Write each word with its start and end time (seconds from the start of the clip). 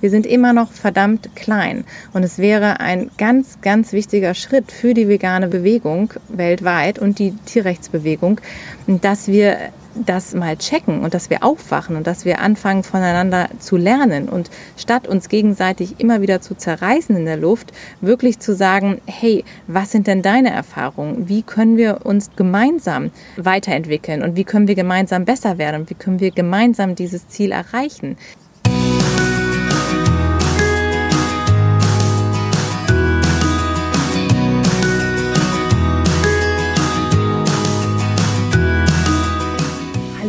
Wir 0.00 0.10
sind 0.10 0.26
immer 0.26 0.52
noch 0.52 0.72
verdammt 0.72 1.34
klein. 1.34 1.84
Und 2.12 2.22
es 2.22 2.38
wäre 2.38 2.80
ein 2.80 3.10
ganz, 3.18 3.60
ganz 3.60 3.92
wichtiger 3.92 4.34
Schritt 4.34 4.72
für 4.72 4.94
die 4.94 5.08
vegane 5.08 5.48
Bewegung 5.48 6.12
weltweit 6.28 6.98
und 6.98 7.18
die 7.18 7.32
Tierrechtsbewegung, 7.46 8.40
dass 8.86 9.28
wir 9.28 9.58
das 10.06 10.34
mal 10.34 10.56
checken 10.56 11.02
und 11.02 11.14
dass 11.14 11.30
wir 11.30 11.42
aufwachen 11.42 11.96
und 11.96 12.06
dass 12.06 12.24
wir 12.24 12.40
anfangen 12.40 12.82
voneinander 12.82 13.48
zu 13.58 13.76
lernen 13.76 14.28
und 14.28 14.50
statt 14.76 15.08
uns 15.08 15.28
gegenseitig 15.28 15.98
immer 15.98 16.20
wieder 16.20 16.40
zu 16.40 16.54
zerreißen 16.54 17.16
in 17.16 17.24
der 17.24 17.36
Luft, 17.36 17.72
wirklich 18.00 18.38
zu 18.38 18.54
sagen, 18.54 19.00
hey, 19.06 19.44
was 19.66 19.90
sind 19.90 20.06
denn 20.06 20.22
deine 20.22 20.50
Erfahrungen? 20.50 21.28
Wie 21.28 21.42
können 21.42 21.76
wir 21.76 22.06
uns 22.06 22.30
gemeinsam 22.36 23.10
weiterentwickeln 23.36 24.22
und 24.22 24.36
wie 24.36 24.44
können 24.44 24.68
wir 24.68 24.74
gemeinsam 24.74 25.24
besser 25.24 25.58
werden 25.58 25.82
und 25.82 25.90
wie 25.90 25.94
können 25.94 26.20
wir 26.20 26.30
gemeinsam 26.30 26.94
dieses 26.94 27.28
Ziel 27.28 27.52
erreichen? 27.52 28.16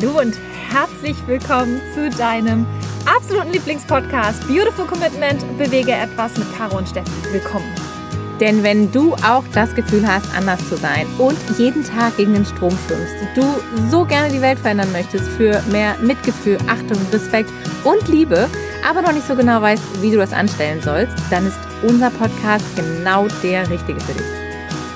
Hallo 0.02 0.20
und 0.20 0.38
herzlich 0.70 1.18
willkommen 1.28 1.82
zu 1.94 2.10
deinem 2.10 2.66
absoluten 3.06 3.52
Lieblingspodcast 3.52 4.48
Beautiful 4.48 4.86
Commitment 4.86 5.42
Bewege 5.58 5.92
etwas 5.92 6.38
mit 6.38 6.48
Caro 6.56 6.78
und 6.78 6.88
Steffi. 6.88 7.12
Willkommen. 7.34 7.70
Denn 8.40 8.64
wenn 8.64 8.90
du 8.94 9.14
auch 9.16 9.44
das 9.54 9.76
Gefühl 9.76 10.08
hast, 10.08 10.34
anders 10.34 10.66
zu 10.70 10.78
sein 10.78 11.06
und 11.18 11.38
jeden 11.58 11.84
Tag 11.84 12.16
gegen 12.16 12.34
den 12.34 12.46
Strom 12.46 12.78
schwimmst, 12.88 13.14
du 13.36 13.44
so 13.90 14.06
gerne 14.06 14.32
die 14.32 14.42
Welt 14.42 14.60
verändern 14.60 14.92
möchtest 14.94 15.28
für 15.32 15.62
mehr 15.70 15.98
Mitgefühl, 16.02 16.58
Achtung, 16.68 17.00
Respekt 17.12 17.52
und 17.84 18.08
Liebe, 18.08 18.48
aber 18.90 19.02
noch 19.02 19.12
nicht 19.12 19.28
so 19.28 19.36
genau 19.36 19.62
weißt, 19.62 20.02
wie 20.02 20.12
du 20.12 20.18
das 20.18 20.32
anstellen 20.32 20.82
sollst, 20.82 21.18
dann 21.30 21.46
ist 21.46 21.60
unser 21.82 22.10
Podcast 22.12 22.64
genau 22.78 23.28
der 23.44 23.70
richtige 23.70 24.00
für 24.00 24.14
dich. 24.14 24.40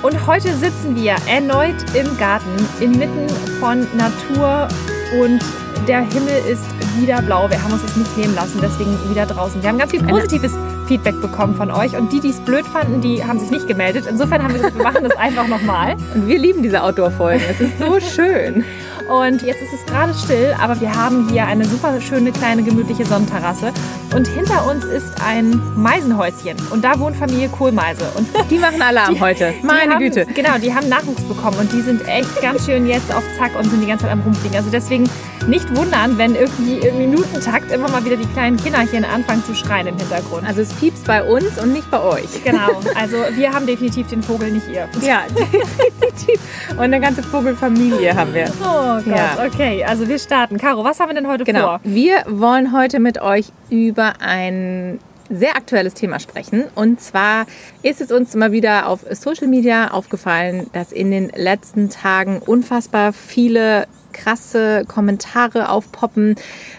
Und 0.02 0.26
heute 0.26 0.54
sitzen 0.54 0.96
wir 0.96 1.16
erneut 1.26 1.76
im 1.94 2.18
Garten 2.18 2.68
inmitten 2.78 3.26
von 3.58 3.86
Natur 3.96 4.68
und 5.12 5.42
der 5.86 6.00
Himmel 6.00 6.42
ist 6.50 6.64
wieder 6.98 7.20
blau. 7.22 7.48
Wir 7.50 7.62
haben 7.62 7.72
uns 7.72 7.82
das 7.82 7.96
nicht 7.96 8.16
nehmen 8.16 8.34
lassen, 8.34 8.58
deswegen 8.62 8.96
wieder 9.10 9.26
draußen. 9.26 9.62
Wir 9.62 9.68
haben 9.68 9.78
ganz 9.78 9.90
viel 9.90 10.02
positives 10.02 10.52
Feedback 10.86 11.20
bekommen 11.20 11.54
von 11.54 11.70
euch 11.70 11.96
und 11.96 12.12
die, 12.12 12.20
die 12.20 12.30
es 12.30 12.40
blöd 12.40 12.66
fanden, 12.66 13.00
die 13.00 13.24
haben 13.24 13.38
sich 13.38 13.50
nicht 13.50 13.66
gemeldet. 13.66 14.04
Insofern 14.08 14.42
haben 14.42 14.52
wir 14.52 14.58
gesagt, 14.58 14.76
wir 14.76 14.82
machen 14.82 15.04
das 15.04 15.16
einfach 15.16 15.48
nochmal. 15.48 15.96
Und 16.14 16.28
wir 16.28 16.38
lieben 16.38 16.62
diese 16.62 16.82
Outdoor-Folgen. 16.82 17.42
Es 17.50 17.60
ist 17.60 17.78
so 17.78 17.98
schön. 18.14 18.64
Und 19.08 19.42
jetzt 19.42 19.60
ist 19.60 19.72
es 19.72 19.84
gerade 19.86 20.14
still, 20.14 20.54
aber 20.60 20.80
wir 20.80 20.94
haben 20.94 21.28
hier 21.28 21.46
eine 21.46 21.66
super 21.66 22.00
schöne 22.00 22.32
kleine 22.32 22.62
gemütliche 22.62 23.04
Sonnenterrasse. 23.04 23.72
Und 24.14 24.26
hinter 24.28 24.66
uns 24.66 24.84
ist 24.84 25.12
ein 25.26 25.60
Meisenhäuschen. 25.76 26.56
Und 26.70 26.84
da 26.84 26.98
wohnt 26.98 27.16
Familie 27.16 27.48
Kohlmeise. 27.48 28.04
Und 28.16 28.28
die 28.50 28.58
machen 28.58 28.80
Alarm 28.80 29.14
die, 29.14 29.20
heute. 29.20 29.54
Meine 29.62 29.94
haben, 29.94 29.98
Güte. 30.00 30.26
Genau, 30.34 30.58
die 30.58 30.74
haben 30.74 30.88
Nachwuchs 30.88 31.22
bekommen 31.22 31.58
und 31.58 31.72
die 31.72 31.82
sind 31.82 32.06
echt 32.08 32.40
ganz 32.40 32.64
schön 32.64 32.86
jetzt 32.86 33.14
auf 33.14 33.24
Zack 33.38 33.50
und 33.58 33.68
sind 33.68 33.80
die 33.82 33.86
ganze 33.86 34.04
Zeit 34.04 34.12
am 34.12 34.20
Rumfliegen. 34.20 34.56
Also 34.56 34.70
deswegen 34.70 35.08
nicht 35.46 35.74
wundern, 35.76 36.18
wenn 36.18 36.34
irgendwie 36.34 36.78
im 36.78 36.98
Minutentakt 36.98 37.70
immer 37.70 37.88
mal 37.90 38.04
wieder 38.04 38.16
die 38.16 38.26
kleinen 38.26 38.56
Kinderchen 38.56 39.04
anfangen 39.04 39.44
zu 39.44 39.54
schreien 39.54 39.86
im 39.86 39.96
Hintergrund. 39.96 40.46
Also 40.46 40.62
es 40.62 40.72
piepst 40.72 41.06
bei 41.06 41.22
uns 41.22 41.58
und 41.62 41.72
nicht 41.72 41.90
bei 41.90 42.00
euch. 42.00 42.42
Genau, 42.44 42.80
also 42.94 43.16
wir 43.34 43.52
haben 43.52 43.66
definitiv 43.66 44.08
den 44.08 44.22
Vogel, 44.22 44.50
nicht 44.50 44.68
ihr. 44.68 44.88
Ja, 45.02 45.22
definitiv. 45.28 46.40
Und 46.70 46.80
eine 46.80 47.00
ganze 47.00 47.22
Vogelfamilie 47.22 48.14
haben 48.14 48.32
wir. 48.34 48.50
Oh 48.62 48.96
Gott, 48.96 49.06
ja. 49.06 49.38
okay. 49.46 49.84
Also 49.84 50.08
wir 50.08 50.18
starten. 50.18 50.58
Caro, 50.58 50.84
was 50.84 51.00
haben 51.00 51.10
wir 51.10 51.14
denn 51.14 51.28
heute 51.28 51.44
genau. 51.44 51.60
vor? 51.60 51.80
Wir 51.84 52.24
wollen 52.28 52.72
heute 52.72 53.00
mit 53.00 53.20
euch 53.20 53.46
über 53.70 54.14
ein 54.20 54.98
sehr 55.30 55.56
aktuelles 55.56 55.94
Thema 55.94 56.20
sprechen. 56.20 56.64
Und 56.74 57.00
zwar 57.00 57.46
ist 57.82 58.00
es 58.00 58.12
uns 58.12 58.34
immer 58.34 58.52
wieder 58.52 58.88
auf 58.88 59.00
Social 59.10 59.48
Media 59.48 59.90
aufgefallen, 59.90 60.68
dass 60.72 60.92
in 60.92 61.10
den 61.10 61.30
letzten 61.30 61.90
Tagen 61.90 62.38
unfassbar 62.38 63.12
viele 63.12 63.86
krasse 64.14 64.86
Kommentare 64.88 65.68
aufpoppen, 65.68 66.36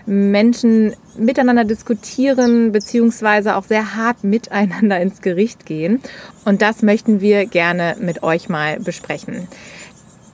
Menschen 0.08 0.96
miteinander 1.18 1.64
diskutieren, 1.64 2.72
beziehungsweise 2.72 3.56
auch 3.56 3.64
sehr 3.64 3.96
hart 3.96 4.24
miteinander 4.24 5.00
ins 5.00 5.22
Gericht 5.22 5.68
gehen. 5.68 6.02
Und 6.46 6.64
das 6.64 6.82
möchten 6.82 7.22
wir 7.22 7.46
gerne 7.46 7.96
mit 8.00 8.24
euch 8.24 8.50
mal 8.50 8.80
besprechen. 8.80 9.48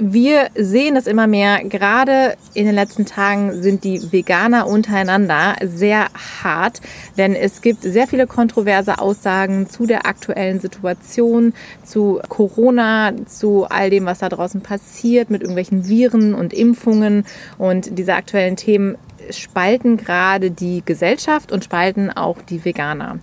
Wir 0.04 0.50
sehen 0.56 0.96
das 0.96 1.06
immer 1.06 1.28
mehr. 1.28 1.64
Gerade 1.64 2.36
in 2.56 2.66
den 2.66 2.74
letzten 2.74 3.06
Tagen 3.06 3.62
sind 3.62 3.84
die 3.84 4.12
Veganer 4.12 4.66
untereinander 4.66 5.56
sehr 5.64 6.08
hart, 6.42 6.82
denn 7.20 7.36
es 7.36 7.62
gibt 7.62 7.84
sehr 7.84 8.08
viele 8.08 8.26
kontroverse 8.26 8.98
Aussagen 8.98 9.70
zu 9.70 9.86
der 9.86 10.08
aktuellen 10.08 10.60
Situation, 10.60 11.54
zu 11.86 12.20
Corona, 12.30 13.14
zu 13.28 13.68
all 13.70 13.92
dem, 13.92 14.08
was 14.08 14.18
da 14.18 14.30
draußen 14.30 14.62
passiert 14.62 15.30
mit 15.30 15.44
irgendwelchen 15.44 15.88
Viren 15.88 16.34
und 16.34 16.52
Impfungen. 16.52 17.24
Und 17.60 18.00
diese 18.00 18.16
aktuellen 18.16 18.56
Themen 18.56 18.98
spalten 19.30 19.98
gerade 19.98 20.50
die 20.50 20.82
Gesellschaft 20.84 21.52
und 21.52 21.64
spalten 21.64 22.10
auch 22.10 22.42
die 22.42 22.66
Veganer. 22.66 23.20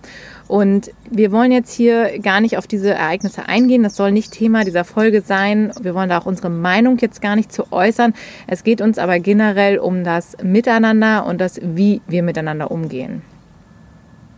Und 0.49 0.89
wir 1.11 1.31
wollen 1.31 1.51
jetzt 1.51 1.71
hier 1.71 2.17
gar 2.17 2.41
nicht 2.41 2.57
auf 2.57 2.65
diese 2.65 2.89
Ereignisse 2.95 3.47
eingehen. 3.47 3.83
Das 3.83 3.95
soll 3.95 4.11
nicht 4.11 4.31
Thema 4.31 4.65
dieser 4.65 4.83
Folge 4.83 5.21
sein. 5.21 5.71
Wir 5.79 5.93
wollen 5.93 6.09
da 6.09 6.17
auch 6.17 6.25
unsere 6.25 6.49
Meinung 6.49 6.97
jetzt 6.97 7.21
gar 7.21 7.35
nicht 7.35 7.53
zu 7.53 7.71
äußern. 7.71 8.15
Es 8.47 8.63
geht 8.63 8.81
uns 8.81 8.97
aber 8.97 9.19
generell 9.19 9.77
um 9.77 10.03
das 10.03 10.35
Miteinander 10.41 11.27
und 11.27 11.39
das, 11.39 11.61
wie 11.63 12.01
wir 12.07 12.23
miteinander 12.23 12.71
umgehen. 12.71 13.21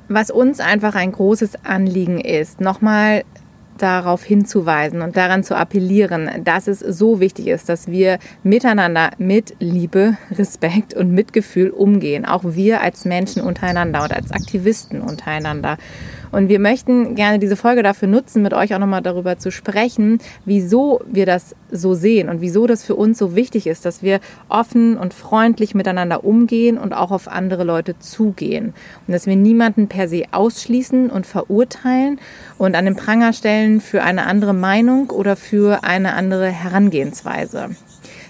Was 0.10 0.32
uns 0.32 0.60
einfach 0.60 0.96
ein 0.96 1.14
großes 1.14 1.64
Anliegen 1.64 2.20
ist, 2.20 2.60
nochmal 2.60 3.24
darauf 3.82 4.24
hinzuweisen 4.24 5.02
und 5.02 5.18
daran 5.18 5.44
zu 5.44 5.56
appellieren, 5.56 6.30
dass 6.44 6.68
es 6.68 6.80
so 6.80 7.20
wichtig 7.20 7.48
ist, 7.48 7.70
dass 7.70 7.88
wir 7.88 8.20
miteinander 8.44 9.12
mit 9.18 9.56
Liebe, 9.60 10.18
Respekt 10.32 10.94
und 10.94 11.12
Mitgefühl 11.12 11.70
umgehen. 11.70 12.26
Auch 12.26 12.44
wir 12.44 12.82
als 12.82 13.06
Menschen 13.06 13.42
untereinander 13.42 14.04
und 14.04 14.14
als 14.14 14.32
Aktivisten 14.32 15.02
untereinander. 15.02 15.78
Und 16.32 16.50
wir 16.50 16.60
möchten 16.60 17.16
gerne 17.16 17.40
diese 17.40 17.56
Folge 17.56 17.84
dafür 17.84 18.08
nutzen, 18.08 18.42
mit 18.42 18.54
euch 18.54 18.74
auch 18.74 18.80
nochmal 18.80 19.02
darüber 19.02 19.38
zu 19.38 19.52
sprechen, 19.52 20.20
wieso 20.46 21.02
wir 21.06 21.26
das 21.26 21.56
so 21.72 21.94
sehen 21.94 22.30
und 22.30 22.42
wieso 22.42 22.68
das 22.68 22.84
für 22.84 22.96
uns 22.96 23.18
so 23.18 23.36
wichtig 23.36 23.68
ist, 23.68 23.86
dass 23.86 24.02
wir 24.02 24.20
offen 24.48 24.98
und 24.98 25.14
freundlich 25.14 25.76
miteinander 25.76 26.24
umgehen 26.24 26.78
und 26.78 26.94
auch 26.94 27.12
auf 27.12 27.28
andere 27.28 27.64
Leute 27.64 28.00
zugehen. 28.00 28.74
Und 29.08 29.14
dass 29.14 29.26
wir 29.26 29.36
niemanden 29.36 29.88
per 29.88 30.08
se 30.08 30.24
ausschließen 30.32 31.10
und 31.10 31.26
verurteilen 31.26 32.20
und 32.58 32.76
an 32.76 32.86
den 32.86 32.96
Pranger 32.96 33.34
stellen 33.34 33.82
für 33.82 34.04
eine 34.04 34.26
andere 34.26 34.54
Meinung 34.54 35.10
oder 35.10 35.36
für 35.36 35.84
eine 35.84 36.14
andere 36.14 36.48
Herangehensweise. 36.48 37.70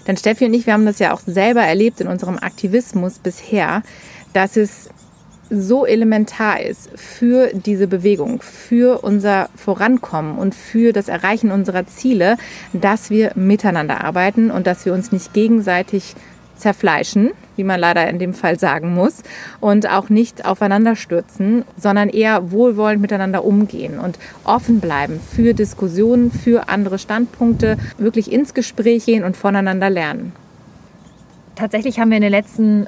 Denn 0.06 0.16
Steffi 0.16 0.46
und 0.46 0.54
ich, 0.54 0.66
wir 0.66 0.72
haben 0.72 0.86
das 0.86 0.98
ja 0.98 1.14
auch 1.14 1.20
selber 1.20 1.62
erlebt 1.62 2.00
in 2.00 2.08
unserem 2.08 2.36
Aktivismus 2.38 3.20
bisher, 3.20 3.82
dass 4.32 4.56
es 4.56 4.88
so 5.52 5.84
elementar 5.84 6.62
ist 6.62 6.88
für 6.94 7.50
diese 7.52 7.86
Bewegung, 7.86 8.40
für 8.40 9.04
unser 9.04 9.50
Vorankommen 9.54 10.38
und 10.38 10.54
für 10.54 10.92
das 10.92 11.08
Erreichen 11.08 11.50
unserer 11.50 11.86
Ziele, 11.86 12.36
dass 12.72 13.10
wir 13.10 13.32
miteinander 13.34 14.02
arbeiten 14.02 14.50
und 14.50 14.66
dass 14.66 14.86
wir 14.86 14.94
uns 14.94 15.12
nicht 15.12 15.34
gegenseitig 15.34 16.14
zerfleischen, 16.56 17.32
wie 17.56 17.64
man 17.64 17.80
leider 17.80 18.08
in 18.08 18.18
dem 18.18 18.34
Fall 18.34 18.58
sagen 18.58 18.94
muss, 18.94 19.22
und 19.60 19.88
auch 19.90 20.08
nicht 20.08 20.46
aufeinander 20.46 20.96
stürzen, 20.96 21.64
sondern 21.76 22.08
eher 22.08 22.50
wohlwollend 22.50 23.02
miteinander 23.02 23.44
umgehen 23.44 23.98
und 23.98 24.18
offen 24.44 24.80
bleiben 24.80 25.20
für 25.20 25.52
Diskussionen, 25.52 26.30
für 26.30 26.68
andere 26.68 26.98
Standpunkte, 26.98 27.76
wirklich 27.98 28.32
ins 28.32 28.54
Gespräch 28.54 29.04
gehen 29.04 29.24
und 29.24 29.36
voneinander 29.36 29.90
lernen. 29.90 30.32
Tatsächlich 31.56 31.98
haben 31.98 32.10
wir 32.10 32.16
in 32.16 32.22
den 32.22 32.30
letzten 32.30 32.86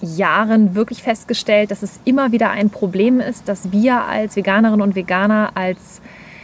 Jahren 0.00 0.74
wirklich 0.74 1.02
festgestellt, 1.02 1.70
dass 1.70 1.82
es 1.82 2.00
immer 2.04 2.32
wieder 2.32 2.50
ein 2.50 2.70
Problem 2.70 3.20
ist, 3.20 3.48
dass 3.48 3.72
wir 3.72 4.02
als 4.02 4.36
Veganerinnen 4.36 4.82
und 4.82 4.94
Veganer, 4.94 5.52
als 5.54 6.00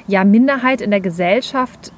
ja, 0.07 0.25
Minderheit 0.25 0.81
in 0.81 0.91
der 0.91 1.01
Gesellschaft 1.01 1.93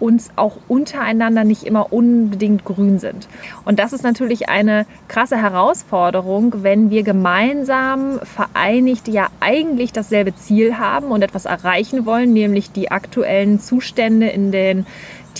uns 0.00 0.30
auch 0.36 0.56
untereinander 0.68 1.44
nicht 1.44 1.62
immer 1.62 1.92
unbedingt 1.92 2.64
grün 2.64 2.98
sind. 2.98 3.28
Und 3.64 3.78
das 3.78 3.92
ist 3.92 4.02
natürlich 4.02 4.48
eine 4.48 4.86
krasse 5.08 5.40
Herausforderung, 5.40 6.62
wenn 6.62 6.90
wir 6.90 7.02
gemeinsam 7.02 8.18
vereinigt 8.22 9.08
ja 9.08 9.28
eigentlich 9.40 9.92
dasselbe 9.92 10.34
Ziel 10.34 10.78
haben 10.78 11.06
und 11.06 11.22
etwas 11.22 11.46
erreichen 11.46 12.06
wollen, 12.06 12.32
nämlich 12.32 12.72
die 12.72 12.90
aktuellen 12.90 13.60
Zustände 13.60 14.28
in 14.28 14.52
den 14.52 14.86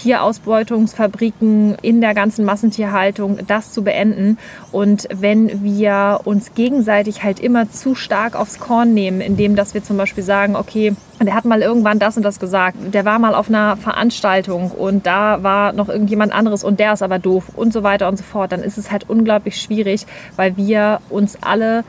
Tierausbeutungsfabriken, 0.04 1.76
in 1.80 2.02
der 2.02 2.12
ganzen 2.12 2.44
Massentierhaltung, 2.44 3.38
das 3.46 3.72
zu 3.72 3.82
beenden. 3.82 4.36
Und 4.70 5.08
wenn 5.14 5.62
wir 5.64 6.20
uns 6.24 6.54
gegenseitig 6.54 7.22
halt 7.22 7.40
immer 7.40 7.70
zu 7.70 7.94
stark 7.94 8.36
aufs 8.36 8.60
Korn 8.60 8.92
nehmen, 8.92 9.22
indem 9.22 9.56
dass 9.56 9.72
wir 9.72 9.82
zum 9.82 9.96
Beispiel 9.96 10.22
sagen, 10.22 10.56
okay, 10.56 10.94
der 11.22 11.34
hat 11.34 11.46
mal 11.46 11.62
irgendwann 11.62 11.98
das 11.98 12.18
und 12.18 12.22
das 12.22 12.38
gesagt, 12.38 12.76
der 12.92 13.06
war 13.06 13.18
mal 13.18 13.34
auf 13.34 13.48
einer 13.48 13.78
Veranstaltung 13.78 14.72
und 14.72 15.06
da 15.06 15.42
war 15.42 15.72
noch 15.72 15.88
irgendjemand 15.88 16.34
anderes 16.34 16.64
und 16.64 16.80
der 16.80 16.92
ist 16.92 17.02
aber 17.02 17.18
doof 17.18 17.44
und 17.56 17.72
so 17.72 17.82
weiter 17.82 18.08
und 18.08 18.18
so 18.18 18.24
fort, 18.24 18.52
dann 18.52 18.62
ist 18.62 18.76
es 18.76 18.90
halt 18.90 19.08
unglaublich 19.08 19.58
schwierig, 19.58 20.06
weil 20.36 20.58
wir 20.58 21.00
uns 21.08 21.38
alle 21.40 21.82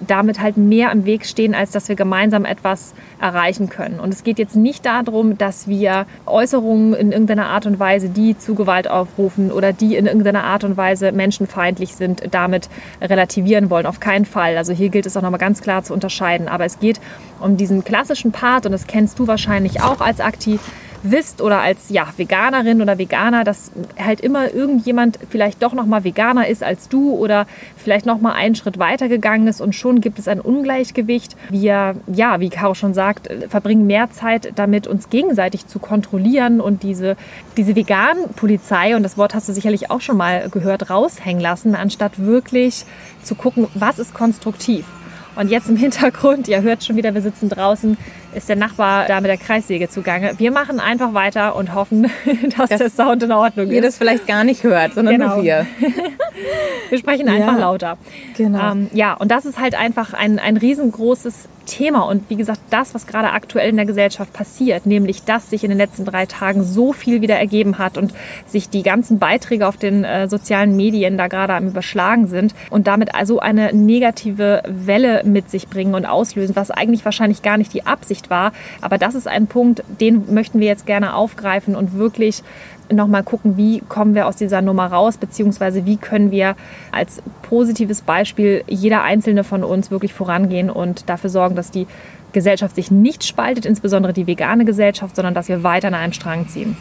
damit 0.00 0.40
halt 0.40 0.56
mehr 0.56 0.90
im 0.92 1.04
Weg 1.04 1.26
stehen, 1.26 1.54
als 1.54 1.70
dass 1.70 1.88
wir 1.88 1.96
gemeinsam 1.96 2.44
etwas 2.44 2.94
erreichen 3.20 3.68
können. 3.68 4.00
Und 4.00 4.12
es 4.12 4.24
geht 4.24 4.38
jetzt 4.38 4.56
nicht 4.56 4.84
darum, 4.86 5.38
dass 5.38 5.68
wir 5.68 6.06
Äußerungen 6.26 6.94
in 6.94 7.12
irgendeiner 7.12 7.46
Art 7.46 7.66
und 7.66 7.78
Weise, 7.78 8.08
die 8.08 8.36
zu 8.36 8.54
Gewalt 8.54 8.88
aufrufen 8.88 9.50
oder 9.52 9.72
die 9.72 9.96
in 9.96 10.06
irgendeiner 10.06 10.44
Art 10.44 10.64
und 10.64 10.76
Weise 10.76 11.12
menschenfeindlich 11.12 11.94
sind, 11.94 12.22
damit 12.32 12.68
relativieren 13.00 13.70
wollen. 13.70 13.86
Auf 13.86 14.00
keinen 14.00 14.24
Fall. 14.24 14.56
Also 14.56 14.72
hier 14.72 14.88
gilt 14.88 15.06
es 15.06 15.16
auch 15.16 15.22
nochmal 15.22 15.40
ganz 15.40 15.62
klar 15.62 15.82
zu 15.82 15.94
unterscheiden. 15.94 16.48
Aber 16.48 16.64
es 16.64 16.78
geht 16.78 17.00
um 17.40 17.56
diesen 17.56 17.84
klassischen 17.84 18.32
Part, 18.32 18.66
und 18.66 18.72
das 18.72 18.86
kennst 18.86 19.18
du 19.18 19.26
wahrscheinlich 19.26 19.82
auch 19.82 20.00
als 20.00 20.20
aktiv 20.20 20.60
wisst 21.04 21.40
oder 21.42 21.60
als 21.60 21.90
ja, 21.90 22.06
Veganerin 22.16 22.82
oder 22.82 22.98
Veganer, 22.98 23.44
dass 23.44 23.70
halt 23.98 24.20
immer 24.20 24.52
irgendjemand 24.52 25.18
vielleicht 25.28 25.62
doch 25.62 25.74
noch 25.74 25.86
mal 25.86 26.02
Veganer 26.02 26.48
ist 26.48 26.62
als 26.62 26.88
du 26.88 27.12
oder 27.12 27.46
vielleicht 27.76 28.06
noch 28.06 28.20
mal 28.20 28.32
einen 28.32 28.54
Schritt 28.54 28.78
weiter 28.78 29.08
gegangen 29.08 29.46
ist 29.46 29.60
und 29.60 29.74
schon 29.74 30.00
gibt 30.00 30.18
es 30.18 30.28
ein 30.28 30.40
Ungleichgewicht. 30.40 31.36
Wir, 31.50 31.94
ja, 32.06 32.40
wie 32.40 32.48
Caro 32.48 32.74
schon 32.74 32.94
sagt, 32.94 33.28
verbringen 33.48 33.86
mehr 33.86 34.10
Zeit 34.10 34.52
damit, 34.56 34.86
uns 34.86 35.10
gegenseitig 35.10 35.66
zu 35.66 35.78
kontrollieren 35.78 36.60
und 36.60 36.82
diese, 36.82 37.16
diese 37.56 37.76
Vegan-Polizei, 37.76 38.96
und 38.96 39.02
das 39.02 39.18
Wort 39.18 39.34
hast 39.34 39.48
du 39.48 39.52
sicherlich 39.52 39.90
auch 39.90 40.00
schon 40.00 40.16
mal 40.16 40.48
gehört, 40.50 40.90
raushängen 40.90 41.42
lassen, 41.42 41.74
anstatt 41.74 42.18
wirklich 42.18 42.84
zu 43.22 43.34
gucken, 43.34 43.68
was 43.74 43.98
ist 43.98 44.14
konstruktiv. 44.14 44.86
Und 45.36 45.50
jetzt 45.50 45.68
im 45.68 45.76
Hintergrund, 45.76 46.48
ihr 46.48 46.62
hört 46.62 46.84
schon 46.84 46.96
wieder, 46.96 47.12
wir 47.14 47.22
sitzen 47.22 47.48
draußen, 47.48 47.96
ist 48.34 48.48
der 48.48 48.56
Nachbar 48.56 49.06
da 49.06 49.20
mit 49.20 49.30
der 49.30 49.36
Kreissäge 49.36 49.88
zugange. 49.88 50.34
Wir 50.38 50.50
machen 50.50 50.80
einfach 50.80 51.14
weiter 51.14 51.56
und 51.56 51.74
hoffen, 51.74 52.10
dass 52.56 52.70
das 52.70 52.78
der 52.78 52.90
Sound 52.90 53.22
in 53.22 53.32
Ordnung 53.32 53.66
ist. 53.66 53.72
Ihr 53.72 53.82
das 53.82 53.96
vielleicht 53.96 54.26
gar 54.26 54.44
nicht 54.44 54.62
hört, 54.64 54.94
sondern 54.94 55.14
genau. 55.14 55.36
nur 55.36 55.44
wir. 55.44 55.66
wir 56.88 56.98
sprechen 56.98 57.28
einfach 57.28 57.54
ja. 57.54 57.58
lauter. 57.58 57.98
Genau. 58.36 58.72
Ähm, 58.72 58.90
ja, 58.92 59.14
und 59.14 59.30
das 59.30 59.44
ist 59.46 59.58
halt 59.58 59.74
einfach 59.74 60.12
ein, 60.14 60.38
ein 60.38 60.56
riesengroßes 60.56 61.48
Thema. 61.64 62.02
Und 62.02 62.28
wie 62.30 62.36
gesagt, 62.36 62.60
das, 62.70 62.94
was 62.94 63.06
gerade 63.06 63.32
aktuell 63.32 63.70
in 63.70 63.76
der 63.76 63.86
Gesellschaft 63.86 64.32
passiert, 64.32 64.86
nämlich 64.86 65.24
dass 65.24 65.50
sich 65.50 65.64
in 65.64 65.70
den 65.70 65.78
letzten 65.78 66.04
drei 66.04 66.26
Tagen 66.26 66.62
so 66.62 66.92
viel 66.92 67.20
wieder 67.20 67.36
ergeben 67.36 67.78
hat 67.78 67.98
und 67.98 68.14
sich 68.46 68.68
die 68.68 68.82
ganzen 68.82 69.18
Beiträge 69.18 69.66
auf 69.66 69.76
den 69.76 70.04
äh, 70.04 70.28
sozialen 70.28 70.76
Medien 70.76 71.18
da 71.18 71.28
gerade 71.28 71.54
am 71.54 71.68
Überschlagen 71.68 72.26
sind 72.26 72.54
und 72.70 72.86
damit 72.86 73.14
also 73.14 73.40
eine 73.40 73.72
negative 73.72 74.62
Welle 74.66 75.22
mit 75.24 75.50
sich 75.50 75.68
bringen 75.68 75.94
und 75.94 76.06
auslösen, 76.06 76.56
was 76.56 76.70
eigentlich 76.70 77.04
wahrscheinlich 77.04 77.42
gar 77.42 77.56
nicht 77.56 77.72
die 77.72 77.86
Absicht 77.86 78.23
war. 78.30 78.52
Aber 78.80 78.98
das 78.98 79.14
ist 79.14 79.28
ein 79.28 79.46
Punkt, 79.46 79.82
den 80.00 80.32
möchten 80.32 80.60
wir 80.60 80.66
jetzt 80.66 80.86
gerne 80.86 81.14
aufgreifen 81.14 81.76
und 81.76 81.94
wirklich 81.94 82.42
nochmal 82.92 83.22
gucken, 83.22 83.56
wie 83.56 83.80
kommen 83.80 84.14
wir 84.14 84.26
aus 84.26 84.36
dieser 84.36 84.60
Nummer 84.60 84.86
raus, 84.86 85.16
beziehungsweise 85.16 85.86
wie 85.86 85.96
können 85.96 86.30
wir 86.30 86.54
als 86.92 87.22
positives 87.42 88.02
Beispiel 88.02 88.62
jeder 88.68 89.02
einzelne 89.02 89.44
von 89.44 89.64
uns 89.64 89.90
wirklich 89.90 90.12
vorangehen 90.12 90.70
und 90.70 91.08
dafür 91.08 91.30
sorgen, 91.30 91.56
dass 91.56 91.70
die 91.70 91.86
Gesellschaft 92.32 92.74
sich 92.74 92.90
nicht 92.90 93.24
spaltet, 93.24 93.64
insbesondere 93.64 94.12
die 94.12 94.26
vegane 94.26 94.64
Gesellschaft, 94.64 95.16
sondern 95.16 95.34
dass 95.34 95.48
wir 95.48 95.62
weiter 95.62 95.88
an 95.88 95.94
einem 95.94 96.12
Strang 96.12 96.48
ziehen 96.48 96.76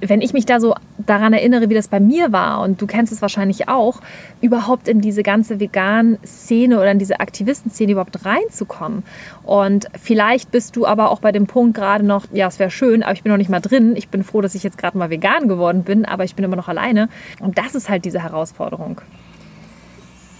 wenn 0.00 0.20
ich 0.20 0.32
mich 0.32 0.46
da 0.46 0.60
so 0.60 0.74
daran 0.98 1.32
erinnere, 1.32 1.68
wie 1.68 1.74
das 1.74 1.88
bei 1.88 2.00
mir 2.00 2.32
war, 2.32 2.62
und 2.62 2.80
du 2.80 2.86
kennst 2.86 3.12
es 3.12 3.22
wahrscheinlich 3.22 3.68
auch, 3.68 4.00
überhaupt 4.40 4.88
in 4.88 5.00
diese 5.00 5.22
ganze 5.22 5.60
Vegan-Szene 5.60 6.76
oder 6.76 6.90
in 6.90 6.98
diese 6.98 7.20
Aktivistenszene 7.20 7.92
überhaupt 7.92 8.24
reinzukommen. 8.24 9.02
Und 9.42 9.86
vielleicht 10.00 10.50
bist 10.50 10.76
du 10.76 10.86
aber 10.86 11.10
auch 11.10 11.20
bei 11.20 11.32
dem 11.32 11.46
Punkt 11.46 11.76
gerade 11.76 12.04
noch, 12.04 12.26
ja, 12.32 12.46
es 12.46 12.58
wäre 12.58 12.70
schön, 12.70 13.02
aber 13.02 13.12
ich 13.12 13.22
bin 13.22 13.30
noch 13.30 13.38
nicht 13.38 13.50
mal 13.50 13.60
drin. 13.60 13.94
Ich 13.96 14.08
bin 14.08 14.24
froh, 14.24 14.40
dass 14.40 14.54
ich 14.54 14.62
jetzt 14.62 14.78
gerade 14.78 14.96
mal 14.96 15.10
vegan 15.10 15.48
geworden 15.48 15.84
bin, 15.84 16.04
aber 16.04 16.24
ich 16.24 16.34
bin 16.34 16.44
immer 16.44 16.56
noch 16.56 16.68
alleine. 16.68 17.08
Und 17.40 17.58
das 17.58 17.74
ist 17.74 17.88
halt 17.88 18.04
diese 18.04 18.22
Herausforderung. 18.22 19.00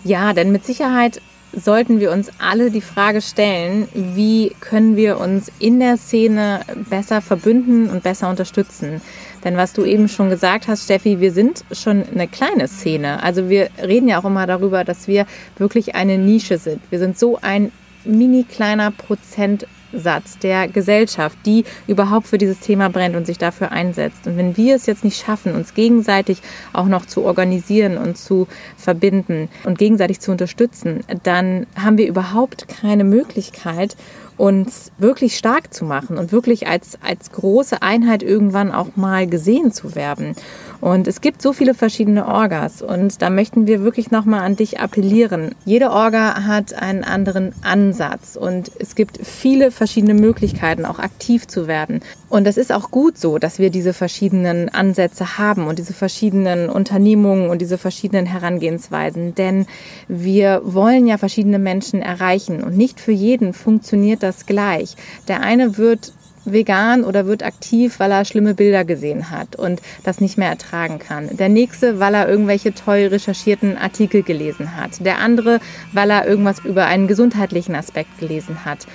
Ja, 0.05 0.33
denn 0.33 0.53
mit 0.53 0.65
Sicherheit 0.65 1.21
sollten 1.53 2.01
wir 2.01 2.13
uns 2.13 2.31
alle 2.39 2.71
die 2.71 2.81
Frage 2.81 3.21
stellen, 3.21 3.89
wie 3.93 4.55
können 4.61 4.97
wir 4.97 5.19
uns 5.19 5.51
in 5.59 5.81
der 5.81 5.97
Szene 5.97 6.61
besser 6.89 7.21
verbünden 7.21 7.91
und 7.91 8.03
besser 8.03 8.31
unterstützen. 8.31 9.01
Denn 9.45 9.57
was 9.57 9.73
du 9.73 9.85
eben 9.85 10.09
schon 10.09 10.31
gesagt 10.31 10.69
hast, 10.69 10.85
Steffi, 10.85 11.21
wir 11.21 11.33
sind 11.33 11.65
schon 11.73 12.05
eine 12.13 12.29
kleine 12.29 12.69
Szene. 12.69 13.23
Also 13.23 13.49
wir 13.49 13.69
reden 13.83 14.09
ja 14.09 14.21
auch 14.21 14.25
immer 14.25 14.47
darüber, 14.47 14.85
dass 14.85 15.09
wir 15.09 15.27
wirklich 15.57 15.95
eine 15.95 16.19
Nische 16.19 16.59
sind. 16.59 16.81
Wir 16.91 16.99
sind 16.99 17.19
so 17.19 17.39
ein 17.41 17.73
mini 18.05 18.45
kleiner 18.45 18.91
Prozentsatz 18.91 20.39
der 20.43 20.69
Gesellschaft, 20.69 21.39
die 21.45 21.65
überhaupt 21.87 22.27
für 22.27 22.39
dieses 22.39 22.61
Thema 22.61 22.89
brennt 22.89 23.17
und 23.17 23.27
sich 23.27 23.39
dafür 23.39 23.73
einsetzt. 23.73 24.27
Und 24.27 24.37
wenn 24.37 24.57
wir 24.57 24.77
es 24.77 24.87
jetzt 24.87 25.05
nicht 25.05 25.25
schaffen, 25.25 25.55
uns 25.55 25.75
gegenseitig 25.75 26.39
auch 26.73 26.87
noch 26.87 27.07
zu 27.07 27.25
organisieren 27.25 27.99
und 27.99 28.17
zu 28.17 28.47
verbinden 28.77 29.49
und 29.65 29.79
gegenseitig 29.79 30.21
zu 30.21 30.31
unterstützen, 30.31 31.01
dann 31.23 31.67
haben 31.77 31.99
wir 31.99 32.09
überhaupt 32.09 32.69
keine 32.69 33.05
Möglichkeit, 33.05 33.97
uns 34.41 34.91
wirklich 34.97 35.37
stark 35.37 35.75
zu 35.75 35.85
machen 35.85 36.17
und 36.17 36.33
wirklich 36.33 36.67
als, 36.67 36.99
als 37.07 37.31
große 37.31 37.83
Einheit 37.83 38.23
irgendwann 38.23 38.73
auch 38.73 38.97
mal 38.97 39.27
gesehen 39.27 39.71
zu 39.71 39.95
werden. 39.95 40.35
Und 40.81 41.07
es 41.07 41.21
gibt 41.21 41.43
so 41.43 41.53
viele 41.53 41.75
verschiedene 41.75 42.27
Orgas 42.27 42.81
und 42.81 43.21
da 43.21 43.29
möchten 43.29 43.67
wir 43.67 43.83
wirklich 43.83 44.11
nochmal 44.11 44.41
an 44.41 44.57
dich 44.57 44.81
appellieren. 44.81 45.55
Jede 45.67 45.91
Orga 45.91 46.45
hat 46.47 46.73
einen 46.73 47.05
anderen 47.05 47.53
Ansatz 47.61 48.35
und 48.35 48.73
es 48.79 48.95
gibt 48.95 49.19
viele 49.23 49.71
verschiedene 49.71 50.15
Möglichkeiten, 50.15 50.87
auch 50.87 50.99
aktiv 50.99 51.47
zu 51.47 51.67
werden. 51.67 52.01
Und 52.31 52.47
es 52.47 52.57
ist 52.57 52.73
auch 52.73 52.91
gut 52.91 53.19
so, 53.19 53.39
dass 53.39 53.59
wir 53.59 53.69
diese 53.69 53.93
verschiedenen 53.93 54.71
Ansätze 54.71 55.37
haben 55.37 55.67
und 55.67 55.79
diese 55.79 55.93
verschiedenen 55.93 56.71
Unternehmungen 56.71 57.51
und 57.51 57.61
diese 57.61 57.77
verschiedenen 57.77 58.25
Herangehensweisen, 58.25 59.35
denn 59.35 59.67
wir 60.09 60.63
wollen 60.65 61.07
ja 61.07 61.19
verschiedene 61.19 61.59
Menschen 61.59 62.01
erreichen 62.01 62.63
und 62.63 62.77
nicht 62.77 63.01
für 63.01 63.13
jeden 63.13 63.53
funktioniert 63.53 64.23
das 64.23 64.30
gleich. 64.47 64.97
Der 65.29 65.41
eine 65.43 65.77
wird 65.77 66.13
vegan 66.45 67.05
oder 67.05 67.27
wird 67.27 67.43
aktiv, 67.43 67.99
weil 67.99 68.11
er 68.11 68.25
schlimme 68.25 68.55
Bilder 68.55 68.85
gesehen 68.85 69.31
hat 69.31 69.57
und 69.57 69.81
das 70.05 70.21
nicht 70.21 70.39
mehr 70.39 70.49
ertragen 70.49 70.99
kann. 70.99 71.37
Der 71.37 71.49
nächste, 71.49 72.01
weil 72.01 72.15
er 72.15 72.29
irgendwelche 72.29 72.73
toll 72.75 73.09
recherchierten 73.11 73.77
Artikel 73.77 74.23
gelesen 74.23 74.77
hat. 74.77 75.05
Der 75.05 75.19
andere, 75.19 75.61
weil 75.93 76.11
er 76.11 76.27
irgendwas 76.27 76.61
über 76.61 76.87
einen 76.87 77.09
gesundheitlichen 77.09 77.75
Aspekt 77.75 78.19
gelesen 78.19 78.65
hat. 78.65 78.87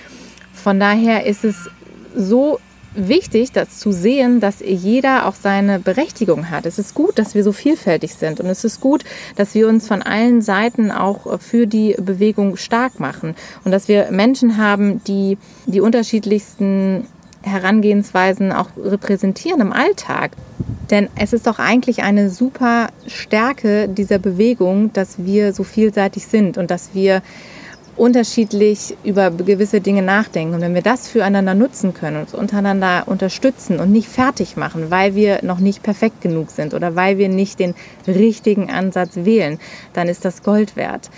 Von 0.54 0.80
daher 0.80 1.26
ist 1.26 1.44
es 1.44 1.70
so 2.16 2.60
wichtig, 2.96 3.52
das 3.52 3.80
zu 3.80 3.92
sehen, 3.92 4.40
dass 4.40 4.56
jeder 4.60 5.28
auch 5.28 5.36
seine 5.36 5.80
Berechtigung 5.80 6.50
hat. 6.50 6.66
Es 6.66 6.80
ist 6.80 6.94
gut, 6.94 7.20
dass 7.20 7.36
wir 7.36 7.44
so 7.44 7.52
vielfältig 7.52 8.16
sind 8.16 8.40
und 8.40 8.48
es 8.48 8.64
ist 8.64 8.82
gut, 8.82 9.04
dass 9.36 9.54
wir 9.54 9.68
uns 9.68 9.88
von 9.88 10.02
allen 10.02 10.42
Seiten 10.42 10.92
auch 10.92 11.40
für 11.40 11.68
die 11.68 11.96
Bewegung 12.00 12.58
stark 12.58 13.00
machen 13.00 13.36
und 13.64 13.72
dass 13.72 13.88
wir 13.88 14.12
Menschen 14.12 14.58
haben, 14.58 15.04
die 15.04 15.38
die 15.66 15.82
unterschiedlichsten 15.82 17.08
Herangehensweisen 17.42 18.52
auch 18.52 18.70
repräsentieren 18.78 19.62
im 19.62 19.72
Alltag. 19.72 20.32
Denn 20.90 21.10
es 21.16 21.34
ist 21.34 21.48
doch 21.48 21.60
eigentlich 21.60 22.04
eine 22.04 22.30
super 22.30 22.90
Stärke 23.08 23.88
dieser 23.88 24.20
Bewegung, 24.20 24.94
dass 24.94 25.24
wir 25.24 25.54
so 25.54 25.64
vielseitig 25.64 26.26
sind 26.26 26.58
und 26.58 26.72
dass 26.72 26.90
wir 26.94 27.22
unterschiedlich 27.98 28.98
über 29.04 29.32
gewisse 29.32 29.82
Dinge 29.82 30.02
nachdenken. 30.02 30.56
Und 30.56 30.62
wenn 30.62 30.74
wir 30.74 30.82
das 30.82 31.08
füreinander 31.08 31.54
nutzen 31.54 31.94
können, 31.94 32.18
uns 32.18 32.34
untereinander 32.34 33.04
unterstützen 33.06 33.80
und 33.80 33.92
nicht 33.92 34.10
fertig 34.10 34.58
machen, 34.58 34.92
weil 34.92 35.16
wir 35.16 35.40
noch 35.44 35.60
nicht 35.60 35.84
perfekt 35.84 36.22
genug 36.22 36.52
sind 36.52 36.74
oder 36.74 36.96
weil 36.96 37.18
wir 37.18 37.30
nicht 37.30 37.60
den 37.60 37.74
richtigen 38.08 38.70
Ansatz 38.70 39.16
wählen, 39.16 39.60
dann 39.94 40.08
ist 40.08 40.26
das 40.26 40.44
Gold 40.44 40.76
wert. 40.76 41.10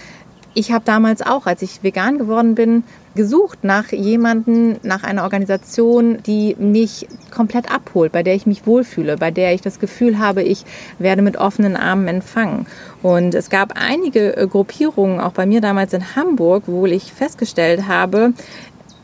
Ich 0.54 0.72
habe 0.72 0.86
damals 0.86 1.22
auch, 1.22 1.46
als 1.46 1.62
ich 1.62 1.84
vegan 1.84 2.18
geworden 2.18 2.56
bin, 2.56 2.84
gesucht 3.18 3.66
nach 3.66 3.92
jemanden, 3.92 4.78
nach 4.84 5.04
einer 5.04 5.24
Organisation, 5.24 6.20
die 6.26 6.56
mich 6.58 7.08
komplett 7.30 7.70
abholt, 7.70 8.14
bei 8.14 8.24
der 8.24 8.36
ich 8.36 8.46
mich 8.46 8.66
wohlfühle, 8.66 9.18
bei 9.18 9.32
der 9.32 9.54
ich 9.54 9.60
das 9.60 9.80
Gefühl 9.80 10.20
habe, 10.20 10.44
ich 10.44 10.64
werde 11.00 11.22
mit 11.22 11.36
offenen 11.36 11.76
Armen 11.76 12.08
empfangen. 12.08 12.68
Und 13.04 13.36
es 13.36 13.50
gab 13.50 13.74
einige 13.76 14.38
äh, 14.38 14.48
Gruppierungen, 14.48 15.20
auch 15.20 15.34
bei 15.34 15.46
mir 15.46 15.60
damals 15.60 15.92
in 15.92 16.16
Hamburg, 16.16 16.64
wo 16.68 16.86
ich 16.86 17.12
festgestellt 17.12 17.90
habe, 17.90 18.34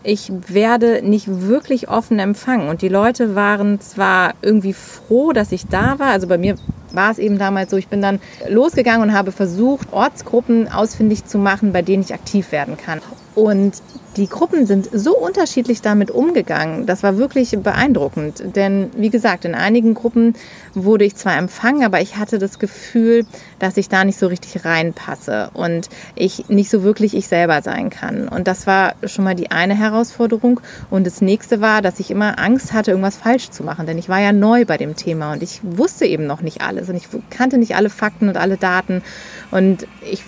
ich 0.03 0.31
werde 0.47 1.01
nicht 1.01 1.25
wirklich 1.27 1.89
offen 1.89 2.19
empfangen. 2.19 2.69
Und 2.69 2.81
die 2.81 2.89
Leute 2.89 3.35
waren 3.35 3.81
zwar 3.81 4.33
irgendwie 4.41 4.73
froh, 4.73 5.33
dass 5.33 5.51
ich 5.51 5.65
da 5.67 5.97
war. 5.99 6.07
Also 6.07 6.27
bei 6.27 6.37
mir 6.37 6.55
war 6.91 7.11
es 7.11 7.19
eben 7.19 7.39
damals 7.39 7.71
so, 7.71 7.77
ich 7.77 7.87
bin 7.87 8.01
dann 8.01 8.19
losgegangen 8.47 9.09
und 9.09 9.13
habe 9.15 9.31
versucht, 9.31 9.91
Ortsgruppen 9.91 10.71
ausfindig 10.71 11.25
zu 11.25 11.37
machen, 11.37 11.73
bei 11.73 11.81
denen 11.81 12.03
ich 12.03 12.13
aktiv 12.13 12.51
werden 12.51 12.77
kann. 12.77 13.01
Und 13.35 13.81
die 14.17 14.27
Gruppen 14.27 14.67
sind 14.67 14.89
so 14.93 15.17
unterschiedlich 15.17 15.81
damit 15.81 16.11
umgegangen. 16.11 16.85
Das 16.85 17.01
war 17.01 17.17
wirklich 17.17 17.57
beeindruckend. 17.57 18.43
Denn 18.55 18.91
wie 18.95 19.09
gesagt, 19.09 19.43
in 19.43 19.55
einigen 19.55 19.95
Gruppen 19.95 20.35
wurde 20.75 21.03
ich 21.05 21.15
zwar 21.15 21.37
empfangen, 21.37 21.83
aber 21.83 21.99
ich 21.99 22.17
hatte 22.17 22.37
das 22.37 22.59
Gefühl, 22.59 23.25
dass 23.57 23.77
ich 23.77 23.89
da 23.89 24.03
nicht 24.03 24.19
so 24.19 24.27
richtig 24.27 24.65
reinpasse 24.65 25.49
und 25.53 25.89
ich 26.13 26.47
nicht 26.49 26.69
so 26.69 26.83
wirklich 26.83 27.15
ich 27.15 27.27
selber 27.27 27.63
sein 27.63 27.89
kann. 27.89 28.27
Und 28.27 28.47
das 28.47 28.67
war 28.67 28.93
schon 29.05 29.25
mal 29.25 29.35
die 29.35 29.49
eine 29.49 29.75
Herausforderung. 29.75 30.59
Und 30.91 31.07
das 31.07 31.21
nächste 31.21 31.59
war, 31.59 31.81
dass 31.81 31.99
ich 31.99 32.11
immer 32.11 32.37
Angst 32.37 32.71
hatte, 32.71 32.91
irgendwas 32.91 33.17
falsch 33.17 33.49
zu 33.49 33.63
machen. 33.63 33.87
Denn 33.87 33.97
ich 33.97 34.09
war 34.09 34.19
ja 34.19 34.31
neu 34.31 34.65
bei 34.65 34.77
dem 34.77 34.95
Thema 34.95 35.33
und 35.33 35.41
ich 35.41 35.59
wusste 35.63 36.05
eben 36.05 36.27
noch 36.27 36.41
nicht 36.41 36.61
alles 36.61 36.87
und 36.87 36.95
ich 36.95 37.07
kannte 37.31 37.57
nicht 37.57 37.75
alle 37.75 37.89
Fakten 37.89 38.29
und 38.29 38.37
alle 38.37 38.57
Daten. 38.57 39.01
Und 39.49 39.87
ich 40.01 40.23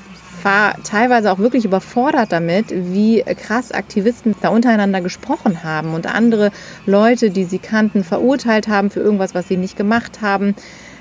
war 0.46 0.76
teilweise 0.84 1.32
auch 1.32 1.40
wirklich 1.40 1.66
überfordert 1.66 2.32
damit, 2.32 2.68
wie 2.70 3.24
krass 3.24 3.72
Aktivisten 3.72 4.36
da 4.42 4.50
untereinander 4.50 5.02
gesprochen 5.02 5.64
haben 5.64 5.94
und 5.94 6.06
andere 6.06 6.52
Leute, 6.86 7.32
die 7.32 7.44
sie 7.44 7.60
kannten, 7.60 8.04
verurteilt 8.04 8.68
haben 8.68 8.92
für 8.92 9.00
irgendwas, 9.00 9.34
was 9.34 9.48
sie 9.48 9.58
nicht 9.58 9.76
gemacht 9.76 10.22
haben. 10.22 10.56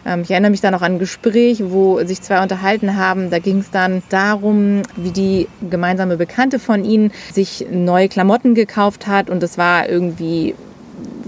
Ähm, 0.06 0.22
ich 0.22 0.30
erinnere 0.30 0.50
mich 0.50 0.60
dann 0.60 0.72
noch 0.72 0.82
an 0.82 0.94
ein 0.94 0.98
Gespräch, 0.98 1.62
wo 1.64 2.02
sich 2.04 2.22
zwei 2.22 2.42
unterhalten 2.42 2.96
haben. 2.96 3.30
Da 3.30 3.38
ging 3.38 3.58
es 3.58 3.70
dann 3.70 4.02
darum, 4.08 4.82
wie 4.96 5.10
die 5.10 5.48
gemeinsame 5.68 6.16
Bekannte 6.16 6.58
von 6.58 6.84
ihnen 6.84 7.12
sich 7.32 7.66
neue 7.70 8.08
Klamotten 8.08 8.54
gekauft 8.54 9.06
hat 9.06 9.30
und 9.30 9.42
das 9.42 9.58
war 9.58 9.88
irgendwie 9.88 10.54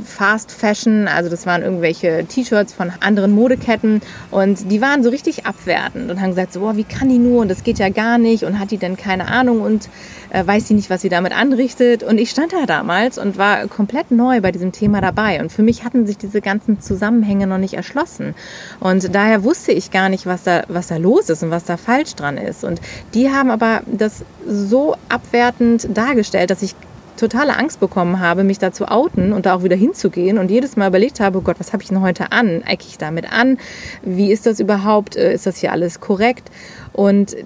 Fast 0.07 0.53
Fashion, 0.53 1.09
also 1.09 1.29
das 1.29 1.47
waren 1.47 1.63
irgendwelche 1.63 2.25
T-Shirts 2.27 2.73
von 2.73 2.93
anderen 3.01 3.33
Modeketten 3.33 4.01
und 4.31 4.71
die 4.71 4.81
waren 4.81 5.03
so 5.03 5.11
richtig 5.11 5.47
abwertend 5.47 6.11
und 6.11 6.21
haben 6.21 6.31
gesagt, 6.31 6.53
so, 6.53 6.61
boah, 6.61 6.77
wie 6.77 6.85
kann 6.85 7.09
die 7.09 7.19
nur? 7.19 7.43
Und 7.43 7.49
das 7.49 7.65
geht 7.65 7.79
ja 7.79 7.89
gar 7.89 8.17
nicht 8.17 8.45
und 8.45 8.59
hat 8.59 8.71
die 8.71 8.79
denn 8.79 8.97
keine 8.97 9.29
Ahnung 9.29 9.61
und 9.61 9.89
äh, 10.31 10.47
weiß 10.47 10.69
sie 10.69 10.75
nicht, 10.75 10.91
was 10.91 11.03
sie 11.03 11.09
damit 11.09 11.33
anrichtet? 11.37 12.03
Und 12.03 12.19
ich 12.19 12.31
stand 12.31 12.53
da 12.53 12.67
damals 12.67 13.19
und 13.19 13.37
war 13.37 13.67
komplett 13.67 14.11
neu 14.11 14.41
bei 14.41 14.53
diesem 14.53 14.73
Thema 14.73 15.01
dabei 15.01 15.41
und 15.41 15.53
für 15.53 15.63
mich 15.63 15.85
hatten 15.85 16.07
sich 16.07 16.17
diese 16.17 16.41
ganzen 16.41 16.81
Zusammenhänge 16.81 17.47
noch 17.47 17.59
nicht 17.59 17.75
erschlossen 17.75 18.35
und 18.81 19.15
daher 19.15 19.43
wusste 19.43 19.73
ich 19.73 19.91
gar 19.91 20.09
nicht, 20.09 20.27
was 20.27 20.45
da, 20.45 20.63
was 20.69 20.87
da 20.87 20.97
los 20.97 21.29
ist 21.29 21.43
und 21.43 21.51
was 21.51 21.65
da 21.65 21.77
falsch 21.77 22.15
dran 22.15 22.39
ist 22.39 22.65
und 22.65 22.81
die 23.13 23.31
haben 23.31 23.51
aber 23.51 23.83
das 23.87 24.25
so 24.47 24.97
abwertend 25.09 25.89
dargestellt, 25.93 26.51
dass 26.51 26.63
ich 26.63 26.75
totale 27.17 27.57
Angst 27.57 27.81
bekommen 27.81 28.21
habe, 28.21 28.45
mich 28.45 28.59
da 28.59 28.73
zu 28.73 28.91
outen 28.91 29.33
und 29.33 29.47
da 29.47 29.55
auch 29.55 29.63
wieder 29.63 29.77
hinzugehen 29.77 30.39
und 30.39 30.51
jedes 30.51 30.77
Mal 30.77 30.89
überlegt 30.89 31.21
habe, 31.21 31.39
oh 31.39 31.41
Gott, 31.41 31.59
was 31.59 31.73
habe 31.73 31.83
ich 31.83 31.89
denn 31.89 32.01
heute 32.01 32.33
an? 32.33 32.63
Ecke 32.63 32.85
ich 32.89 32.99
damit 32.99 33.33
an? 33.33 33.59
Wie 34.03 34.33
ist 34.33 34.47
das 34.47 34.61
überhaupt? 34.61 35.17
Äh, 35.17 35.33
ist 35.33 35.47
das 35.47 35.59
hier 35.59 35.73
alles 35.73 36.01
korrekt? 36.01 36.51
Und 36.93 37.37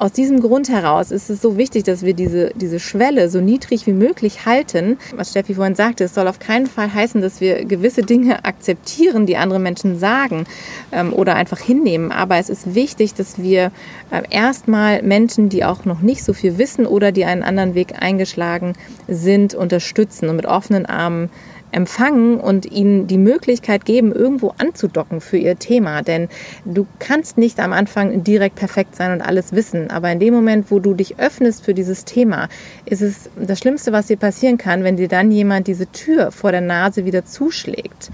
aus 0.00 0.12
diesem 0.12 0.40
Grund 0.40 0.70
heraus 0.70 1.10
ist 1.10 1.28
es 1.28 1.42
so 1.42 1.58
wichtig, 1.58 1.84
dass 1.84 2.02
wir 2.02 2.14
diese, 2.14 2.52
diese 2.54 2.80
Schwelle 2.80 3.28
so 3.28 3.42
niedrig 3.42 3.86
wie 3.86 3.92
möglich 3.92 4.46
halten. 4.46 4.96
Was 5.14 5.30
Steffi 5.30 5.52
vorhin 5.52 5.74
sagte, 5.74 6.04
es 6.04 6.14
soll 6.14 6.26
auf 6.26 6.38
keinen 6.38 6.66
Fall 6.66 6.92
heißen, 6.92 7.20
dass 7.20 7.42
wir 7.42 7.66
gewisse 7.66 8.02
Dinge 8.02 8.44
akzeptieren, 8.46 9.26
die 9.26 9.36
andere 9.36 9.58
Menschen 9.58 9.98
sagen 9.98 10.46
ähm, 10.90 11.12
oder 11.12 11.34
einfach 11.36 11.58
hinnehmen. 11.58 12.12
Aber 12.12 12.38
es 12.38 12.48
ist 12.48 12.74
wichtig, 12.74 13.12
dass 13.12 13.42
wir 13.42 13.72
äh, 14.10 14.22
erstmal 14.30 15.02
Menschen, 15.02 15.50
die 15.50 15.66
auch 15.66 15.84
noch 15.84 16.00
nicht 16.00 16.24
so 16.24 16.32
viel 16.32 16.56
wissen 16.56 16.86
oder 16.86 17.12
die 17.12 17.26
einen 17.26 17.42
anderen 17.42 17.74
Weg 17.74 18.00
eingeschlagen 18.00 18.72
sind, 19.06 19.54
unterstützen 19.54 20.30
und 20.30 20.36
mit 20.36 20.46
offenen 20.46 20.86
Armen 20.86 21.28
empfangen 21.72 22.38
und 22.38 22.70
ihnen 22.70 23.06
die 23.06 23.18
Möglichkeit 23.18 23.84
geben, 23.84 24.12
irgendwo 24.12 24.54
anzudocken 24.58 25.20
für 25.20 25.36
ihr 25.36 25.58
Thema. 25.58 26.02
Denn 26.02 26.28
du 26.64 26.86
kannst 26.98 27.38
nicht 27.38 27.60
am 27.60 27.72
Anfang 27.72 28.24
direkt 28.24 28.56
perfekt 28.56 28.96
sein 28.96 29.12
und 29.12 29.20
alles 29.20 29.52
wissen. 29.52 29.90
Aber 29.90 30.10
in 30.10 30.20
dem 30.20 30.34
Moment, 30.34 30.70
wo 30.70 30.78
du 30.78 30.94
dich 30.94 31.18
öffnest 31.18 31.64
für 31.64 31.74
dieses 31.74 32.04
Thema, 32.04 32.48
ist 32.84 33.02
es 33.02 33.30
das 33.38 33.58
Schlimmste, 33.58 33.92
was 33.92 34.06
dir 34.06 34.16
passieren 34.16 34.58
kann, 34.58 34.84
wenn 34.84 34.96
dir 34.96 35.08
dann 35.08 35.30
jemand 35.30 35.66
diese 35.66 35.86
Tür 35.86 36.30
vor 36.30 36.52
der 36.52 36.60
Nase 36.60 37.04
wieder 37.04 37.24
zuschlägt. 37.24 38.10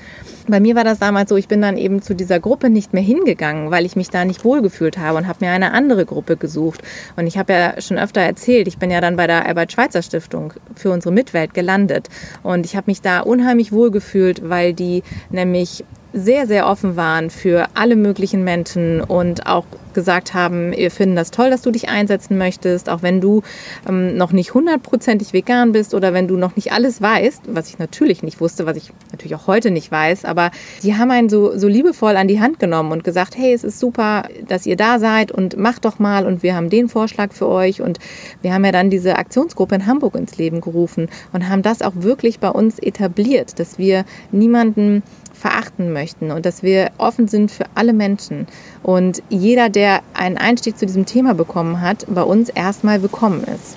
Bei 0.48 0.60
mir 0.60 0.76
war 0.76 0.84
das 0.84 1.00
damals 1.00 1.28
so, 1.28 1.36
ich 1.36 1.48
bin 1.48 1.60
dann 1.60 1.76
eben 1.76 2.02
zu 2.02 2.14
dieser 2.14 2.38
Gruppe 2.38 2.70
nicht 2.70 2.92
mehr 2.92 3.02
hingegangen, 3.02 3.70
weil 3.72 3.84
ich 3.84 3.96
mich 3.96 4.10
da 4.10 4.24
nicht 4.24 4.44
wohlgefühlt 4.44 4.96
habe 4.96 5.18
und 5.18 5.26
habe 5.26 5.44
mir 5.44 5.50
eine 5.50 5.72
andere 5.72 6.06
Gruppe 6.06 6.36
gesucht. 6.36 6.82
Und 7.16 7.26
ich 7.26 7.36
habe 7.36 7.52
ja 7.52 7.80
schon 7.80 7.98
öfter 7.98 8.20
erzählt, 8.20 8.68
ich 8.68 8.78
bin 8.78 8.90
ja 8.90 9.00
dann 9.00 9.16
bei 9.16 9.26
der 9.26 9.44
Albert-Schweitzer 9.46 10.02
Stiftung 10.02 10.52
für 10.74 10.90
unsere 10.90 11.12
Mitwelt 11.12 11.52
gelandet. 11.52 12.08
Und 12.44 12.64
ich 12.64 12.76
habe 12.76 12.88
mich 12.88 13.00
da 13.00 13.20
unheimlich 13.20 13.72
wohlgefühlt, 13.72 14.48
weil 14.48 14.72
die 14.72 15.02
nämlich 15.30 15.84
sehr, 16.12 16.46
sehr 16.46 16.66
offen 16.66 16.96
waren 16.96 17.30
für 17.30 17.66
alle 17.74 17.96
möglichen 17.96 18.44
Menschen 18.44 19.00
und 19.00 19.46
auch 19.46 19.64
gesagt 19.96 20.34
haben, 20.34 20.72
wir 20.72 20.90
finden 20.90 21.16
das 21.16 21.30
toll, 21.30 21.50
dass 21.50 21.62
du 21.62 21.70
dich 21.70 21.88
einsetzen 21.88 22.36
möchtest, 22.36 22.90
auch 22.90 23.02
wenn 23.02 23.20
du 23.20 23.42
ähm, 23.88 24.16
noch 24.16 24.30
nicht 24.30 24.52
hundertprozentig 24.52 25.32
vegan 25.32 25.72
bist 25.72 25.94
oder 25.94 26.12
wenn 26.12 26.28
du 26.28 26.36
noch 26.36 26.54
nicht 26.54 26.70
alles 26.72 27.00
weißt, 27.00 27.44
was 27.48 27.70
ich 27.70 27.78
natürlich 27.78 28.22
nicht 28.22 28.40
wusste, 28.40 28.66
was 28.66 28.76
ich 28.76 28.92
natürlich 29.10 29.34
auch 29.34 29.46
heute 29.46 29.70
nicht 29.70 29.90
weiß, 29.90 30.26
aber 30.26 30.50
die 30.82 30.96
haben 30.96 31.10
einen 31.10 31.30
so, 31.30 31.56
so 31.56 31.66
liebevoll 31.66 32.16
an 32.16 32.28
die 32.28 32.40
Hand 32.40 32.60
genommen 32.60 32.92
und 32.92 33.04
gesagt, 33.04 33.38
hey, 33.38 33.54
es 33.54 33.64
ist 33.64 33.80
super, 33.80 34.24
dass 34.46 34.66
ihr 34.66 34.76
da 34.76 34.98
seid 34.98 35.32
und 35.32 35.56
macht 35.56 35.86
doch 35.86 35.98
mal 35.98 36.26
und 36.26 36.42
wir 36.42 36.54
haben 36.54 36.68
den 36.68 36.90
Vorschlag 36.90 37.32
für 37.32 37.48
euch 37.48 37.80
und 37.80 37.98
wir 38.42 38.52
haben 38.52 38.66
ja 38.66 38.72
dann 38.72 38.90
diese 38.90 39.16
Aktionsgruppe 39.16 39.76
in 39.76 39.86
Hamburg 39.86 40.14
ins 40.14 40.36
Leben 40.36 40.60
gerufen 40.60 41.08
und 41.32 41.48
haben 41.48 41.62
das 41.62 41.80
auch 41.80 41.94
wirklich 41.94 42.38
bei 42.38 42.50
uns 42.50 42.78
etabliert, 42.78 43.58
dass 43.58 43.78
wir 43.78 44.04
niemanden 44.30 45.02
verachten 45.46 45.92
möchten 45.92 46.32
und 46.32 46.44
dass 46.44 46.62
wir 46.62 46.90
offen 46.98 47.28
sind 47.28 47.50
für 47.50 47.64
alle 47.74 47.92
Menschen. 47.92 48.46
Und 48.82 49.22
jeder, 49.28 49.68
der 49.68 50.00
einen 50.12 50.38
Einstieg 50.38 50.76
zu 50.76 50.86
diesem 50.86 51.06
Thema 51.06 51.34
bekommen 51.34 51.80
hat, 51.80 52.04
bei 52.08 52.22
uns 52.22 52.48
erstmal 52.48 53.02
willkommen 53.02 53.44
ist. 53.44 53.76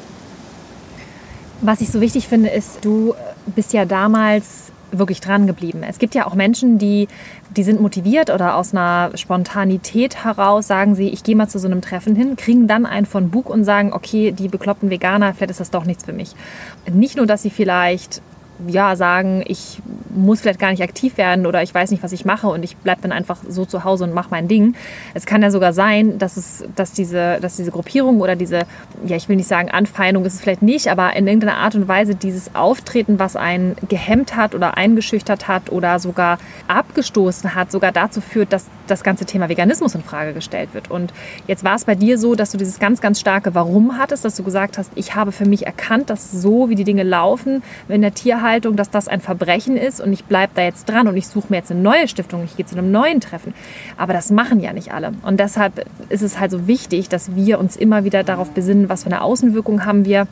Was 1.62 1.82
ich 1.82 1.90
so 1.90 2.02
wichtig 2.02 2.28
finde, 2.28 2.50
ist, 2.50 2.84
du 2.84 3.14
bist 3.46 3.74
ja 3.74 3.86
damals 3.86 4.72
wirklich 4.92 5.22
dran 5.22 5.46
geblieben. 5.46 5.84
Es 5.88 6.00
gibt 6.00 6.16
ja 6.16 6.26
auch 6.26 6.34
Menschen, 6.34 6.80
die, 6.80 7.08
die 7.56 7.62
sind 7.62 7.80
motiviert 7.80 8.32
oder 8.32 8.56
aus 8.56 8.74
einer 8.74 9.12
Spontanität 9.16 10.24
heraus 10.24 10.66
sagen 10.66 10.96
sie, 10.96 11.10
ich 11.10 11.24
gehe 11.24 11.36
mal 11.36 11.48
zu 11.48 11.60
so 11.60 11.68
einem 11.68 11.82
Treffen 11.82 12.16
hin, 12.16 12.36
kriegen 12.38 12.68
dann 12.68 12.88
einen 12.88 13.06
von 13.06 13.30
Bug 13.30 13.50
und 13.52 13.64
sagen, 13.64 13.94
okay, 13.94 14.32
die 14.32 14.48
bekloppten 14.48 14.90
Veganer, 14.90 15.36
vielleicht 15.36 15.52
ist 15.52 15.60
das 15.60 15.70
doch 15.70 15.86
nichts 15.86 16.06
für 16.06 16.14
mich. 16.14 16.34
Nicht 16.92 17.18
nur, 17.18 17.28
dass 17.28 17.44
sie 17.44 17.52
vielleicht 17.52 18.24
ja, 18.68 18.96
sagen, 18.96 19.44
ich 19.48 19.82
muss 20.10 20.42
vielleicht 20.42 20.60
gar 20.60 20.72
nicht 20.72 20.84
aktiv 20.84 21.18
werden 21.18 21.46
oder 21.46 21.64
ich 21.64 21.74
weiß 21.74 21.92
nicht, 21.92 22.04
was 22.04 22.12
ich 22.12 22.26
mache 22.26 22.48
und 22.48 22.64
ich 22.64 22.76
bleibe 22.78 23.02
dann 23.02 23.12
einfach 23.12 23.38
so 23.48 23.66
zu 23.66 23.84
Hause 23.84 24.04
und 24.04 24.14
mache 24.14 24.30
mein 24.32 24.48
Ding. 24.48 24.76
Es 25.14 25.26
kann 25.26 25.42
ja 25.42 25.52
sogar 25.52 25.74
sein, 25.74 26.18
dass, 26.18 26.38
es, 26.38 26.64
dass, 26.76 26.94
diese, 26.94 27.40
dass 27.42 27.56
diese 27.56 27.72
Gruppierung 27.72 28.20
oder 28.20 28.36
diese, 28.36 28.64
ja, 29.06 29.16
ich 29.16 29.30
will 29.30 29.36
nicht 29.36 29.48
sagen 29.48 29.70
Anfeindung 29.70 30.26
ist 30.26 30.34
es 30.36 30.42
vielleicht 30.42 30.62
nicht, 30.62 30.90
aber 30.90 31.16
in 31.16 31.28
irgendeiner 31.28 31.58
Art 31.58 31.76
und 31.76 31.88
Weise 31.88 32.16
dieses 32.16 32.56
Auftreten, 32.56 33.20
was 33.20 33.36
einen 33.36 33.76
gehemmt 33.88 34.36
hat 34.36 34.56
oder 34.56 34.78
eingeschüchtert 34.78 35.48
hat 35.48 35.72
oder 35.72 36.00
sogar 36.00 36.38
abgestoßen 36.68 37.56
hat, 37.56 37.72
sogar 37.72 37.92
dazu 37.92 38.22
führt, 38.22 38.52
dass 38.52 38.66
das 38.88 39.04
ganze 39.04 39.26
Thema 39.26 39.50
Veganismus 39.50 39.96
in 39.96 40.02
Frage 40.02 40.34
gestellt 40.34 40.74
wird. 40.74 40.90
Und 40.90 41.14
jetzt 41.48 41.64
war 41.64 41.76
es 41.76 41.86
bei 41.86 41.96
dir 41.96 42.18
so, 42.18 42.36
dass 42.36 42.52
du 42.52 42.58
dieses 42.58 42.80
ganz, 42.80 43.02
ganz 43.02 43.20
starke 43.20 43.54
Warum 43.54 43.98
hattest, 43.98 44.26
dass 44.26 44.36
du 44.36 44.44
gesagt 44.44 44.78
hast, 44.78 44.92
ich 44.96 45.16
habe 45.16 45.32
für 45.32 45.46
mich 45.46 45.66
erkannt, 45.66 46.10
dass 46.10 46.32
so, 46.32 46.70
wie 46.70 46.76
die 46.76 46.84
Dinge 46.84 47.04
laufen, 47.04 47.62
wenn 47.88 48.02
der 48.02 48.14
Tierhalter 48.14 48.49
Haltung, 48.50 48.76
dass 48.76 48.90
das 48.90 49.08
ein 49.08 49.22
Verbrechen 49.22 49.78
ist 49.78 50.02
und 50.02 50.12
ich 50.12 50.26
bleibe 50.26 50.54
da 50.56 50.64
jetzt 50.64 50.90
dran 50.90 51.08
und 51.08 51.16
ich 51.16 51.28
suche 51.28 51.48
mir 51.50 51.58
jetzt 51.58 51.72
eine 51.72 51.82
neue 51.82 52.08
Stiftung, 52.08 52.44
ich 52.44 52.58
gehe 52.58 52.66
zu 52.66 52.76
einem 52.76 52.92
neuen 52.92 53.22
Treffen. 53.22 53.54
Aber 53.98 54.14
das 54.14 54.32
machen 54.32 54.60
ja 54.60 54.74
nicht 54.74 54.92
alle. 54.92 55.12
Und 55.22 55.40
deshalb 55.40 55.86
ist 56.10 56.24
es 56.24 56.40
halt 56.40 56.52
so 56.52 56.68
wichtig, 56.68 57.10
dass 57.10 57.36
wir 57.36 57.60
uns 57.60 57.76
immer 57.76 58.04
wieder 58.04 58.24
darauf 58.24 58.50
besinnen, 58.52 58.90
was 58.90 59.04
für 59.04 59.10
eine 59.10 59.22
Außenwirkung 59.22 59.86
haben 59.86 60.06
wir 60.06 60.28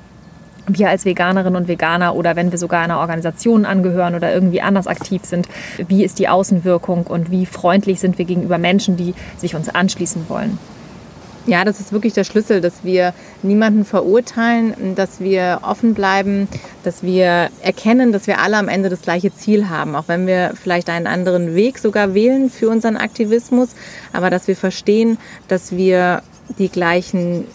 wir 0.69 0.89
als 0.89 1.05
Veganerinnen 1.05 1.55
und 1.55 1.69
Veganer 1.69 2.13
oder 2.13 2.35
wenn 2.35 2.51
wir 2.51 2.57
sogar 2.57 2.81
einer 2.81 2.99
Organisation 2.99 3.65
angehören 3.65 4.15
oder 4.15 4.33
irgendwie 4.33 4.61
anders 4.61 4.87
aktiv 4.87 5.23
sind, 5.23 5.47
wie 5.87 6.03
ist 6.03 6.19
die 6.19 6.27
Außenwirkung 6.27 7.07
und 7.07 7.31
wie 7.31 7.45
freundlich 7.45 8.01
sind 8.01 8.17
wir 8.17 8.25
gegenüber 8.25 8.57
Menschen, 8.57 8.97
die 8.97 9.13
sich 9.37 9.55
uns 9.55 9.69
anschließen 9.69 10.25
wollen. 10.27 10.59
Ja, 11.47 11.63
das 11.63 11.79
ist 11.79 11.93
wirklich 11.93 12.11
der 12.11 12.25
Schlüssel, 12.25 12.59
dass 12.59 12.83
wir 12.83 13.13
niemanden 13.41 13.85
verurteilen, 13.85 14.95
dass 14.95 15.21
wir 15.21 15.59
offen 15.61 15.93
bleiben, 15.93 16.49
dass 16.83 17.03
wir 17.03 17.49
erkennen, 17.61 18.11
dass 18.11 18.27
wir 18.27 18.39
alle 18.39 18.57
am 18.57 18.67
Ende 18.67 18.89
das 18.89 19.01
gleiche 19.01 19.33
Ziel 19.33 19.69
haben, 19.69 19.95
auch 19.95 20.09
wenn 20.09 20.27
wir 20.27 20.51
vielleicht 20.61 20.89
einen 20.89 21.07
anderen 21.07 21.55
Weg 21.55 21.79
sogar 21.79 22.13
wählen 22.13 22.49
für 22.49 22.67
unseren 22.67 22.97
Aktivismus, 22.97 23.69
aber 24.11 24.29
dass 24.29 24.49
wir 24.49 24.57
verstehen, 24.57 25.17
dass 25.47 25.71
wir 25.71 26.21
die 26.59 26.67
gleichen 26.67 27.45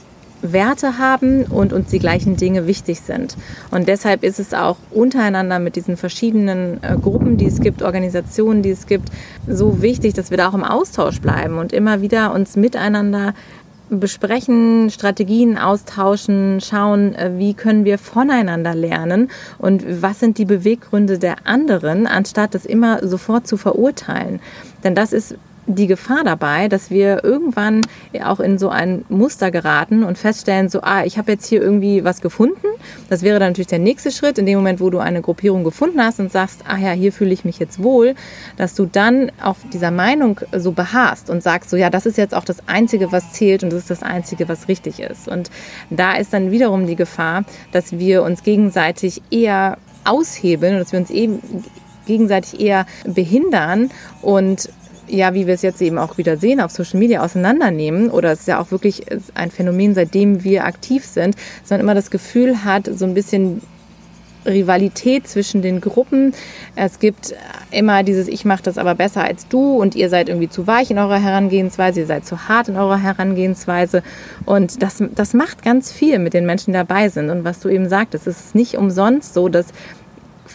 Werte 0.42 0.98
haben 0.98 1.44
und 1.44 1.72
uns 1.72 1.90
die 1.90 1.98
gleichen 1.98 2.36
Dinge 2.36 2.66
wichtig 2.66 3.00
sind. 3.00 3.36
Und 3.70 3.88
deshalb 3.88 4.24
ist 4.24 4.40
es 4.40 4.52
auch 4.52 4.76
untereinander 4.90 5.58
mit 5.58 5.76
diesen 5.76 5.96
verschiedenen 5.96 6.82
äh, 6.82 6.96
Gruppen, 7.00 7.36
die 7.36 7.46
es 7.46 7.60
gibt, 7.60 7.82
Organisationen, 7.82 8.62
die 8.62 8.70
es 8.70 8.86
gibt, 8.86 9.08
so 9.46 9.82
wichtig, 9.82 10.14
dass 10.14 10.30
wir 10.30 10.38
da 10.38 10.48
auch 10.48 10.54
im 10.54 10.64
Austausch 10.64 11.20
bleiben 11.20 11.58
und 11.58 11.72
immer 11.72 12.00
wieder 12.02 12.34
uns 12.34 12.56
miteinander 12.56 13.34
besprechen, 13.98 14.90
Strategien 14.90 15.58
austauschen, 15.58 16.60
schauen, 16.60 17.14
äh, 17.14 17.32
wie 17.36 17.54
können 17.54 17.84
wir 17.84 17.98
voneinander 17.98 18.74
lernen 18.74 19.30
und 19.58 19.84
was 20.02 20.20
sind 20.20 20.38
die 20.38 20.44
Beweggründe 20.44 21.18
der 21.18 21.46
anderen, 21.46 22.06
anstatt 22.06 22.54
das 22.54 22.64
immer 22.64 23.06
sofort 23.06 23.46
zu 23.46 23.56
verurteilen. 23.56 24.40
Denn 24.84 24.94
das 24.94 25.12
ist 25.12 25.36
die 25.66 25.86
Gefahr 25.86 26.24
dabei, 26.24 26.68
dass 26.68 26.90
wir 26.90 27.22
irgendwann 27.22 27.82
auch 28.24 28.40
in 28.40 28.58
so 28.58 28.68
ein 28.68 29.04
Muster 29.08 29.50
geraten 29.50 30.02
und 30.02 30.18
feststellen, 30.18 30.68
so, 30.68 30.80
ah, 30.82 31.04
ich 31.04 31.18
habe 31.18 31.32
jetzt 31.32 31.46
hier 31.46 31.62
irgendwie 31.62 32.04
was 32.04 32.20
gefunden. 32.20 32.66
Das 33.08 33.22
wäre 33.22 33.38
dann 33.38 33.50
natürlich 33.50 33.68
der 33.68 33.78
nächste 33.78 34.10
Schritt, 34.10 34.38
in 34.38 34.46
dem 34.46 34.58
Moment, 34.58 34.80
wo 34.80 34.90
du 34.90 34.98
eine 34.98 35.22
Gruppierung 35.22 35.62
gefunden 35.62 36.02
hast 36.02 36.18
und 36.18 36.32
sagst, 36.32 36.64
ah 36.66 36.78
ja, 36.78 36.90
hier 36.90 37.12
fühle 37.12 37.32
ich 37.32 37.44
mich 37.44 37.58
jetzt 37.58 37.82
wohl, 37.82 38.14
dass 38.56 38.74
du 38.74 38.86
dann 38.86 39.30
auf 39.40 39.58
dieser 39.72 39.92
Meinung 39.92 40.40
so 40.56 40.72
beharrst 40.72 41.30
und 41.30 41.42
sagst, 41.42 41.70
so, 41.70 41.76
ja, 41.76 41.90
das 41.90 42.06
ist 42.06 42.18
jetzt 42.18 42.34
auch 42.34 42.44
das 42.44 42.68
Einzige, 42.68 43.12
was 43.12 43.32
zählt 43.32 43.62
und 43.62 43.72
das 43.72 43.80
ist 43.80 43.90
das 43.90 44.02
Einzige, 44.02 44.48
was 44.48 44.68
richtig 44.68 45.00
ist. 45.00 45.28
Und 45.28 45.50
da 45.90 46.14
ist 46.14 46.32
dann 46.32 46.50
wiederum 46.50 46.86
die 46.86 46.96
Gefahr, 46.96 47.44
dass 47.70 47.98
wir 47.98 48.24
uns 48.24 48.42
gegenseitig 48.42 49.22
eher 49.30 49.78
aushebeln 50.04 50.74
und 50.74 50.80
dass 50.80 50.92
wir 50.92 50.98
uns 50.98 51.10
eben 51.10 51.40
gegenseitig 52.06 52.60
eher 52.60 52.86
behindern 53.04 53.90
und 54.22 54.68
ja, 55.12 55.34
wie 55.34 55.46
wir 55.46 55.54
es 55.54 55.62
jetzt 55.62 55.82
eben 55.82 55.98
auch 55.98 56.18
wieder 56.18 56.36
sehen, 56.36 56.60
auf 56.60 56.70
Social 56.70 56.98
Media 56.98 57.22
auseinandernehmen, 57.22 58.10
oder 58.10 58.32
es 58.32 58.40
ist 58.40 58.48
ja 58.48 58.60
auch 58.60 58.70
wirklich 58.70 59.04
ein 59.34 59.50
Phänomen, 59.50 59.94
seitdem 59.94 60.42
wir 60.42 60.64
aktiv 60.64 61.04
sind, 61.04 61.36
sondern 61.64 61.86
immer 61.86 61.94
das 61.94 62.10
Gefühl 62.10 62.64
hat, 62.64 62.88
so 62.92 63.04
ein 63.04 63.14
bisschen 63.14 63.60
Rivalität 64.46 65.28
zwischen 65.28 65.62
den 65.62 65.80
Gruppen. 65.80 66.34
Es 66.74 66.98
gibt 66.98 67.34
immer 67.70 68.02
dieses 68.02 68.26
Ich 68.26 68.44
mache 68.44 68.62
das 68.62 68.78
aber 68.78 68.94
besser 68.94 69.22
als 69.22 69.46
du 69.46 69.76
und 69.76 69.94
ihr 69.94 70.08
seid 70.08 70.28
irgendwie 70.28 70.48
zu 70.48 70.66
weich 70.66 70.90
in 70.90 70.98
eurer 70.98 71.20
Herangehensweise, 71.20 72.00
ihr 72.00 72.06
seid 72.06 72.26
zu 72.26 72.48
hart 72.48 72.68
in 72.68 72.76
eurer 72.76 73.00
Herangehensweise. 73.00 74.02
Und 74.44 74.82
das, 74.82 75.02
das 75.14 75.34
macht 75.34 75.62
ganz 75.62 75.92
viel 75.92 76.18
mit 76.18 76.34
den 76.34 76.46
Menschen, 76.46 76.72
die 76.72 76.78
dabei 76.78 77.08
sind. 77.08 77.30
Und 77.30 77.44
was 77.44 77.60
du 77.60 77.68
eben 77.68 77.88
sagtest, 77.88 78.26
es 78.26 78.46
ist 78.46 78.54
nicht 78.54 78.76
umsonst 78.76 79.34
so, 79.34 79.48
dass 79.48 79.66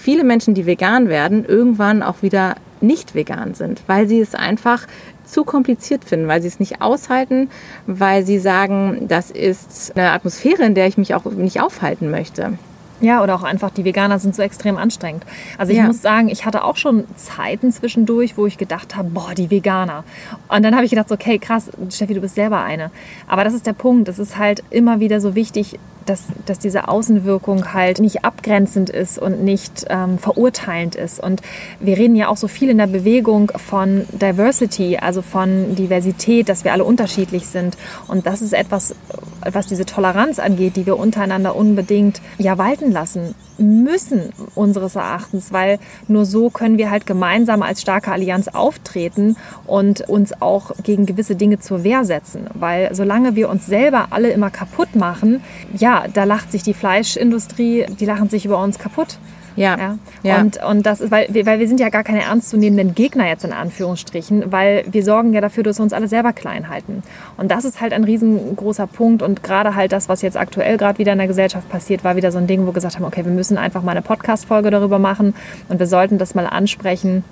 viele 0.08 0.24
Menschen, 0.24 0.54
die 0.54 0.66
vegan 0.66 1.10
werden, 1.10 1.44
irgendwann 1.44 2.02
auch 2.02 2.22
wieder 2.22 2.56
nicht 2.80 3.14
vegan 3.14 3.56
sind, 3.56 3.82
weil 3.88 4.08
sie 4.08 4.22
es 4.22 4.36
einfach 4.36 4.88
zu 5.26 5.44
kompliziert 5.44 6.06
finden, 6.06 6.30
weil 6.30 6.42
sie 6.42 6.48
es 6.48 6.62
nicht 6.62 6.82
aushalten, 6.82 7.50
weil 7.88 8.26
sie 8.26 8.40
sagen, 8.40 9.10
das 9.10 9.32
ist 9.32 9.98
eine 9.98 10.12
Atmosphäre, 10.12 10.64
in 10.64 10.76
der 10.76 10.88
ich 10.88 10.98
mich 10.98 11.14
auch 11.14 11.26
nicht 11.26 11.60
aufhalten 11.60 12.10
möchte. 12.10 12.54
Ja, 13.02 13.22
oder 13.22 13.36
auch 13.36 13.44
einfach, 13.44 13.70
die 13.70 13.84
Veganer 13.84 14.18
sind 14.18 14.34
so 14.34 14.42
extrem 14.42 14.78
anstrengend. 14.78 15.26
Also 15.58 15.74
ich 15.74 15.78
ja. 15.80 15.84
muss 15.84 16.02
sagen, 16.02 16.30
ich 16.30 16.46
hatte 16.46 16.64
auch 16.64 16.78
schon 16.78 17.04
Zeiten 17.18 17.74
zwischendurch, 17.74 18.38
wo 18.38 18.48
ich 18.48 18.58
gedacht 18.58 18.96
habe, 18.96 19.10
boah, 19.10 19.34
die 19.36 19.52
Veganer. 19.52 20.06
Und 20.48 20.64
dann 20.64 20.74
habe 20.74 20.86
ich 20.86 20.92
gedacht, 20.92 21.12
okay, 21.12 21.38
krass, 21.38 21.70
Steffi, 21.90 22.14
du 22.14 22.22
bist 22.22 22.36
selber 22.36 22.64
eine. 22.64 22.92
Aber 23.28 23.44
das 23.44 23.54
ist 23.54 23.68
der 23.68 23.74
Punkt. 23.74 24.08
Es 24.08 24.20
ist 24.20 24.38
halt 24.38 24.64
immer 24.70 25.02
wieder 25.02 25.20
so 25.20 25.36
wichtig, 25.36 25.78
dass, 26.10 26.24
dass 26.46 26.60
diese 26.60 26.88
Außenwirkung 26.88 27.74
halt 27.74 28.00
nicht 28.00 28.26
abgrenzend 28.26 28.90
ist 28.90 29.20
und 29.20 29.44
nicht 29.44 29.86
ähm, 29.90 30.18
verurteilend 30.18 30.96
ist. 30.96 31.22
Und 31.22 31.42
wir 31.80 31.98
reden 31.98 32.16
ja 32.16 32.30
auch 32.30 32.38
so 32.38 32.48
viel 32.48 32.70
in 32.70 32.78
der 32.78 32.88
Bewegung 32.88 33.52
von 33.56 34.06
Diversity, 34.12 34.98
also 34.98 35.22
von 35.22 35.76
Diversität, 35.76 36.50
dass 36.50 36.64
wir 36.64 36.74
alle 36.74 36.84
unterschiedlich 36.84 37.48
sind. 37.48 37.78
Und 38.08 38.26
das 38.26 38.42
ist 38.42 38.54
etwas, 38.54 38.96
was 39.42 39.68
diese 39.68 39.86
Toleranz 39.86 40.40
angeht, 40.40 40.76
die 40.76 40.86
wir 40.86 40.98
untereinander 40.98 41.56
unbedingt 41.56 42.22
ja 42.38 42.58
walten 42.58 42.92
lassen 42.92 43.36
müssen 43.60 44.32
unseres 44.56 44.96
Erachtens, 44.96 45.52
weil 45.52 45.80
nur 46.08 46.26
so 46.26 46.50
können 46.50 46.78
wir 46.78 46.92
halt 46.92 47.06
gemeinsam 47.06 47.62
als 47.62 47.82
starke 47.82 48.12
Allianz 48.12 48.48
auftreten 48.48 49.36
und 49.66 50.02
uns 50.02 50.42
auch 50.42 50.72
gegen 50.84 51.06
gewisse 51.06 51.36
Dinge 51.36 51.60
zur 51.60 51.84
Wehr 51.84 52.06
setzen. 52.06 52.46
Weil 52.54 52.94
solange 52.94 53.36
wir 53.36 53.50
uns 53.50 53.66
selber 53.66 54.08
alle 54.12 54.30
immer 54.30 54.50
kaputt 54.50 54.96
machen, 54.96 55.42
ja, 55.76 55.97
da 56.14 56.24
lacht 56.24 56.52
sich 56.52 56.64
die 56.64 56.74
Fleischindustrie, 56.74 57.86
die 58.00 58.06
lachen 58.06 58.30
sich 58.30 58.46
über 58.46 58.62
uns 58.62 58.80
kaputt. 58.80 59.18
Ja. 59.58 59.98
ja. 60.22 60.40
Und, 60.40 60.64
und 60.64 60.86
das 60.86 61.02
ist, 61.02 61.10
weil 61.10 61.28
wir, 61.32 61.46
weil 61.48 61.60
wir 61.60 61.68
sind 61.68 61.80
ja 61.80 61.90
gar 61.90 62.04
keine 62.04 62.22
ernstzunehmenden 62.22 62.94
Gegner 62.94 63.28
jetzt 63.28 63.44
in 63.44 63.52
Anführungsstrichen, 63.52 64.52
weil 64.52 64.86
wir 64.88 65.04
sorgen 65.04 65.34
ja 65.34 65.42
dafür, 65.42 65.64
dass 65.64 65.80
wir 65.80 65.84
uns 65.84 65.94
alle 65.94 66.08
selber 66.08 66.32
klein 66.32 66.70
halten. 66.70 67.02
Und 67.38 67.50
das 67.50 67.66
ist 67.66 67.82
halt 67.82 67.92
ein 67.92 68.04
riesengroßer 68.04 68.86
Punkt. 68.86 69.24
Und 69.24 69.42
gerade 69.42 69.76
halt 69.76 69.92
das, 69.92 70.10
was 70.10 70.22
jetzt 70.22 70.38
aktuell 70.38 70.78
gerade 70.78 71.00
wieder 71.00 71.12
in 71.14 71.18
der 71.18 71.28
Gesellschaft 71.28 71.68
passiert, 71.70 72.04
war 72.04 72.16
wieder 72.16 72.32
so 72.32 72.38
ein 72.38 72.46
Ding, 72.46 72.62
wo 72.62 72.68
wir 72.68 72.74
gesagt 72.74 72.98
haben, 72.98 73.06
okay, 73.06 73.26
wir 73.26 73.32
müssen 73.32 73.58
einfach 73.58 73.82
mal 73.82 73.92
eine 73.92 74.04
Podcast-Folge 74.04 74.70
darüber 74.70 75.00
machen 75.00 75.34
und 75.70 75.80
wir 75.80 75.88
sollten 75.88 76.20
das 76.20 76.36
mal 76.36 76.46
ansprechen 76.46 77.24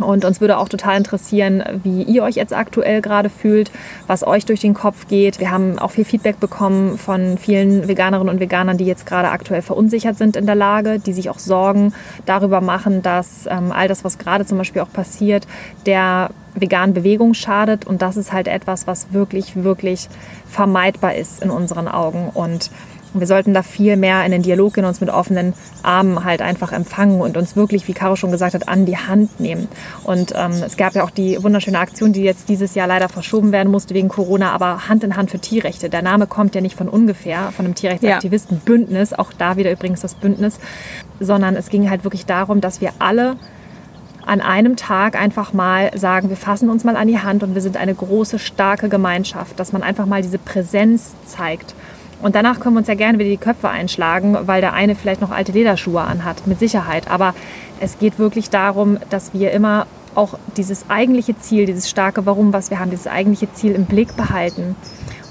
und 0.00 0.24
uns 0.24 0.40
würde 0.40 0.58
auch 0.58 0.68
total 0.68 0.96
interessieren, 0.96 1.62
wie 1.82 2.02
ihr 2.02 2.22
euch 2.22 2.34
jetzt 2.36 2.52
aktuell 2.52 3.00
gerade 3.00 3.30
fühlt, 3.30 3.70
was 4.06 4.26
euch 4.26 4.44
durch 4.44 4.60
den 4.60 4.74
Kopf 4.74 5.08
geht. 5.08 5.40
Wir 5.40 5.50
haben 5.50 5.78
auch 5.78 5.90
viel 5.90 6.04
Feedback 6.04 6.40
bekommen 6.40 6.98
von 6.98 7.38
vielen 7.38 7.88
Veganerinnen 7.88 8.32
und 8.32 8.40
Veganern, 8.40 8.76
die 8.76 8.84
jetzt 8.84 9.06
gerade 9.06 9.30
aktuell 9.30 9.62
verunsichert 9.62 10.18
sind 10.18 10.36
in 10.36 10.46
der 10.46 10.54
Lage, 10.54 10.98
die 10.98 11.12
sich 11.12 11.30
auch 11.30 11.38
Sorgen 11.38 11.92
darüber 12.24 12.60
machen, 12.60 13.02
dass 13.02 13.46
ähm, 13.50 13.72
all 13.72 13.88
das, 13.88 14.04
was 14.04 14.18
gerade 14.18 14.44
zum 14.46 14.58
Beispiel 14.58 14.82
auch 14.82 14.92
passiert, 14.92 15.46
der 15.86 16.30
veganen 16.54 16.94
Bewegung 16.94 17.34
schadet. 17.34 17.86
Und 17.86 18.02
das 18.02 18.16
ist 18.16 18.32
halt 18.32 18.48
etwas, 18.48 18.86
was 18.86 19.12
wirklich, 19.12 19.62
wirklich 19.62 20.08
vermeidbar 20.48 21.14
ist 21.14 21.42
in 21.42 21.50
unseren 21.50 21.88
Augen. 21.88 22.30
Und 22.32 22.70
wir 23.20 23.26
sollten 23.26 23.54
da 23.54 23.62
viel 23.62 23.96
mehr 23.96 24.24
in 24.24 24.32
den 24.32 24.42
Dialog 24.42 24.74
gehen, 24.74 24.84
uns 24.84 25.00
mit 25.00 25.10
offenen 25.10 25.54
Armen 25.82 26.24
halt 26.24 26.42
einfach 26.42 26.72
empfangen 26.72 27.20
und 27.20 27.36
uns 27.36 27.56
wirklich, 27.56 27.86
wie 27.88 27.92
Caro 27.92 28.16
schon 28.16 28.30
gesagt 28.30 28.54
hat, 28.54 28.68
an 28.68 28.86
die 28.86 28.96
Hand 28.96 29.40
nehmen. 29.40 29.68
Und 30.04 30.32
ähm, 30.36 30.52
es 30.64 30.76
gab 30.76 30.94
ja 30.94 31.04
auch 31.04 31.10
die 31.10 31.42
wunderschöne 31.42 31.78
Aktion, 31.78 32.12
die 32.12 32.22
jetzt 32.22 32.48
dieses 32.48 32.74
Jahr 32.74 32.86
leider 32.86 33.08
verschoben 33.08 33.52
werden 33.52 33.70
musste 33.70 33.94
wegen 33.94 34.08
Corona, 34.08 34.52
aber 34.52 34.88
Hand 34.88 35.04
in 35.04 35.16
Hand 35.16 35.30
für 35.30 35.38
Tierrechte. 35.38 35.88
Der 35.88 36.02
Name 36.02 36.26
kommt 36.26 36.54
ja 36.54 36.60
nicht 36.60 36.76
von 36.76 36.88
ungefähr, 36.88 37.52
von 37.52 37.64
einem 37.64 37.74
Tierrechtsaktivistenbündnis, 37.74 39.12
auch 39.12 39.32
da 39.32 39.56
wieder 39.56 39.72
übrigens 39.72 40.00
das 40.00 40.14
Bündnis, 40.14 40.58
sondern 41.20 41.56
es 41.56 41.68
ging 41.68 41.88
halt 41.90 42.04
wirklich 42.04 42.26
darum, 42.26 42.60
dass 42.60 42.80
wir 42.80 42.92
alle 42.98 43.36
an 44.26 44.40
einem 44.40 44.76
Tag 44.76 45.18
einfach 45.18 45.52
mal 45.52 45.96
sagen, 45.96 46.28
wir 46.28 46.36
fassen 46.36 46.68
uns 46.68 46.82
mal 46.82 46.96
an 46.96 47.06
die 47.06 47.20
Hand 47.20 47.44
und 47.44 47.54
wir 47.54 47.62
sind 47.62 47.76
eine 47.76 47.94
große, 47.94 48.40
starke 48.40 48.88
Gemeinschaft, 48.88 49.58
dass 49.58 49.72
man 49.72 49.82
einfach 49.82 50.04
mal 50.04 50.20
diese 50.20 50.38
Präsenz 50.38 51.14
zeigt 51.24 51.74
und 52.22 52.34
danach 52.34 52.60
können 52.60 52.74
wir 52.74 52.78
uns 52.78 52.88
ja 52.88 52.94
gerne 52.94 53.18
wieder 53.18 53.30
die 53.30 53.36
Köpfe 53.36 53.68
einschlagen, 53.68 54.36
weil 54.42 54.60
der 54.60 54.72
eine 54.72 54.94
vielleicht 54.94 55.20
noch 55.20 55.30
alte 55.30 55.52
Lederschuhe 55.52 56.00
anhat, 56.00 56.46
mit 56.46 56.58
Sicherheit. 56.58 57.08
Aber 57.10 57.34
es 57.80 57.98
geht 57.98 58.18
wirklich 58.18 58.50
darum, 58.50 58.98
dass 59.10 59.34
wir 59.34 59.52
immer 59.52 59.86
auch 60.14 60.38
dieses 60.56 60.88
eigentliche 60.88 61.38
Ziel, 61.38 61.66
dieses 61.66 61.90
starke 61.90 62.24
Warum, 62.24 62.52
was 62.52 62.70
wir 62.70 62.80
haben, 62.80 62.90
dieses 62.90 63.06
eigentliche 63.06 63.52
Ziel 63.52 63.72
im 63.72 63.84
Blick 63.84 64.16
behalten. 64.16 64.76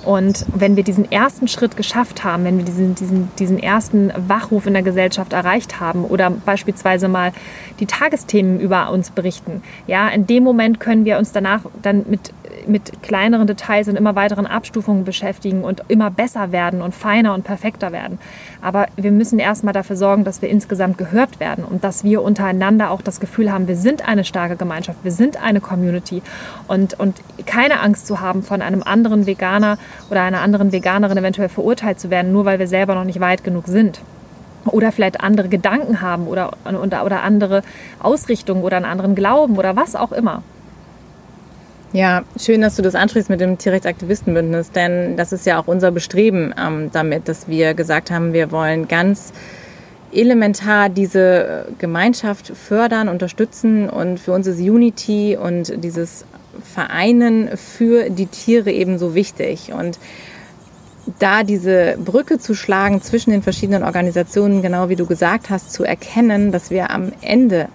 Und 0.05 0.45
wenn 0.53 0.75
wir 0.75 0.83
diesen 0.83 1.11
ersten 1.11 1.47
Schritt 1.47 1.75
geschafft 1.75 2.23
haben, 2.23 2.45
wenn 2.45 2.57
wir 2.57 2.65
diesen, 2.65 2.95
diesen, 2.95 3.29
diesen 3.39 3.59
ersten 3.59 4.11
Wachruf 4.15 4.67
in 4.67 4.73
der 4.73 4.83
Gesellschaft 4.83 5.33
erreicht 5.33 5.79
haben 5.79 6.05
oder 6.05 6.29
beispielsweise 6.29 7.07
mal 7.07 7.31
die 7.79 7.87
Tagesthemen 7.87 8.59
über 8.59 8.91
uns 8.91 9.09
berichten, 9.09 9.63
ja, 9.87 10.07
in 10.09 10.27
dem 10.27 10.43
Moment 10.43 10.79
können 10.79 11.05
wir 11.05 11.17
uns 11.17 11.31
danach 11.31 11.61
dann 11.81 12.05
mit 12.07 12.31
mit 12.67 13.03
kleineren 13.03 13.47
Details 13.47 13.87
und 13.87 13.95
immer 13.95 14.15
weiteren 14.15 14.45
Abstufungen 14.47 15.03
beschäftigen 15.03 15.63
und 15.63 15.83
immer 15.87 16.09
besser 16.09 16.51
werden 16.51 16.81
und 16.81 16.93
feiner 16.95 17.33
und 17.33 17.43
perfekter 17.43 17.91
werden. 17.91 18.19
Aber 18.65 18.87
wir 18.95 19.11
müssen 19.11 19.37
erstmal 19.37 19.75
dafür 19.75 19.95
sorgen, 19.95 20.23
dass 20.23 20.41
wir 20.41 20.49
insgesamt 20.49 20.97
gehört 20.97 21.39
werden 21.39 21.63
und 21.63 21.83
dass 21.83 22.03
wir 22.03 22.23
untereinander 22.23 22.89
auch 22.89 23.03
das 23.03 23.19
Gefühl 23.19 23.51
haben, 23.51 23.67
wir 23.67 23.75
sind 23.75 24.07
eine 24.07 24.23
starke 24.23 24.55
Gemeinschaft, 24.55 24.97
wir 25.03 25.11
sind 25.11 25.39
eine 25.39 25.61
Community 25.61 26.23
und, 26.67 26.99
und 26.99 27.21
keine 27.45 27.79
Angst 27.79 28.07
zu 28.07 28.21
haben, 28.21 28.41
von 28.41 28.63
einem 28.63 28.81
anderen 28.81 29.27
Veganer 29.27 29.77
oder 30.09 30.23
einer 30.23 30.41
anderen 30.41 30.71
Veganerin 30.71 31.15
eventuell 31.15 31.47
verurteilt 31.47 31.99
zu 31.99 32.09
werden, 32.09 32.31
nur 32.31 32.45
weil 32.45 32.57
wir 32.57 32.67
selber 32.67 32.95
noch 32.95 33.03
nicht 33.03 33.19
weit 33.19 33.43
genug 33.43 33.67
sind 33.67 34.01
oder 34.65 34.91
vielleicht 34.91 35.21
andere 35.21 35.47
Gedanken 35.47 36.01
haben 36.01 36.25
oder, 36.25 36.53
oder, 36.65 37.05
oder 37.05 37.21
andere 37.21 37.61
Ausrichtungen 38.01 38.63
oder 38.63 38.77
einen 38.77 38.87
anderen 38.87 39.13
Glauben 39.13 39.59
oder 39.59 39.75
was 39.75 39.95
auch 39.95 40.11
immer. 40.11 40.41
Ja, 41.93 42.23
schön, 42.37 42.61
dass 42.61 42.75
du 42.75 42.81
das 42.81 42.95
ansprichst 42.95 43.29
mit 43.29 43.39
dem 43.39 43.57
Tierrechtsaktivistenbündnis, 43.57 44.71
denn 44.71 45.15
das 45.15 45.31
ist 45.31 45.45
ja 45.45 45.59
auch 45.59 45.67
unser 45.67 45.91
Bestreben 45.91 46.53
ähm, 46.59 46.89
damit, 46.91 47.27
dass 47.29 47.47
wir 47.47 47.73
gesagt 47.73 48.11
haben, 48.11 48.33
wir 48.33 48.51
wollen 48.51 48.87
ganz 48.87 49.31
elementar 50.11 50.89
diese 50.89 51.67
Gemeinschaft 51.79 52.47
fördern, 52.55 53.07
unterstützen 53.07 53.89
und 53.89 54.19
für 54.19 54.31
uns 54.31 54.47
ist 54.47 54.59
Unity 54.59 55.37
und 55.37 55.83
dieses 55.83 56.25
Vereinen 56.63 57.57
für 57.57 58.09
die 58.09 58.27
Tiere 58.27 58.71
ebenso 58.71 59.13
wichtig. 59.13 59.73
Und 59.73 59.99
da 61.19 61.43
diese 61.43 61.97
Brücke 62.03 62.39
zu 62.39 62.55
schlagen 62.55 63.01
zwischen 63.01 63.31
den 63.31 63.43
verschiedenen 63.43 63.83
Organisationen, 63.83 64.61
genau 64.61 64.89
wie 64.89 64.95
du 64.95 65.05
gesagt 65.05 65.49
hast, 65.49 65.71
zu 65.71 65.83
erkennen, 65.83 66.51
dass 66.51 66.69
wir 66.71 66.91
am 66.91 67.11
Ende 67.21 67.67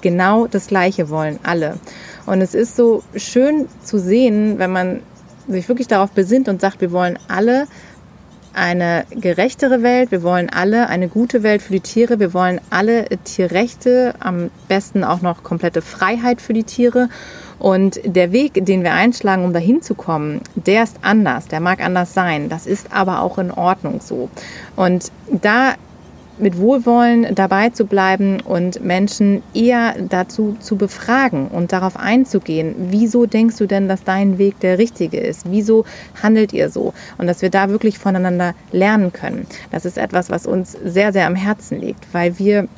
genau 0.00 0.46
das 0.46 0.68
Gleiche 0.68 1.10
wollen, 1.10 1.38
alle. 1.42 1.78
Und 2.26 2.40
es 2.40 2.54
ist 2.54 2.76
so 2.76 3.02
schön 3.14 3.66
zu 3.82 3.98
sehen, 3.98 4.58
wenn 4.58 4.72
man 4.72 5.00
sich 5.48 5.68
wirklich 5.68 5.88
darauf 5.88 6.10
besinnt 6.10 6.48
und 6.48 6.60
sagt, 6.60 6.80
wir 6.80 6.92
wollen 6.92 7.18
alle 7.28 7.66
eine 8.56 9.04
gerechtere 9.10 9.82
Welt, 9.82 10.10
wir 10.10 10.22
wollen 10.22 10.48
alle 10.48 10.88
eine 10.88 11.08
gute 11.08 11.42
Welt 11.42 11.62
für 11.62 11.72
die 11.72 11.80
Tiere, 11.80 12.18
wir 12.18 12.32
wollen 12.32 12.60
alle 12.70 13.06
Tierrechte, 13.24 14.14
am 14.18 14.50
besten 14.68 15.04
auch 15.04 15.20
noch 15.20 15.42
komplette 15.42 15.82
Freiheit 15.82 16.40
für 16.40 16.52
die 16.52 16.64
Tiere. 16.64 17.08
Und 17.58 18.00
der 18.04 18.32
Weg, 18.32 18.64
den 18.66 18.82
wir 18.82 18.92
einschlagen, 18.92 19.44
um 19.44 19.52
dahin 19.52 19.80
zu 19.80 19.94
kommen, 19.94 20.40
der 20.54 20.82
ist 20.82 20.96
anders, 21.02 21.48
der 21.48 21.60
mag 21.60 21.82
anders 21.82 22.12
sein. 22.12 22.48
Das 22.48 22.66
ist 22.66 22.92
aber 22.92 23.22
auch 23.22 23.38
in 23.38 23.50
Ordnung 23.50 24.00
so. 24.02 24.28
Und 24.74 25.10
da 25.30 25.74
mit 26.38 26.58
Wohlwollen 26.58 27.34
dabei 27.34 27.70
zu 27.70 27.86
bleiben 27.86 28.40
und 28.40 28.84
Menschen 28.84 29.42
eher 29.54 29.94
dazu 30.08 30.56
zu 30.60 30.76
befragen 30.76 31.48
und 31.48 31.72
darauf 31.72 31.96
einzugehen, 31.96 32.74
wieso 32.90 33.26
denkst 33.26 33.56
du 33.56 33.66
denn, 33.66 33.88
dass 33.88 34.04
dein 34.04 34.38
Weg 34.38 34.60
der 34.60 34.78
richtige 34.78 35.18
ist? 35.18 35.50
Wieso 35.50 35.84
handelt 36.22 36.52
ihr 36.52 36.70
so? 36.70 36.92
Und 37.18 37.26
dass 37.26 37.42
wir 37.42 37.50
da 37.50 37.70
wirklich 37.70 37.98
voneinander 37.98 38.54
lernen 38.72 39.12
können. 39.12 39.46
Das 39.70 39.84
ist 39.84 39.98
etwas, 39.98 40.30
was 40.30 40.46
uns 40.46 40.76
sehr, 40.84 41.12
sehr 41.12 41.26
am 41.26 41.34
Herzen 41.34 41.80
liegt, 41.80 42.12
weil 42.12 42.38
wir 42.38 42.68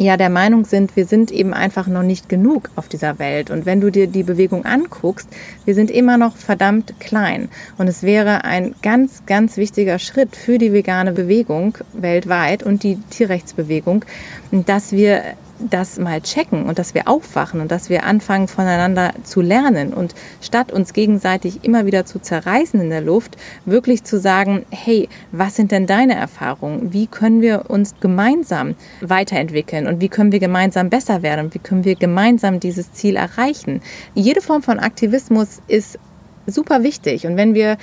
ja 0.00 0.16
der 0.16 0.30
Meinung 0.30 0.64
sind, 0.64 0.96
wir 0.96 1.04
sind 1.04 1.30
eben 1.30 1.52
einfach 1.52 1.86
noch 1.86 2.02
nicht 2.02 2.28
genug 2.28 2.70
auf 2.74 2.88
dieser 2.88 3.18
Welt. 3.18 3.50
Und 3.50 3.66
wenn 3.66 3.80
du 3.80 3.90
dir 3.90 4.06
die 4.06 4.22
Bewegung 4.22 4.64
anguckst, 4.64 5.28
wir 5.64 5.74
sind 5.74 5.90
immer 5.90 6.16
noch 6.16 6.36
verdammt 6.36 6.94
klein. 7.00 7.48
Und 7.76 7.86
es 7.86 8.02
wäre 8.02 8.44
ein 8.44 8.74
ganz, 8.82 9.26
ganz 9.26 9.56
wichtiger 9.58 9.98
Schritt 9.98 10.36
für 10.36 10.58
die 10.58 10.72
vegane 10.72 11.12
Bewegung 11.12 11.76
weltweit 11.92 12.62
und 12.62 12.82
die 12.82 12.96
Tierrechtsbewegung, 13.10 14.04
dass 14.50 14.92
wir 14.92 15.22
das 15.68 15.98
mal 15.98 16.20
checken 16.20 16.64
und 16.64 16.78
dass 16.78 16.94
wir 16.94 17.08
aufwachen 17.08 17.60
und 17.60 17.70
dass 17.70 17.90
wir 17.90 18.04
anfangen 18.04 18.48
voneinander 18.48 19.12
zu 19.24 19.40
lernen 19.40 19.92
und 19.92 20.14
statt 20.40 20.72
uns 20.72 20.92
gegenseitig 20.92 21.64
immer 21.64 21.86
wieder 21.86 22.06
zu 22.06 22.18
zerreißen 22.18 22.80
in 22.80 22.90
der 22.90 23.00
Luft, 23.00 23.36
wirklich 23.66 24.04
zu 24.04 24.18
sagen, 24.18 24.64
hey, 24.70 25.08
was 25.32 25.56
sind 25.56 25.72
denn 25.72 25.86
deine 25.86 26.14
Erfahrungen? 26.14 26.92
Wie 26.92 27.06
können 27.06 27.42
wir 27.42 27.68
uns 27.68 27.94
gemeinsam 28.00 28.74
weiterentwickeln 29.00 29.86
und 29.86 30.00
wie 30.00 30.08
können 30.08 30.32
wir 30.32 30.40
gemeinsam 30.40 30.90
besser 30.90 31.22
werden 31.22 31.46
und 31.46 31.54
wie 31.54 31.58
können 31.58 31.84
wir 31.84 31.96
gemeinsam 31.96 32.60
dieses 32.60 32.92
Ziel 32.92 33.16
erreichen? 33.16 33.82
Jede 34.14 34.40
Form 34.40 34.62
von 34.62 34.78
Aktivismus 34.78 35.60
ist 35.68 35.98
super 36.46 36.82
wichtig 36.82 37.26
und 37.26 37.36
wenn 37.36 37.54
wir 37.54 37.76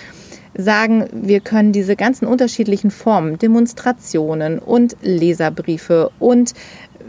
sagen, 0.57 1.07
wir 1.11 1.39
können 1.39 1.71
diese 1.71 1.95
ganzen 1.95 2.25
unterschiedlichen 2.25 2.91
Formen, 2.91 3.37
Demonstrationen 3.37 4.59
und 4.59 4.97
Leserbriefe 5.01 6.11
und 6.19 6.53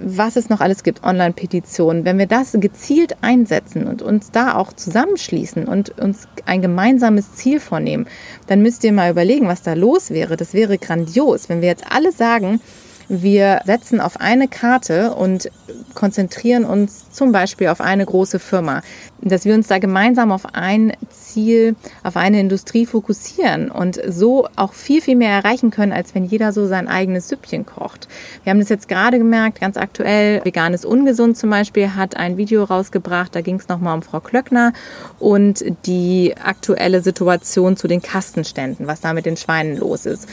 was 0.01 0.37
es 0.37 0.49
noch 0.49 0.61
alles 0.61 0.83
gibt, 0.83 1.05
Online-Petitionen, 1.05 2.05
wenn 2.05 2.19
wir 2.19 2.27
das 2.27 2.53
gezielt 2.53 3.17
einsetzen 3.23 3.87
und 3.87 4.03
uns 4.03 4.31
da 4.31 4.55
auch 4.55 4.73
zusammenschließen 4.73 5.67
und 5.67 5.99
uns 5.99 6.29
ein 6.47 6.63
gemeinsames 6.63 7.35
Ziel 7.35 7.61
vornehmen, 7.61 8.07
dann 8.47 8.63
müsst 8.63 8.85
ihr 8.85 8.93
mal 8.93 9.11
überlegen, 9.11 9.49
was 9.49 9.63
da 9.63 9.75
los 9.75 10.11
wäre. 10.11 10.37
Das 10.37 10.55
wäre 10.55 10.79
grandios, 10.79 11.49
wenn 11.49 11.61
wir 11.61 11.69
jetzt 11.69 11.85
alle 11.91 12.13
sagen, 12.13 12.61
wir 13.09 13.63
setzen 13.65 14.01
auf 14.01 14.21
eine 14.21 14.49
Karte 14.49 15.15
und 15.15 15.51
konzentrieren 15.95 16.65
uns 16.65 17.11
zum 17.11 17.33
Beispiel 17.33 17.69
auf 17.69 17.81
eine 17.81 18.05
große 18.05 18.39
Firma, 18.39 18.83
dass 19.23 19.45
wir 19.45 19.55
uns 19.55 19.67
da 19.67 19.79
gemeinsam 19.79 20.31
auf 20.31 20.55
ein 20.55 20.93
Ziel, 21.11 21.75
auf 22.03 22.17
eine 22.17 22.39
Industrie 22.39 22.87
fokussieren 22.87 23.71
und 23.71 23.99
so 24.07 24.47
auch 24.57 24.75
viel, 24.75 25.01
viel 25.01 25.17
mehr 25.17 25.33
erreichen 25.33 25.71
können, 25.71 25.93
als 25.93 26.15
wenn 26.15 26.25
jeder 26.25 26.53
so 26.53 26.67
sein 26.67 26.87
eigenes 26.87 27.29
Süppchen 27.29 27.65
kocht. 27.65 28.09
Wir 28.45 28.51
haben 28.51 28.61
das 28.61 28.69
jetzt 28.69 28.89
gerade 28.89 29.19
gemerkt, 29.19 29.61
ganz 29.61 29.77
aktuell, 29.77 30.45
Veganes 30.45 30.85
Ungesund 30.85 31.37
zum 31.37 31.51
Beispiel 31.51 31.95
hat 31.95 32.17
ein 32.17 32.37
Video 32.37 32.65
rausgebracht, 32.65 33.35
da 33.35 33.41
ging 33.41 33.57
es 33.57 33.69
nochmal 33.69 33.95
um 33.95 34.03
Frau 34.03 34.21
Klöckner 34.21 34.73
und 35.19 35.65
die 35.87 36.35
aktuelle 36.43 37.01
Situation 37.01 37.77
zu 37.77 37.89
den 37.89 38.03
Kastenständen, 38.03 38.87
was 38.87 39.01
da 39.01 39.15
mit 39.15 39.27
den 39.27 39.37
Schweinen 39.37 39.79
los 39.79 40.07
ist. 40.07 40.29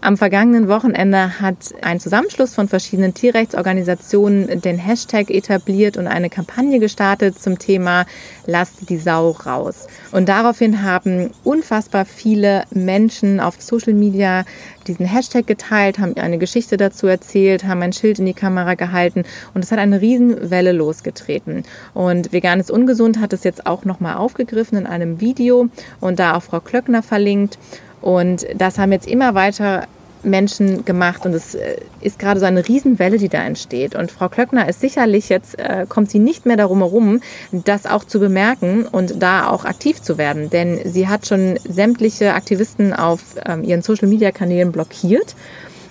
Am 0.00 0.16
vergangenen 0.16 0.68
Wochenende 0.68 1.40
hat 1.40 1.74
ein 1.82 1.98
Zusammenschluss 1.98 2.54
von 2.54 2.68
verschiedenen 2.68 3.14
Tierrechtsorganisationen 3.14 4.60
den 4.60 4.78
Hashtag 4.78 5.28
etabliert 5.28 5.96
und 5.96 6.06
eine 6.06 6.30
Kampagne 6.30 6.78
gestartet 6.78 7.36
zum 7.36 7.58
Thema 7.58 8.06
Lasst 8.46 8.88
die 8.90 8.96
Sau 8.96 9.30
raus. 9.32 9.88
Und 10.12 10.28
daraufhin 10.28 10.84
haben 10.84 11.30
unfassbar 11.42 12.04
viele 12.04 12.62
Menschen 12.70 13.40
auf 13.40 13.60
Social 13.60 13.92
Media 13.92 14.44
diesen 14.86 15.04
Hashtag 15.04 15.48
geteilt, 15.48 15.98
haben 15.98 16.16
eine 16.16 16.38
Geschichte 16.38 16.76
dazu 16.76 17.08
erzählt, 17.08 17.64
haben 17.64 17.82
ein 17.82 17.92
Schild 17.92 18.20
in 18.20 18.26
die 18.26 18.34
Kamera 18.34 18.74
gehalten 18.74 19.24
und 19.52 19.64
es 19.64 19.72
hat 19.72 19.80
eine 19.80 20.00
Riesenwelle 20.00 20.70
losgetreten. 20.70 21.64
Und 21.92 22.32
Veganes 22.32 22.70
Ungesund 22.70 23.18
hat 23.18 23.32
es 23.32 23.42
jetzt 23.42 23.66
auch 23.66 23.84
nochmal 23.84 24.14
aufgegriffen 24.14 24.78
in 24.78 24.86
einem 24.86 25.20
Video 25.20 25.68
und 26.00 26.20
da 26.20 26.36
auch 26.36 26.42
Frau 26.44 26.60
Klöckner 26.60 27.02
verlinkt. 27.02 27.58
Und 28.00 28.46
das 28.54 28.78
haben 28.78 28.92
jetzt 28.92 29.08
immer 29.08 29.34
weiter 29.34 29.86
Menschen 30.22 30.84
gemacht 30.84 31.24
und 31.26 31.32
es 31.32 31.54
äh, 31.54 31.76
ist 32.00 32.18
gerade 32.18 32.40
so 32.40 32.46
eine 32.46 32.66
Riesenwelle, 32.66 33.18
die 33.18 33.28
da 33.28 33.42
entsteht. 33.42 33.94
Und 33.94 34.10
Frau 34.10 34.28
Klöckner 34.28 34.68
ist 34.68 34.80
sicherlich 34.80 35.28
jetzt, 35.28 35.58
äh, 35.58 35.86
kommt 35.88 36.10
sie 36.10 36.18
nicht 36.18 36.46
mehr 36.46 36.56
darum 36.56 36.78
herum, 36.78 37.20
das 37.52 37.86
auch 37.86 38.04
zu 38.04 38.18
bemerken 38.18 38.84
und 38.86 39.22
da 39.22 39.48
auch 39.48 39.64
aktiv 39.64 40.02
zu 40.02 40.18
werden. 40.18 40.50
Denn 40.50 40.80
sie 40.84 41.08
hat 41.08 41.26
schon 41.26 41.58
sämtliche 41.68 42.34
Aktivisten 42.34 42.92
auf 42.92 43.20
ähm, 43.46 43.64
ihren 43.64 43.82
Social-Media-Kanälen 43.82 44.72
blockiert. 44.72 45.34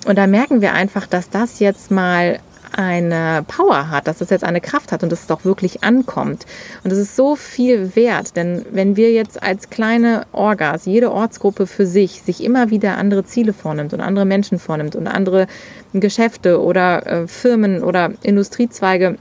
Und 0.06 0.17
da 0.17 0.28
merken 0.28 0.62
wir 0.62 0.74
einfach, 0.74 1.08
dass 1.08 1.30
das 1.30 1.60
jetzt 1.60 1.91
mal 1.91 2.39
eine 2.73 3.43
Power 3.47 3.89
hat, 3.89 4.08
dass 4.08 4.21
es 4.21 4.30
jetzt 4.30 4.43
eine 4.43 4.62
Kraft 4.62 4.91
hat 4.91 5.03
und 5.03 5.12
dass 5.12 5.23
es 5.23 5.32
auch 5.32 5.45
wirklich 5.45 5.84
ankommt. 5.84 6.45
Und 6.84 6.91
es 6.91 6.97
ist 6.97 7.15
so 7.15 7.36
viel 7.36 7.95
wert, 7.95 8.36
denn 8.36 8.65
wenn 8.71 8.95
wir 8.95 9.12
jetzt 9.12 9.41
als 9.41 9.69
kleine 9.69 10.25
Orgas, 10.32 10.86
jede 10.86 11.12
Ortsgruppe 11.12 11.67
für 11.67 11.86
sich, 11.86 12.21
sich 12.21 12.43
immer 12.43 12.69
wieder 12.69 12.97
andere 12.97 13.23
Ziele 13.23 13.53
vornimmt 13.53 13.93
und 13.93 14.01
andere 14.01 14.25
Menschen 14.25 14.60
vornimmt 14.60 14.95
und 14.95 15.08
andere 15.08 15.47
Geschäfte 15.93 16.62
oder 16.62 17.06
äh, 17.06 17.27
Firmen 17.27 17.84
oder 17.84 18.12
Industriezweige, 18.23 19.17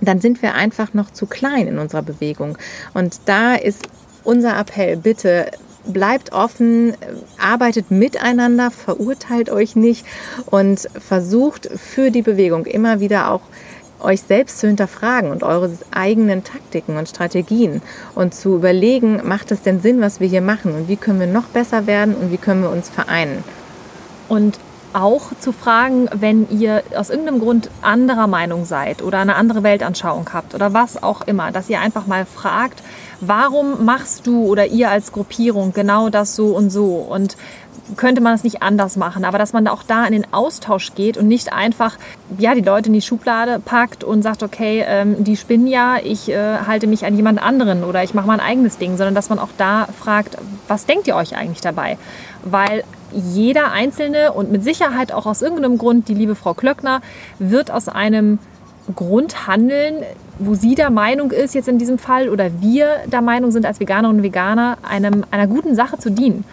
dann 0.00 0.20
sind 0.20 0.42
wir 0.42 0.54
einfach 0.54 0.94
noch 0.94 1.10
zu 1.10 1.26
klein 1.26 1.66
in 1.66 1.78
unserer 1.78 2.02
Bewegung. 2.02 2.56
Und 2.94 3.20
da 3.26 3.54
ist 3.54 3.86
unser 4.24 4.58
Appell, 4.58 4.96
bitte 4.96 5.50
bleibt 5.84 6.32
offen, 6.32 6.94
arbeitet 7.38 7.90
miteinander, 7.90 8.70
verurteilt 8.70 9.50
euch 9.50 9.76
nicht 9.76 10.04
und 10.46 10.88
versucht 10.98 11.68
für 11.74 12.10
die 12.10 12.22
Bewegung 12.22 12.66
immer 12.66 13.00
wieder 13.00 13.30
auch 13.30 13.42
euch 14.00 14.22
selbst 14.22 14.58
zu 14.58 14.66
hinterfragen 14.66 15.30
und 15.30 15.42
eure 15.42 15.70
eigenen 15.90 16.42
Taktiken 16.42 16.96
und 16.96 17.08
Strategien 17.08 17.82
und 18.14 18.34
zu 18.34 18.56
überlegen, 18.56 19.20
macht 19.24 19.52
es 19.52 19.62
denn 19.62 19.80
Sinn, 19.80 20.00
was 20.00 20.20
wir 20.20 20.28
hier 20.28 20.40
machen 20.40 20.74
und 20.74 20.88
wie 20.88 20.96
können 20.96 21.20
wir 21.20 21.26
noch 21.26 21.44
besser 21.44 21.86
werden 21.86 22.14
und 22.14 22.32
wie 22.32 22.38
können 22.38 22.62
wir 22.62 22.70
uns 22.70 22.88
vereinen. 22.88 23.44
Und 24.28 24.58
auch 24.92 25.32
zu 25.38 25.52
fragen, 25.52 26.08
wenn 26.12 26.48
ihr 26.50 26.82
aus 26.96 27.10
irgendeinem 27.10 27.40
Grund 27.40 27.70
anderer 27.82 28.26
Meinung 28.26 28.64
seid 28.64 29.02
oder 29.02 29.18
eine 29.18 29.36
andere 29.36 29.62
Weltanschauung 29.62 30.30
habt 30.32 30.54
oder 30.54 30.74
was 30.74 31.02
auch 31.02 31.22
immer, 31.22 31.52
dass 31.52 31.68
ihr 31.68 31.80
einfach 31.80 32.06
mal 32.06 32.26
fragt, 32.26 32.82
warum 33.20 33.84
machst 33.84 34.26
du 34.26 34.44
oder 34.46 34.66
ihr 34.66 34.90
als 34.90 35.12
Gruppierung 35.12 35.72
genau 35.72 36.08
das 36.08 36.34
so 36.36 36.48
und 36.48 36.70
so 36.70 36.96
und 36.96 37.36
könnte 37.96 38.20
man 38.20 38.34
es 38.34 38.44
nicht 38.44 38.62
anders 38.62 38.96
machen, 38.96 39.24
aber 39.24 39.38
dass 39.38 39.52
man 39.52 39.66
auch 39.66 39.82
da 39.82 40.04
in 40.04 40.12
den 40.12 40.32
Austausch 40.32 40.94
geht 40.94 41.16
und 41.16 41.28
nicht 41.28 41.52
einfach 41.52 41.96
ja 42.38 42.54
die 42.54 42.60
Leute 42.60 42.88
in 42.88 42.92
die 42.92 43.02
Schublade 43.02 43.58
packt 43.58 44.04
und 44.04 44.22
sagt, 44.22 44.42
okay, 44.42 44.84
ähm, 44.86 45.24
die 45.24 45.36
spinnen 45.36 45.66
ja, 45.66 45.96
ich 46.02 46.28
äh, 46.28 46.58
halte 46.66 46.86
mich 46.86 47.04
an 47.04 47.16
jemand 47.16 47.42
anderen 47.42 47.84
oder 47.84 48.02
ich 48.04 48.14
mache 48.14 48.26
mein 48.26 48.40
eigenes 48.40 48.78
Ding, 48.78 48.96
sondern 48.96 49.14
dass 49.14 49.28
man 49.28 49.38
auch 49.38 49.48
da 49.58 49.88
fragt, 49.98 50.36
was 50.68 50.86
denkt 50.86 51.06
ihr 51.08 51.16
euch 51.16 51.36
eigentlich 51.36 51.60
dabei? 51.60 51.98
Weil 52.44 52.84
jeder 53.12 53.72
Einzelne 53.72 54.32
und 54.32 54.50
mit 54.50 54.64
Sicherheit 54.64 55.12
auch 55.12 55.26
aus 55.26 55.42
irgendeinem 55.42 55.78
Grund, 55.78 56.08
die 56.08 56.14
liebe 56.14 56.34
Frau 56.34 56.54
Klöckner, 56.54 57.00
wird 57.38 57.70
aus 57.70 57.88
einem 57.88 58.38
Grund 58.94 59.46
handeln, 59.46 59.96
wo 60.38 60.54
sie 60.54 60.74
der 60.74 60.90
Meinung 60.90 61.30
ist, 61.30 61.54
jetzt 61.54 61.68
in 61.68 61.78
diesem 61.78 61.98
Fall, 61.98 62.28
oder 62.28 62.60
wir 62.60 62.88
der 63.06 63.20
Meinung 63.20 63.50
sind, 63.50 63.66
als 63.66 63.80
Veganerinnen 63.80 64.18
und 64.18 64.22
Veganer, 64.22 64.78
einem, 64.82 65.24
einer 65.30 65.46
guten 65.46 65.74
Sache 65.74 65.98
zu 65.98 66.10
dienen. 66.10 66.44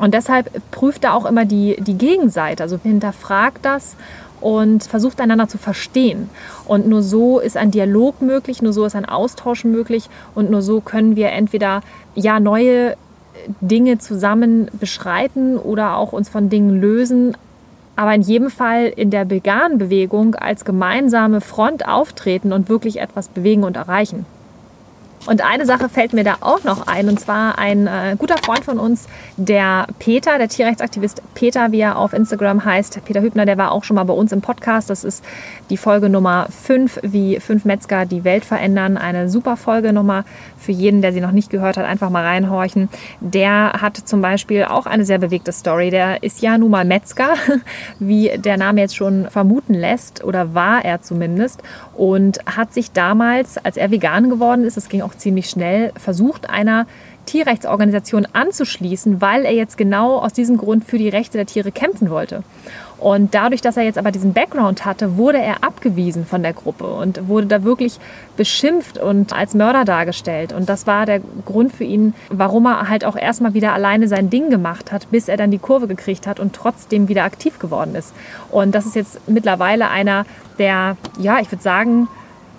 Und 0.00 0.14
deshalb 0.14 0.50
prüft 0.70 1.04
da 1.04 1.12
auch 1.12 1.24
immer 1.24 1.44
die, 1.44 1.76
die 1.80 1.96
Gegenseite, 1.96 2.62
also 2.62 2.78
hinterfragt 2.82 3.64
das 3.64 3.96
und 4.40 4.84
versucht 4.84 5.20
einander 5.20 5.48
zu 5.48 5.56
verstehen. 5.56 6.28
Und 6.66 6.86
nur 6.86 7.02
so 7.02 7.38
ist 7.38 7.56
ein 7.56 7.70
Dialog 7.70 8.20
möglich, 8.20 8.60
nur 8.60 8.72
so 8.72 8.84
ist 8.84 8.96
ein 8.96 9.04
Austausch 9.06 9.64
möglich 9.64 10.10
und 10.34 10.50
nur 10.50 10.62
so 10.62 10.80
können 10.80 11.16
wir 11.16 11.30
entweder 11.30 11.80
ja 12.14 12.40
neue 12.40 12.96
Dinge 13.60 13.98
zusammen 13.98 14.68
beschreiten 14.78 15.56
oder 15.58 15.96
auch 15.96 16.12
uns 16.12 16.28
von 16.28 16.48
Dingen 16.48 16.80
lösen, 16.80 17.36
aber 17.96 18.14
in 18.14 18.22
jedem 18.22 18.50
Fall 18.50 18.86
in 18.86 19.10
der 19.10 19.30
veganen 19.30 19.78
Bewegung 19.78 20.34
als 20.34 20.64
gemeinsame 20.64 21.40
Front 21.40 21.86
auftreten 21.86 22.52
und 22.52 22.68
wirklich 22.68 23.00
etwas 23.00 23.28
bewegen 23.28 23.64
und 23.64 23.76
erreichen. 23.76 24.26
Und 25.26 25.42
eine 25.42 25.64
Sache 25.64 25.88
fällt 25.88 26.12
mir 26.12 26.24
da 26.24 26.36
auch 26.40 26.64
noch 26.64 26.86
ein, 26.86 27.08
und 27.08 27.18
zwar 27.18 27.58
ein 27.58 27.86
äh, 27.86 28.16
guter 28.18 28.36
Freund 28.38 28.64
von 28.64 28.78
uns, 28.78 29.06
der 29.36 29.86
Peter, 29.98 30.36
der 30.38 30.48
Tierrechtsaktivist 30.48 31.22
Peter, 31.34 31.72
wie 31.72 31.80
er 31.80 31.98
auf 31.98 32.12
Instagram 32.12 32.64
heißt, 32.64 33.04
Peter 33.04 33.22
Hübner, 33.22 33.46
der 33.46 33.56
war 33.56 33.72
auch 33.72 33.84
schon 33.84 33.96
mal 33.96 34.04
bei 34.04 34.12
uns 34.12 34.32
im 34.32 34.42
Podcast. 34.42 34.90
Das 34.90 35.02
ist 35.02 35.24
die 35.70 35.78
Folge 35.78 36.10
Nummer 36.10 36.46
5, 36.50 37.00
wie 37.02 37.40
fünf 37.40 37.64
Metzger 37.64 38.04
die 38.04 38.24
Welt 38.24 38.44
verändern. 38.44 38.98
Eine 38.98 39.30
super 39.30 39.56
Folge 39.56 39.92
nochmal 39.92 40.24
für 40.58 40.72
jeden, 40.72 41.00
der 41.00 41.12
sie 41.12 41.20
noch 41.20 41.32
nicht 41.32 41.50
gehört 41.50 41.76
hat, 41.76 41.86
einfach 41.86 42.10
mal 42.10 42.24
reinhorchen. 42.24 42.88
Der 43.20 43.74
hat 43.80 43.96
zum 43.96 44.20
Beispiel 44.20 44.64
auch 44.64 44.86
eine 44.86 45.04
sehr 45.04 45.18
bewegte 45.18 45.52
Story. 45.52 45.90
Der 45.90 46.22
ist 46.22 46.42
ja 46.42 46.58
nun 46.58 46.70
mal 46.70 46.84
Metzger, 46.84 47.34
wie 47.98 48.30
der 48.36 48.56
Name 48.56 48.82
jetzt 48.82 48.96
schon 48.96 49.30
vermuten 49.30 49.74
lässt, 49.74 50.22
oder 50.22 50.54
war 50.54 50.84
er 50.84 51.00
zumindest, 51.02 51.62
und 51.94 52.40
hat 52.46 52.74
sich 52.74 52.92
damals, 52.92 53.58
als 53.58 53.76
er 53.76 53.90
vegan 53.90 54.30
geworden 54.30 54.64
ist, 54.64 54.76
das 54.76 54.88
ging 54.88 55.02
auch 55.02 55.13
auch 55.14 55.18
ziemlich 55.18 55.48
schnell 55.48 55.92
versucht, 55.96 56.50
einer 56.50 56.86
Tierrechtsorganisation 57.26 58.26
anzuschließen, 58.32 59.20
weil 59.22 59.44
er 59.44 59.52
jetzt 59.52 59.78
genau 59.78 60.18
aus 60.18 60.34
diesem 60.34 60.58
Grund 60.58 60.84
für 60.84 60.98
die 60.98 61.08
Rechte 61.08 61.38
der 61.38 61.46
Tiere 61.46 61.72
kämpfen 61.72 62.10
wollte. 62.10 62.42
Und 62.98 63.34
dadurch, 63.34 63.60
dass 63.60 63.76
er 63.76 63.82
jetzt 63.82 63.98
aber 63.98 64.12
diesen 64.12 64.32
Background 64.32 64.84
hatte, 64.84 65.16
wurde 65.16 65.38
er 65.38 65.64
abgewiesen 65.64 66.24
von 66.24 66.42
der 66.42 66.52
Gruppe 66.52 66.84
und 66.86 67.28
wurde 67.28 67.46
da 67.46 67.64
wirklich 67.64 67.98
beschimpft 68.36 68.98
und 68.98 69.32
als 69.32 69.54
Mörder 69.54 69.84
dargestellt. 69.84 70.52
Und 70.52 70.68
das 70.68 70.86
war 70.86 71.04
der 71.04 71.20
Grund 71.44 71.72
für 71.72 71.84
ihn, 71.84 72.14
warum 72.30 72.66
er 72.66 72.88
halt 72.88 73.04
auch 73.04 73.16
erstmal 73.16 73.54
wieder 73.54 73.72
alleine 73.72 74.06
sein 74.06 74.30
Ding 74.30 74.48
gemacht 74.48 74.92
hat, 74.92 75.10
bis 75.10 75.28
er 75.28 75.36
dann 75.36 75.50
die 75.50 75.58
Kurve 75.58 75.86
gekriegt 75.86 76.26
hat 76.26 76.40
und 76.40 76.54
trotzdem 76.54 77.08
wieder 77.08 77.24
aktiv 77.24 77.58
geworden 77.58 77.94
ist. 77.94 78.14
Und 78.50 78.74
das 78.74 78.86
ist 78.86 78.94
jetzt 78.94 79.28
mittlerweile 79.28 79.88
einer 79.88 80.24
der, 80.58 80.96
ja, 81.18 81.40
ich 81.40 81.50
würde 81.50 81.62
sagen, 81.62 82.08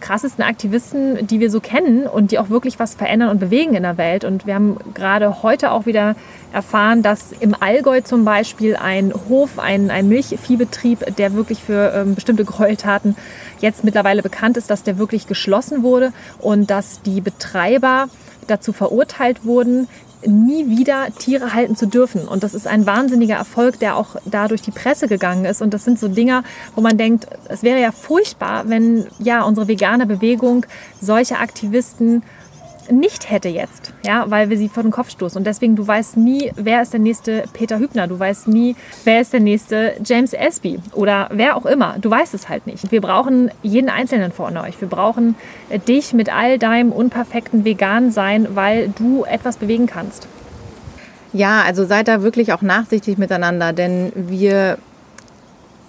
krassesten 0.06 0.44
Aktivisten, 0.44 1.26
die 1.26 1.40
wir 1.40 1.50
so 1.50 1.60
kennen 1.60 2.06
und 2.06 2.30
die 2.30 2.38
auch 2.38 2.50
wirklich 2.50 2.78
was 2.78 2.94
verändern 2.94 3.30
und 3.30 3.40
bewegen 3.40 3.74
in 3.74 3.82
der 3.82 3.98
Welt. 3.98 4.24
Und 4.24 4.46
wir 4.46 4.54
haben 4.54 4.78
gerade 4.94 5.42
heute 5.42 5.72
auch 5.72 5.88
wieder 5.88 6.16
erfahren, 6.54 7.02
dass 7.02 7.32
im 7.32 7.56
Allgäu 7.60 8.02
zum 8.02 8.24
Beispiel 8.24 8.76
ein 8.76 9.12
Hof, 9.30 9.58
ein, 9.58 9.90
ein 9.90 10.08
Milchviehbetrieb, 10.08 11.16
der 11.18 11.34
wirklich 11.34 11.64
für 11.64 11.92
ähm, 11.96 12.14
bestimmte 12.14 12.46
Gräueltaten 12.46 13.16
jetzt 13.62 13.84
mittlerweile 13.84 14.22
bekannt 14.22 14.58
ist, 14.58 14.70
dass 14.70 14.84
der 14.84 15.00
wirklich 15.00 15.26
geschlossen 15.26 15.82
wurde 15.82 16.14
und 16.38 16.70
dass 16.70 17.02
die 17.02 17.20
Betreiber 17.20 18.08
dazu 18.46 18.74
verurteilt 18.74 19.44
wurden, 19.44 19.88
nie 20.26 20.70
wieder 20.70 21.08
Tiere 21.18 21.54
halten 21.54 21.76
zu 21.76 21.88
dürfen. 21.88 22.28
Und 22.28 22.44
das 22.44 22.54
ist 22.54 22.68
ein 22.68 22.86
wahnsinniger 22.86 23.36
Erfolg, 23.36 23.80
der 23.80 23.98
auch 23.98 24.16
da 24.26 24.48
durch 24.48 24.62
die 24.62 24.72
Presse 24.72 25.08
gegangen 25.08 25.46
ist. 25.46 25.62
Und 25.62 25.74
das 25.74 25.84
sind 25.84 26.00
so 26.00 26.08
Dinge, 26.08 26.44
wo 26.76 26.82
man 26.82 26.98
denkt, 26.98 27.28
es 27.48 27.64
wäre 27.64 27.82
ja 27.82 27.92
furchtbar, 27.92 28.70
wenn 28.70 29.06
ja 29.20 29.44
unsere 29.44 29.68
vegane 29.68 30.06
Bewegung 30.06 30.66
solche 31.02 31.38
Aktivisten 31.38 32.24
nicht 32.92 33.30
hätte 33.30 33.50
jetzt, 33.50 33.94
ja, 34.06 34.26
weil 34.30 34.50
wir 34.50 34.58
sie 34.58 34.70
vor 34.70 34.84
den 34.84 34.92
Kopf 34.92 35.10
stoßen. 35.10 35.38
Und 35.38 35.46
deswegen, 35.46 35.76
du 35.76 35.88
weißt 35.88 36.18
nie, 36.18 36.52
wer 36.56 36.82
ist 36.82 36.94
der 36.94 37.00
nächste 37.00 37.46
Peter 37.54 37.80
Hübner, 37.80 38.08
du 38.08 38.18
weißt 38.18 38.48
nie, 38.48 38.76
wer 39.04 39.22
ist 39.22 39.34
der 39.34 39.40
nächste 39.40 39.94
James 40.04 40.34
Espy 40.34 40.80
oder 40.94 41.30
wer 41.32 41.56
auch 41.56 41.66
immer. 41.66 41.96
Du 42.00 42.10
weißt 42.10 42.34
es 42.34 42.50
halt 42.50 42.68
nicht. 42.68 42.92
Wir 42.92 43.02
brauchen 43.02 43.52
jeden 43.64 43.90
Einzelnen 43.90 44.32
von 44.32 44.58
euch. 44.58 44.80
Wir 44.80 44.88
brauchen 44.88 45.36
äh, 45.70 45.80
dich 45.80 46.14
mit 46.14 46.34
all 46.34 46.60
deinem 46.60 46.92
unperfekten 46.92 47.66
Vegan-Sein, 47.66 48.56
weil 48.56 48.90
du 48.90 49.26
etwas 49.26 49.58
bewegen 49.58 49.88
kannst. 49.88 50.28
Ja, 51.34 51.64
also 51.64 51.86
seid 51.86 52.08
da 52.08 52.22
wirklich 52.22 52.54
auch 52.54 52.62
nachsichtig 52.62 53.18
miteinander, 53.18 53.74
denn 53.74 54.14
wir 54.16 54.78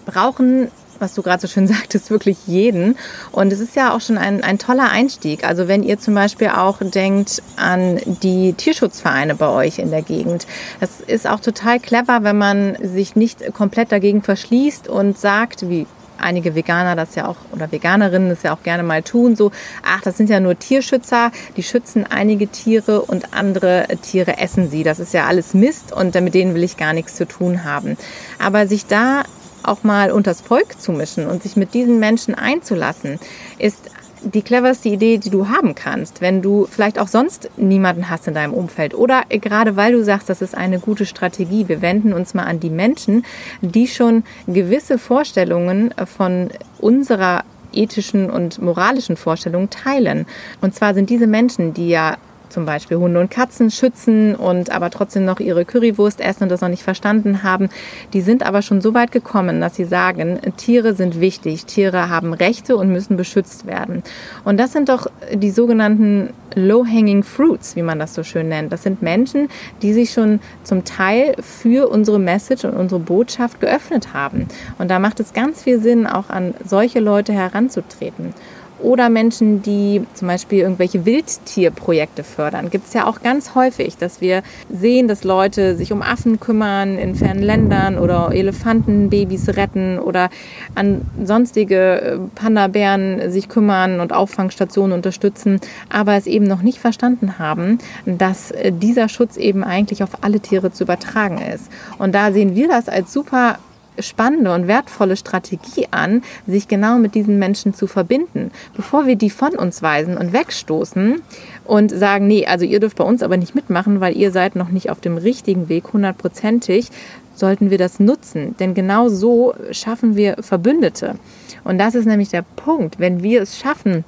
brauchen 0.07 0.71
was 1.01 1.15
du 1.15 1.23
gerade 1.23 1.41
so 1.41 1.49
schön 1.49 1.67
sagtest, 1.67 2.11
wirklich 2.11 2.39
jeden. 2.47 2.97
Und 3.33 3.53
es 3.53 3.61
ist 3.61 3.77
ja 3.77 3.95
auch 3.95 4.01
schon 4.01 4.19
ein, 4.19 4.43
ein 4.43 4.59
toller 4.59 4.91
Einstieg. 4.91 5.45
Also 5.45 5.69
wenn 5.69 5.83
ihr 5.83 5.99
zum 5.99 6.15
Beispiel 6.15 6.49
auch 6.49 6.79
denkt 6.81 7.43
an 7.57 8.01
die 8.23 8.53
Tierschutzvereine 8.53 9.35
bei 9.35 9.49
euch 9.49 9.79
in 9.79 9.91
der 9.91 10.03
Gegend. 10.03 10.47
Das 10.81 11.01
ist 11.01 11.27
auch 11.27 11.41
total 11.41 11.81
clever, 11.81 12.23
wenn 12.23 12.39
man 12.39 12.77
sich 12.83 13.17
nicht 13.17 13.53
komplett 13.55 13.93
dagegen 13.93 14.23
verschließt 14.23 14.89
und 14.89 15.19
sagt, 15.19 15.69
wie 15.69 15.87
einige 16.19 16.55
Veganer 16.55 16.97
das 16.97 17.15
ja 17.15 17.29
auch 17.29 17.37
oder 17.53 17.71
Veganerinnen 17.71 18.29
das 18.29 18.43
ja 18.43 18.55
auch 18.55 18.63
gerne 18.63 18.83
mal 18.83 19.03
tun, 19.03 19.37
so, 19.37 19.51
ach, 19.85 20.01
das 20.03 20.17
sind 20.17 20.31
ja 20.31 20.41
nur 20.41 20.59
Tierschützer, 20.59 21.31
die 21.57 21.63
schützen 21.63 22.07
einige 22.09 22.49
Tiere 22.49 23.03
und 23.03 23.35
andere 23.35 23.87
Tiere 24.03 24.39
essen 24.39 24.71
sie. 24.71 24.83
Das 24.83 24.99
ist 24.99 25.15
ja 25.15 25.27
alles 25.27 25.55
Mist 25.55 25.93
und 25.93 26.15
mit 26.21 26.35
denen 26.35 26.55
will 26.55 26.65
ich 26.65 26.77
gar 26.77 26.93
nichts 26.93 27.17
zu 27.17 27.27
tun 27.27 27.65
haben. 27.65 27.97
Aber 28.39 28.67
sich 28.67 28.87
da 28.87 29.25
auch 29.67 29.83
mal 29.83 30.11
unters 30.11 30.41
Volk 30.41 30.81
zu 30.81 30.93
mischen 30.93 31.27
und 31.27 31.43
sich 31.43 31.57
mit 31.57 31.75
diesen 31.75 31.99
Menschen 31.99 32.35
einzulassen, 32.35 33.19
ist 33.59 33.91
die 34.23 34.43
cleverste 34.43 34.89
Idee, 34.89 35.19
die 35.19 35.31
du 35.31 35.49
haben 35.49 35.75
kannst, 35.75 36.21
wenn 36.21 36.43
du 36.43 36.67
vielleicht 36.69 36.99
auch 36.99 37.09
sonst 37.09 37.51
niemanden 37.57 38.09
hast 38.11 38.27
in 38.27 38.35
deinem 38.35 38.55
Umfeld 38.55 38.95
oder 38.95 39.23
gerade 39.29 39.77
weil 39.77 39.93
du 39.93 40.03
sagst, 40.03 40.29
das 40.29 40.43
ist 40.43 40.57
eine 40.57 40.79
gute 40.79 41.07
Strategie. 41.07 41.69
Wir 41.69 41.83
wenden 41.83 42.13
uns 42.13 42.35
mal 42.35 42.45
an 42.45 42.59
die 42.59 42.71
Menschen, 42.71 43.25
die 43.61 43.87
schon 43.87 44.25
gewisse 44.47 44.99
Vorstellungen 44.99 45.95
von 46.07 46.49
unserer 46.79 47.45
ethischen 47.73 48.31
und 48.31 48.61
moralischen 48.61 49.17
Vorstellungen 49.17 49.71
teilen. 49.71 50.27
Und 50.61 50.75
zwar 50.75 50.95
sind 50.95 51.11
diese 51.11 51.27
Menschen, 51.27 51.75
die 51.75 51.89
ja 51.89 52.17
zum 52.57 52.64
Beispiel 52.64 52.97
Hunde 52.97 53.21
und 53.21 53.31
Katzen 53.31 53.71
schützen 53.71 54.35
und 54.35 54.71
aber 54.71 54.88
trotzdem 54.88 55.27
noch 55.27 55.40
ihre 55.40 55.66
Currywurst 55.66 56.23
essen 56.23 56.45
und 56.45 56.49
das 56.49 56.62
noch 56.62 56.71
nicht 56.71 56.83
verstanden 56.83 57.42
haben. 57.42 57.69
Die 58.14 58.23
sind 58.23 58.47
aber 58.47 58.62
schon 58.62 58.81
so 58.81 58.95
weit 58.95 59.12
gekommen, 59.12 59.61
dass 59.61 59.77
sie 59.77 59.85
sagen, 59.85 60.40
Tiere 60.57 60.95
sind 60.95 61.21
wichtig, 61.21 61.66
Tiere 61.66 62.09
haben 62.09 62.33
Rechte 62.33 62.79
und 62.79 62.90
müssen 62.90 63.19
beschützt 63.19 63.66
werden. 63.66 64.03
Und 64.42 64.59
das 64.59 64.73
sind 64.73 64.88
doch 64.88 65.07
die 65.35 65.51
sogenannten 65.51 66.31
Low-Hanging 66.55 67.25
Fruits, 67.25 67.77
wie 67.77 67.83
man 67.83 67.99
das 67.99 68.14
so 68.14 68.23
schön 68.23 68.49
nennt. 68.49 68.73
Das 68.73 68.83
sind 68.83 69.03
Menschen, 69.03 69.49
die 69.83 69.92
sich 69.92 70.14
schon 70.14 70.40
zum 70.64 70.87
Teil 70.87 71.35
für 71.42 71.90
unsere 71.90 72.19
Message 72.19 72.64
und 72.64 72.73
unsere 72.73 73.01
Botschaft 73.01 73.61
geöffnet 73.61 74.14
haben. 74.14 74.49
Und 74.79 74.90
da 74.90 74.99
macht 74.99 75.21
es 75.21 75.35
ganz 75.35 75.62
viel 75.62 75.79
Sinn, 75.79 76.07
auch 76.07 76.31
an 76.31 76.55
solche 76.64 77.01
Leute 77.01 77.35
heranzutreten 77.35 78.33
oder 78.81 79.09
Menschen, 79.09 79.62
die 79.62 80.03
zum 80.15 80.29
Beispiel 80.29 80.61
irgendwelche 80.61 81.07
Wildtierprojekte 81.07 82.25
fördern. 82.25 82.71
Gibt 82.71 82.87
es 82.87 82.93
ja 82.93 83.07
auch 83.07 83.23
ganz 83.23 83.55
häufig, 83.55 83.97
dass 83.97 84.21
wir 84.21 84.43
sehen, 84.71 85.09
dass 85.09 85.25
Leute 85.25 85.77
sich 85.77 85.93
um 85.93 86.03
Affen 86.03 86.41
kümmern 86.41 86.99
in 86.99 87.15
fernen 87.15 87.43
Ländern 87.43 87.99
oder 87.99 88.31
Elefantenbabys 88.33 89.57
retten 89.57 89.99
oder 89.99 90.29
an 90.75 91.03
sonstige 91.23 92.01
äh, 92.01 92.19
Panda-Bären 92.35 93.31
sich 93.31 93.49
kümmern 93.49 94.01
und 94.01 94.12
Auffangstationen 94.12 94.93
unterstützen, 94.93 95.61
aber 95.89 96.15
es 96.15 96.27
eben 96.27 96.45
noch 96.45 96.62
nicht 96.62 96.79
verstanden 96.79 97.39
haben, 97.39 97.79
dass 98.05 98.51
äh, 98.51 98.73
dieser 98.73 99.09
Schutz 99.09 99.37
eben 99.37 99.65
eigentlich 99.65 100.03
auf 100.03 100.23
alle 100.23 100.41
Tiere 100.41 100.71
zu 100.73 100.85
übertragen 100.85 101.39
ist. 101.39 101.71
Und 101.99 102.15
da 102.15 102.33
sehen 102.33 102.55
wir 102.55 102.69
das 102.69 102.89
als 102.89 103.12
super 103.12 103.59
spannende 103.99 104.53
und 104.55 104.69
wertvolle 104.69 105.17
Strategie 105.17 105.89
an, 105.91 106.23
sich 106.47 106.69
genau 106.69 106.99
mit 106.99 107.15
diesen 107.15 107.39
Menschen 107.39 107.75
zu 107.75 107.87
verbinden. 107.87 108.51
Bevor 108.75 109.07
wir 109.07 109.17
die 109.17 109.31
von 109.31 109.57
uns 109.57 109.83
weisen 109.83 110.17
und 110.17 110.33
wegstoßen 110.33 111.23
und 111.65 111.91
sagen, 111.91 112.27
nee, 112.27 112.47
also 112.47 112.65
ihr 112.65 112.81
dürft 112.81 112.99
bei 112.99 113.05
uns 113.05 113.23
aber 113.23 113.37
nicht 113.37 113.55
mitmachen, 113.55 114.01
weil 114.01 114.17
ihr 114.17 114.31
seid 114.31 114.57
noch 114.57 114.69
nicht 114.69 114.91
auf 114.91 115.01
dem 115.01 115.17
richtigen 115.17 115.69
Weg, 115.69 115.93
hundertprozentig, 115.93 116.91
sollten 117.35 117.71
wir 117.71 117.79
das 117.79 118.01
nutzen. 118.01 118.57
Denn 118.59 118.75
genau 118.75 119.09
so 119.09 119.55
schaffen 119.71 120.17
wir 120.17 120.37
Verbündete. 120.41 121.17
Und 121.65 121.79
das 121.79 121.95
ist 121.95 122.07
nämlich 122.07 122.31
der 122.31 122.43
Punkt. 122.43 122.99
Wenn 122.99 123.23
wir 123.23 123.43
es 123.43 123.59
schaffen, 123.59 124.05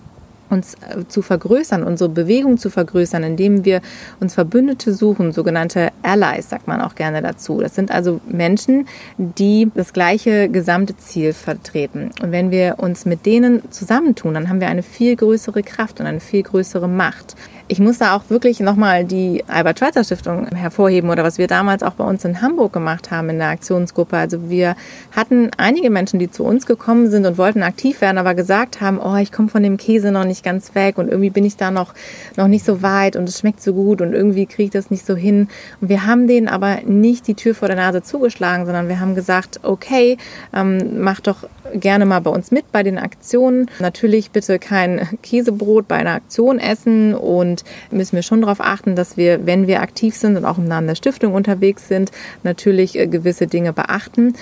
uns 0.51 0.75
äh, 0.75 1.07
zu 1.09 1.23
vergrößern, 1.23 1.83
unsere 1.83 2.11
Bewegung 2.11 2.59
zu 2.59 2.71
vergrößern, 2.71 3.23
indem 3.23 3.65
wir 3.65 3.81
uns 4.21 4.35
Verbündete 4.35 4.95
suchen, 4.95 5.33
sogenannte 5.33 5.91
Allies, 6.03 6.49
sagt 6.49 6.69
man 6.69 6.81
auch 6.81 6.95
gerne 6.95 7.23
dazu. 7.23 7.61
Das 7.61 7.75
sind 7.75 7.91
also 7.91 8.21
Menschen, 8.29 8.87
die 9.17 9.71
das 9.75 9.93
gleiche 9.93 10.49
gesamte 10.49 10.97
Ziel 10.97 11.33
vertreten. 11.33 12.11
Und 12.23 12.33
wenn 12.33 12.51
wir 12.51 12.77
uns 12.79 13.05
mit 13.05 13.27
denen 13.27 13.71
zusammentun, 13.71 14.35
dann 14.35 14.49
haben 14.49 14.61
wir 14.61 14.69
eine 14.69 14.83
viel 14.83 15.17
größere 15.17 15.63
Kraft 15.63 16.01
und 16.01 16.07
eine 16.07 16.21
viel 16.21 16.43
größere 16.43 16.89
Macht. 16.89 17.37
Ich 17.71 17.81
muss 17.81 17.99
da 17.99 18.17
auch 18.17 18.23
wirklich 18.31 18.61
nochmal 18.61 19.05
die 19.05 19.45
Albert-Schweitzer 19.47 20.03
Stiftung 20.03 20.47
hervorheben 20.47 21.11
oder 21.11 21.23
was 21.23 21.37
wir 21.37 21.49
damals 21.49 21.83
auch 21.83 21.93
bei 21.93 22.05
uns 22.05 22.25
in 22.25 22.41
Hamburg 22.41 22.73
gemacht 22.73 23.11
haben 23.11 23.29
in 23.29 23.39
der 23.39 23.49
Aktionsgruppe. 23.49 24.17
Also 24.17 24.49
wir 24.49 24.75
hatten 25.15 25.51
einige 25.59 25.91
Menschen, 25.91 26.19
die 26.19 26.31
zu 26.31 26.45
uns 26.45 26.65
gekommen 26.65 27.11
sind 27.11 27.27
und 27.27 27.37
wollten 27.37 27.63
aktiv 27.63 28.01
werden, 28.01 28.17
aber 28.17 28.35
gesagt 28.35 28.81
haben, 28.81 28.99
oh, 28.99 29.17
ich 29.17 29.33
komme 29.33 29.49
von 29.51 29.63
dem 29.63 29.77
Käse 29.77 30.11
noch 30.13 30.25
nicht 30.25 30.43
ganz 30.43 30.75
weg 30.75 30.97
und 30.97 31.09
irgendwie 31.09 31.29
bin 31.29 31.45
ich 31.45 31.59
da 31.59 31.71
noch, 31.71 31.93
noch 32.37 32.49
nicht 32.49 32.65
so 32.65 32.81
weit 32.81 33.17
und 33.17 33.29
es 33.29 33.41
schmeckt 33.41 33.61
so 33.61 33.75
gut 33.75 34.01
und 34.01 34.15
irgendwie 34.15 34.47
kriege 34.47 34.65
ich 34.65 34.71
das 34.71 34.91
nicht 34.91 35.05
so 35.05 35.15
hin. 35.15 35.49
Und 35.83 35.91
wir 35.91 36.07
haben 36.07 36.27
denen 36.27 36.49
aber 36.49 36.79
nicht 36.87 37.27
die 37.27 37.35
Tür 37.35 37.55
vor 37.55 37.69
der 37.69 37.77
Nase 37.77 38.03
zugeschlagen, 38.03 38.65
sondern 38.65 38.89
wir 38.89 38.99
haben 38.99 39.15
gesagt, 39.15 39.61
okay, 39.63 40.17
ähm, 40.55 41.03
mach 41.03 41.21
doch 41.21 41.47
gerne 41.75 42.07
mal 42.07 42.21
bei 42.21 42.31
uns 42.31 42.51
mit 42.51 42.73
bei 42.73 42.83
den 42.83 42.97
Aktionen. 42.97 43.71
Natürlich 43.79 44.31
bitte 44.31 44.59
kein 44.59 45.07
Käsebrot 45.23 45.87
bei 45.87 45.97
einer 45.97 46.15
Aktion 46.15 46.59
essen 46.59 47.15
und 47.15 47.58
müssen 47.91 48.17
wir 48.17 48.23
schon 48.23 48.43
darauf 48.43 48.61
achten, 48.61 48.97
dass 48.97 49.17
wir, 49.17 49.47
wenn 49.47 49.67
wir 49.67 49.81
aktiv 49.81 50.15
sind 50.17 50.37
und 50.37 50.45
auch 50.45 50.59
im 50.59 50.67
Namen 50.67 50.87
der 50.87 50.95
Stiftung 50.95 51.35
unterwegs 51.35 51.89
sind, 51.89 52.11
natürlich 52.43 52.99
äh, 52.99 53.07
gewisse 53.07 53.47
Dinge 53.47 53.73
beachten. 53.73 54.35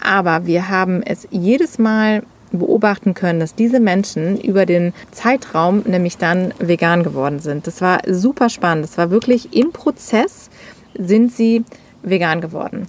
Aber 0.00 0.46
wir 0.46 0.68
haben 0.68 1.02
es 1.02 1.26
jedes 1.30 1.78
Mal 1.78 2.22
beobachten 2.52 3.14
können, 3.14 3.40
dass 3.40 3.54
diese 3.54 3.80
Menschen 3.80 4.40
über 4.40 4.64
den 4.64 4.94
Zeitraum 5.10 5.82
nämlich 5.86 6.16
dann 6.16 6.54
vegan 6.58 7.02
geworden 7.02 7.40
sind. 7.40 7.66
Das 7.66 7.80
war 7.80 8.00
super 8.06 8.48
spannend. 8.48 8.84
Das 8.84 8.96
war 8.96 9.10
wirklich 9.10 9.54
im 9.54 9.72
Prozess 9.72 10.48
sind 10.96 11.32
sie 11.32 11.64
vegan 12.02 12.40
geworden. 12.40 12.88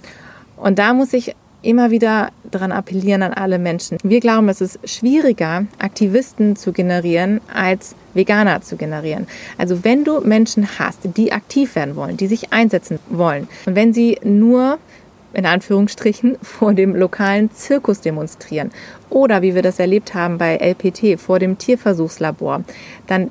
Und 0.56 0.78
da 0.78 0.94
muss 0.94 1.12
ich 1.12 1.34
immer 1.62 1.90
wieder 1.90 2.30
daran 2.50 2.72
appellieren 2.72 3.22
an 3.22 3.32
alle 3.32 3.58
Menschen. 3.58 3.98
Wir 4.02 4.20
glauben, 4.20 4.48
es 4.48 4.60
ist 4.60 4.78
schwieriger, 4.88 5.66
Aktivisten 5.78 6.56
zu 6.56 6.72
generieren, 6.72 7.40
als 7.52 7.94
Veganer 8.14 8.62
zu 8.62 8.76
generieren. 8.76 9.26
Also 9.58 9.84
wenn 9.84 10.04
du 10.04 10.20
Menschen 10.20 10.78
hast, 10.78 11.00
die 11.16 11.32
aktiv 11.32 11.74
werden 11.76 11.96
wollen, 11.96 12.16
die 12.16 12.26
sich 12.26 12.52
einsetzen 12.52 12.98
wollen, 13.08 13.48
und 13.66 13.74
wenn 13.74 13.92
sie 13.92 14.18
nur 14.24 14.78
in 15.32 15.46
Anführungsstrichen 15.46 16.38
vor 16.42 16.74
dem 16.74 16.96
lokalen 16.96 17.52
Zirkus 17.52 18.00
demonstrieren 18.00 18.70
oder 19.08 19.42
wie 19.42 19.54
wir 19.54 19.62
das 19.62 19.78
erlebt 19.78 20.14
haben 20.14 20.38
bei 20.38 20.56
LPT 20.56 21.20
vor 21.20 21.38
dem 21.38 21.58
Tierversuchslabor, 21.58 22.64
dann 23.06 23.30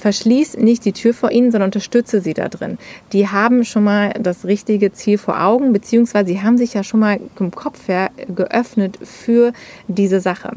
verschließ 0.00 0.56
nicht 0.56 0.84
die 0.84 0.92
Tür 0.92 1.14
vor 1.14 1.30
ihnen, 1.30 1.52
sondern 1.52 1.68
unterstütze 1.68 2.20
sie 2.20 2.34
da 2.34 2.48
drin. 2.48 2.78
Die 3.12 3.28
haben 3.28 3.64
schon 3.64 3.84
mal 3.84 4.12
das 4.20 4.44
richtige 4.44 4.92
Ziel 4.92 5.18
vor 5.18 5.42
Augen, 5.42 5.72
beziehungsweise 5.72 6.28
sie 6.28 6.42
haben 6.42 6.58
sich 6.58 6.74
ja 6.74 6.82
schon 6.82 7.00
mal 7.00 7.20
im 7.38 7.50
Kopf 7.50 7.86
her 7.86 8.10
geöffnet 8.34 8.98
für 9.02 9.52
diese 9.88 10.20
Sache. 10.20 10.52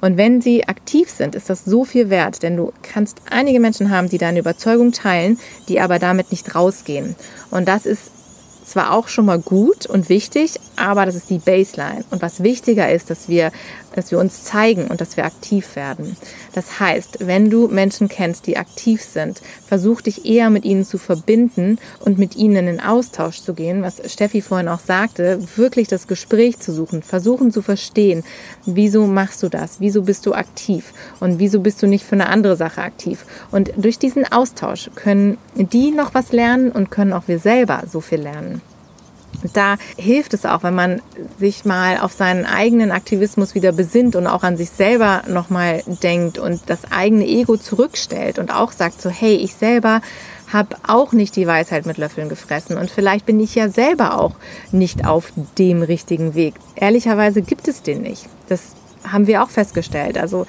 Und 0.00 0.16
wenn 0.16 0.40
sie 0.40 0.66
aktiv 0.66 1.10
sind, 1.10 1.34
ist 1.34 1.50
das 1.50 1.64
so 1.64 1.84
viel 1.84 2.10
wert, 2.10 2.42
denn 2.42 2.56
du 2.56 2.72
kannst 2.82 3.20
einige 3.30 3.60
Menschen 3.60 3.90
haben, 3.90 4.08
die 4.08 4.18
deine 4.18 4.40
Überzeugung 4.40 4.92
teilen, 4.92 5.38
die 5.68 5.80
aber 5.80 5.98
damit 5.98 6.30
nicht 6.30 6.54
rausgehen. 6.54 7.14
Und 7.50 7.68
das 7.68 7.86
ist 7.86 8.10
zwar 8.66 8.92
auch 8.92 9.08
schon 9.08 9.26
mal 9.26 9.38
gut 9.38 9.86
und 9.86 10.08
wichtig, 10.08 10.54
aber 10.74 11.06
das 11.06 11.14
ist 11.14 11.30
die 11.30 11.38
Baseline. 11.38 12.04
Und 12.10 12.20
was 12.20 12.42
wichtiger 12.42 12.90
ist, 12.90 13.10
dass 13.10 13.28
wir, 13.28 13.52
dass 13.96 14.12
wir 14.12 14.20
uns 14.20 14.44
zeigen 14.44 14.86
und 14.86 15.00
dass 15.00 15.16
wir 15.16 15.24
aktiv 15.24 15.74
werden. 15.74 16.16
Das 16.52 16.78
heißt, 16.78 17.26
wenn 17.26 17.50
du 17.50 17.66
Menschen 17.66 18.08
kennst, 18.08 18.46
die 18.46 18.56
aktiv 18.56 19.02
sind, 19.02 19.40
versuch 19.66 20.02
dich 20.02 20.24
eher 20.24 20.50
mit 20.50 20.64
ihnen 20.64 20.84
zu 20.84 20.98
verbinden 20.98 21.78
und 22.00 22.18
mit 22.18 22.36
ihnen 22.36 22.56
in 22.56 22.66
den 22.66 22.80
Austausch 22.80 23.40
zu 23.40 23.54
gehen, 23.54 23.82
was 23.82 24.00
Steffi 24.12 24.42
vorhin 24.42 24.68
auch 24.68 24.80
sagte, 24.80 25.40
wirklich 25.56 25.88
das 25.88 26.06
Gespräch 26.06 26.60
zu 26.60 26.72
suchen, 26.72 27.02
versuchen 27.02 27.50
zu 27.50 27.62
verstehen, 27.62 28.22
wieso 28.66 29.06
machst 29.06 29.42
du 29.42 29.48
das, 29.48 29.80
wieso 29.80 30.02
bist 30.02 30.26
du 30.26 30.34
aktiv 30.34 30.92
und 31.18 31.38
wieso 31.38 31.60
bist 31.60 31.82
du 31.82 31.86
nicht 31.86 32.04
für 32.04 32.14
eine 32.14 32.28
andere 32.28 32.56
Sache 32.56 32.82
aktiv. 32.82 33.24
Und 33.50 33.72
durch 33.76 33.98
diesen 33.98 34.30
Austausch 34.30 34.90
können 34.94 35.38
die 35.54 35.90
noch 35.90 36.14
was 36.14 36.32
lernen 36.32 36.70
und 36.70 36.90
können 36.90 37.12
auch 37.12 37.26
wir 37.26 37.38
selber 37.38 37.82
so 37.90 38.00
viel 38.00 38.20
lernen. 38.20 38.60
Da 39.52 39.76
hilft 39.96 40.34
es 40.34 40.44
auch, 40.44 40.62
wenn 40.62 40.74
man 40.74 41.02
sich 41.38 41.64
mal 41.64 41.98
auf 41.98 42.12
seinen 42.12 42.46
eigenen 42.46 42.90
Aktivismus 42.90 43.54
wieder 43.54 43.72
besinnt 43.72 44.16
und 44.16 44.26
auch 44.26 44.42
an 44.42 44.56
sich 44.56 44.70
selber 44.70 45.22
nochmal 45.28 45.82
denkt 45.86 46.38
und 46.38 46.60
das 46.66 46.90
eigene 46.90 47.26
Ego 47.26 47.56
zurückstellt 47.56 48.38
und 48.38 48.54
auch 48.54 48.72
sagt 48.72 49.00
so, 49.00 49.10
hey, 49.10 49.34
ich 49.36 49.54
selber 49.54 50.00
habe 50.52 50.76
auch 50.86 51.12
nicht 51.12 51.34
die 51.36 51.46
Weisheit 51.46 51.86
mit 51.86 51.98
Löffeln 51.98 52.28
gefressen 52.28 52.78
und 52.78 52.90
vielleicht 52.90 53.26
bin 53.26 53.40
ich 53.40 53.54
ja 53.54 53.68
selber 53.68 54.20
auch 54.20 54.32
nicht 54.70 55.04
auf 55.04 55.32
dem 55.58 55.82
richtigen 55.82 56.34
Weg. 56.34 56.54
Ehrlicherweise 56.76 57.42
gibt 57.42 57.68
es 57.68 57.82
den 57.82 58.02
nicht. 58.02 58.26
Das 58.48 58.60
haben 59.04 59.26
wir 59.26 59.42
auch 59.42 59.50
festgestellt. 59.50 60.18
Also 60.18 60.46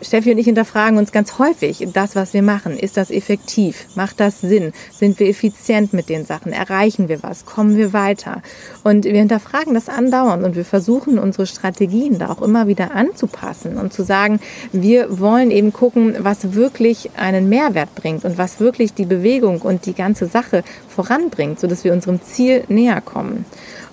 Steffi 0.00 0.30
und 0.32 0.38
ich 0.38 0.46
hinterfragen 0.46 0.98
uns 0.98 1.12
ganz 1.12 1.38
häufig 1.38 1.86
das, 1.92 2.14
was 2.14 2.32
wir 2.32 2.42
machen. 2.42 2.78
Ist 2.78 2.96
das 2.96 3.10
effektiv? 3.10 3.86
Macht 3.94 4.20
das 4.20 4.40
Sinn? 4.40 4.72
Sind 4.92 5.18
wir 5.18 5.28
effizient 5.28 5.92
mit 5.92 6.08
den 6.08 6.24
Sachen? 6.24 6.52
Erreichen 6.52 7.08
wir 7.08 7.22
was? 7.22 7.44
Kommen 7.46 7.76
wir 7.76 7.92
weiter? 7.92 8.42
Und 8.84 9.04
wir 9.04 9.18
hinterfragen 9.18 9.74
das 9.74 9.88
andauernd 9.88 10.44
und 10.44 10.56
wir 10.56 10.64
versuchen 10.64 11.18
unsere 11.18 11.46
Strategien 11.46 12.18
da 12.18 12.30
auch 12.30 12.42
immer 12.42 12.66
wieder 12.66 12.94
anzupassen 12.94 13.76
und 13.76 13.92
zu 13.92 14.02
sagen, 14.04 14.40
wir 14.72 15.18
wollen 15.18 15.50
eben 15.50 15.72
gucken, 15.72 16.16
was 16.18 16.54
wirklich 16.54 17.10
einen 17.16 17.48
Mehrwert 17.48 17.94
bringt 17.94 18.24
und 18.24 18.38
was 18.38 18.60
wirklich 18.60 18.94
die 18.94 19.06
Bewegung 19.06 19.62
und 19.62 19.86
die 19.86 19.94
ganze 19.94 20.26
Sache 20.26 20.62
voranbringt, 20.88 21.60
sodass 21.60 21.84
wir 21.84 21.92
unserem 21.92 22.22
Ziel 22.22 22.64
näher 22.68 23.00
kommen. 23.00 23.44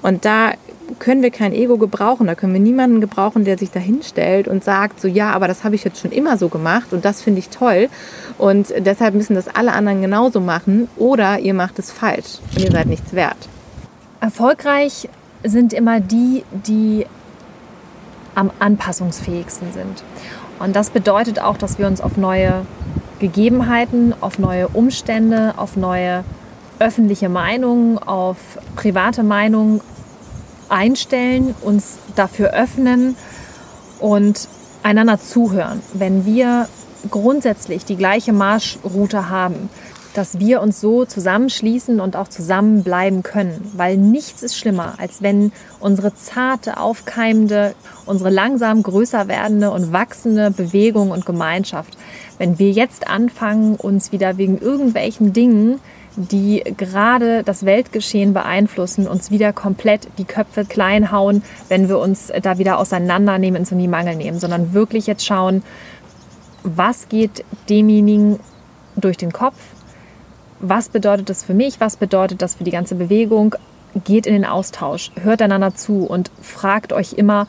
Und 0.01 0.25
da 0.25 0.53
können 0.99 1.21
wir 1.21 1.31
kein 1.31 1.53
Ego 1.53 1.77
gebrauchen. 1.77 2.27
Da 2.27 2.35
können 2.35 2.53
wir 2.53 2.59
niemanden 2.59 3.01
gebrauchen, 3.01 3.45
der 3.45 3.57
sich 3.57 3.71
da 3.71 3.79
hinstellt 3.79 4.47
und 4.47 4.63
sagt, 4.63 4.99
so 5.01 5.07
ja, 5.07 5.31
aber 5.31 5.47
das 5.47 5.63
habe 5.63 5.75
ich 5.75 5.83
jetzt 5.83 5.99
schon 5.99 6.11
immer 6.11 6.37
so 6.37 6.49
gemacht 6.49 6.93
und 6.93 7.05
das 7.05 7.21
finde 7.21 7.39
ich 7.39 7.49
toll. 7.49 7.89
Und 8.37 8.73
deshalb 8.77 9.15
müssen 9.15 9.35
das 9.35 9.47
alle 9.47 9.73
anderen 9.73 10.01
genauso 10.01 10.39
machen 10.39 10.87
oder 10.97 11.39
ihr 11.39 11.53
macht 11.53 11.79
es 11.79 11.91
falsch 11.91 12.39
und 12.53 12.63
ihr 12.63 12.71
seid 12.71 12.87
nichts 12.87 13.13
wert. 13.13 13.37
Erfolgreich 14.21 15.09
sind 15.43 15.73
immer 15.73 15.99
die, 15.99 16.43
die 16.51 17.05
am 18.33 18.51
anpassungsfähigsten 18.59 19.71
sind. 19.73 20.03
Und 20.59 20.75
das 20.75 20.89
bedeutet 20.89 21.39
auch, 21.39 21.57
dass 21.57 21.79
wir 21.79 21.87
uns 21.87 22.01
auf 22.01 22.17
neue 22.17 22.65
Gegebenheiten, 23.19 24.13
auf 24.21 24.39
neue 24.39 24.67
Umstände, 24.69 25.53
auf 25.57 25.77
neue 25.77 26.23
öffentliche 26.79 27.29
Meinungen, 27.29 27.97
auf 27.97 28.37
private 28.75 29.23
Meinungen 29.23 29.81
einstellen, 30.69 31.55
uns 31.61 31.97
dafür 32.15 32.51
öffnen 32.53 33.15
und 33.99 34.47
einander 34.83 35.19
zuhören. 35.19 35.81
Wenn 35.93 36.25
wir 36.25 36.67
grundsätzlich 37.09 37.85
die 37.85 37.97
gleiche 37.97 38.33
Marschroute 38.33 39.29
haben, 39.29 39.69
dass 40.15 40.39
wir 40.39 40.61
uns 40.61 40.79
so 40.79 41.03
zusammenschließen 41.03 41.99
und 41.99 42.15
auch 42.15 42.29
zusammenbleiben 42.29 43.21
können. 43.21 43.69
Weil 43.75 43.97
nichts 43.97 44.43
ist 44.43 44.57
schlimmer, 44.57 44.93
als 44.97 45.21
wenn 45.21 45.51
unsere 45.81 46.15
zarte, 46.15 46.77
aufkeimende, 46.77 47.75
unsere 48.05 48.29
langsam 48.29 48.81
größer 48.81 49.27
werdende 49.27 49.71
und 49.71 49.91
wachsende 49.91 50.51
Bewegung 50.51 51.11
und 51.11 51.25
Gemeinschaft, 51.25 51.97
wenn 52.37 52.59
wir 52.59 52.71
jetzt 52.71 53.07
anfangen, 53.09 53.75
uns 53.75 54.13
wieder 54.13 54.37
wegen 54.37 54.57
irgendwelchen 54.57 55.33
Dingen 55.33 55.81
die 56.15 56.63
gerade 56.77 57.43
das 57.43 57.65
Weltgeschehen 57.65 58.33
beeinflussen, 58.33 59.07
uns 59.07 59.31
wieder 59.31 59.53
komplett 59.53 60.07
die 60.17 60.25
Köpfe 60.25 60.65
klein 60.65 61.11
hauen, 61.11 61.43
wenn 61.67 61.89
wir 61.89 61.99
uns 61.99 62.31
da 62.41 62.57
wieder 62.57 62.79
auseinandernehmen, 62.79 63.59
ins 63.59 63.71
in 63.71 63.79
die 63.79 63.87
Mangel 63.87 64.15
nehmen, 64.15 64.39
sondern 64.39 64.73
wirklich 64.73 65.07
jetzt 65.07 65.25
schauen, 65.25 65.63
was 66.63 67.09
geht 67.09 67.43
demjenigen 67.69 68.39
durch 68.95 69.17
den 69.17 69.33
Kopf, 69.33 69.57
was 70.59 70.89
bedeutet 70.89 71.29
das 71.29 71.43
für 71.43 71.53
mich, 71.53 71.79
was 71.79 71.97
bedeutet 71.97 72.41
das 72.41 72.55
für 72.55 72.63
die 72.63 72.71
ganze 72.71 72.95
Bewegung, 72.95 73.55
geht 74.03 74.25
in 74.25 74.33
den 74.33 74.45
Austausch, 74.45 75.11
hört 75.21 75.41
einander 75.41 75.75
zu 75.75 76.05
und 76.05 76.31
fragt 76.41 76.91
euch 76.91 77.13
immer, 77.13 77.47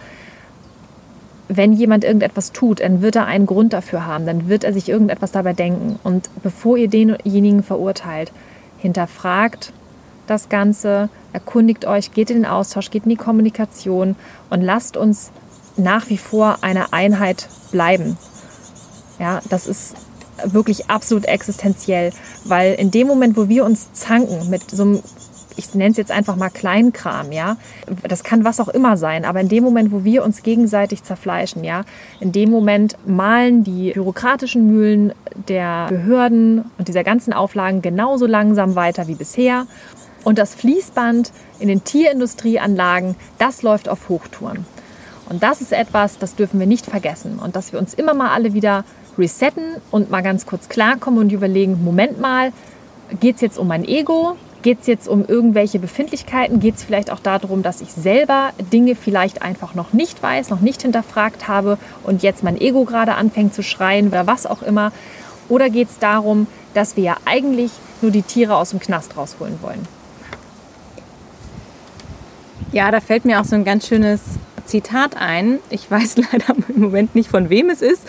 wenn 1.48 1.72
jemand 1.72 2.04
irgendetwas 2.04 2.52
tut, 2.52 2.80
dann 2.80 3.02
wird 3.02 3.16
er 3.16 3.26
einen 3.26 3.46
Grund 3.46 3.72
dafür 3.72 4.04
haben, 4.04 4.26
dann 4.26 4.48
wird 4.48 4.64
er 4.64 4.72
sich 4.72 4.88
irgendetwas 4.88 5.32
dabei 5.32 5.52
denken. 5.52 5.98
Und 6.02 6.28
bevor 6.42 6.76
ihr 6.76 6.88
denjenigen 6.88 7.62
verurteilt, 7.62 8.32
hinterfragt 8.86 9.72
das 10.28 10.48
Ganze, 10.48 11.08
erkundigt 11.32 11.84
euch, 11.86 12.12
geht 12.12 12.30
in 12.30 12.38
den 12.38 12.46
Austausch, 12.46 12.90
geht 12.90 13.04
in 13.04 13.10
die 13.10 13.16
Kommunikation 13.16 14.16
und 14.50 14.60
lasst 14.60 14.96
uns 14.96 15.30
nach 15.76 16.08
wie 16.08 16.18
vor 16.18 16.58
eine 16.62 16.92
Einheit 16.92 17.48
bleiben. 17.70 18.16
Ja, 19.18 19.40
das 19.50 19.66
ist 19.66 19.94
wirklich 20.44 20.88
absolut 20.90 21.26
existenziell, 21.26 22.12
weil 22.44 22.74
in 22.74 22.90
dem 22.90 23.06
Moment, 23.06 23.36
wo 23.36 23.48
wir 23.48 23.64
uns 23.64 23.92
zanken 23.92 24.50
mit 24.50 24.70
so 24.70 24.82
einem 24.82 25.02
ich 25.56 25.74
nenne 25.74 25.90
es 25.90 25.96
jetzt 25.96 26.10
einfach 26.10 26.36
mal 26.36 26.50
Kleinkram, 26.50 27.32
ja. 27.32 27.56
Das 28.06 28.24
kann 28.24 28.44
was 28.44 28.60
auch 28.60 28.68
immer 28.68 28.96
sein, 28.96 29.24
aber 29.24 29.40
in 29.40 29.48
dem 29.48 29.64
Moment, 29.64 29.92
wo 29.92 30.04
wir 30.04 30.24
uns 30.24 30.42
gegenseitig 30.42 31.02
zerfleischen, 31.02 31.64
ja, 31.64 31.84
in 32.20 32.32
dem 32.32 32.50
Moment 32.50 32.96
malen 33.06 33.64
die 33.64 33.92
bürokratischen 33.92 34.66
Mühlen 34.66 35.12
der 35.48 35.86
Behörden 35.88 36.70
und 36.78 36.88
dieser 36.88 37.04
ganzen 37.04 37.32
Auflagen 37.32 37.82
genauso 37.82 38.26
langsam 38.26 38.74
weiter 38.74 39.08
wie 39.08 39.14
bisher. 39.14 39.66
Und 40.24 40.38
das 40.38 40.54
Fließband 40.54 41.30
in 41.60 41.68
den 41.68 41.84
Tierindustrieanlagen, 41.84 43.14
das 43.38 43.62
läuft 43.62 43.88
auf 43.88 44.08
Hochtouren. 44.08 44.66
Und 45.28 45.42
das 45.42 45.60
ist 45.60 45.72
etwas, 45.72 46.18
das 46.18 46.34
dürfen 46.34 46.58
wir 46.58 46.66
nicht 46.66 46.86
vergessen. 46.86 47.38
Und 47.38 47.56
dass 47.56 47.72
wir 47.72 47.78
uns 47.78 47.94
immer 47.94 48.14
mal 48.14 48.30
alle 48.30 48.52
wieder 48.52 48.84
resetten 49.18 49.76
und 49.90 50.10
mal 50.10 50.22
ganz 50.22 50.46
kurz 50.46 50.68
klarkommen 50.68 51.20
und 51.20 51.32
überlegen, 51.32 51.82
Moment 51.84 52.20
mal, 52.20 52.52
geht 53.20 53.36
es 53.36 53.40
jetzt 53.40 53.58
um 53.58 53.68
mein 53.68 53.84
Ego? 53.84 54.36
Geht 54.66 54.80
es 54.80 54.88
jetzt 54.88 55.06
um 55.06 55.24
irgendwelche 55.24 55.78
Befindlichkeiten? 55.78 56.58
Geht 56.58 56.74
es 56.74 56.82
vielleicht 56.82 57.12
auch 57.12 57.20
darum, 57.20 57.62
dass 57.62 57.80
ich 57.80 57.92
selber 57.92 58.50
Dinge 58.72 58.96
vielleicht 58.96 59.40
einfach 59.40 59.76
noch 59.76 59.92
nicht 59.92 60.20
weiß, 60.20 60.50
noch 60.50 60.58
nicht 60.58 60.82
hinterfragt 60.82 61.46
habe 61.46 61.78
und 62.02 62.24
jetzt 62.24 62.42
mein 62.42 62.60
Ego 62.60 62.84
gerade 62.84 63.14
anfängt 63.14 63.54
zu 63.54 63.62
schreien 63.62 64.08
oder 64.08 64.26
was 64.26 64.44
auch 64.44 64.62
immer? 64.62 64.90
Oder 65.48 65.70
geht 65.70 65.88
es 65.90 66.00
darum, 66.00 66.48
dass 66.74 66.96
wir 66.96 67.04
ja 67.04 67.16
eigentlich 67.26 67.70
nur 68.02 68.10
die 68.10 68.22
Tiere 68.22 68.56
aus 68.56 68.70
dem 68.70 68.80
Knast 68.80 69.16
rausholen 69.16 69.62
wollen? 69.62 69.86
Ja, 72.72 72.90
da 72.90 73.00
fällt 73.00 73.24
mir 73.24 73.40
auch 73.40 73.44
so 73.44 73.54
ein 73.54 73.64
ganz 73.64 73.86
schönes 73.86 74.20
Zitat 74.66 75.16
ein. 75.16 75.58
Ich 75.70 75.90
weiß 75.90 76.16
leider 76.32 76.54
im 76.68 76.80
Moment 76.82 77.14
nicht, 77.14 77.30
von 77.30 77.48
wem 77.50 77.70
es 77.70 77.82
ist. 77.82 78.02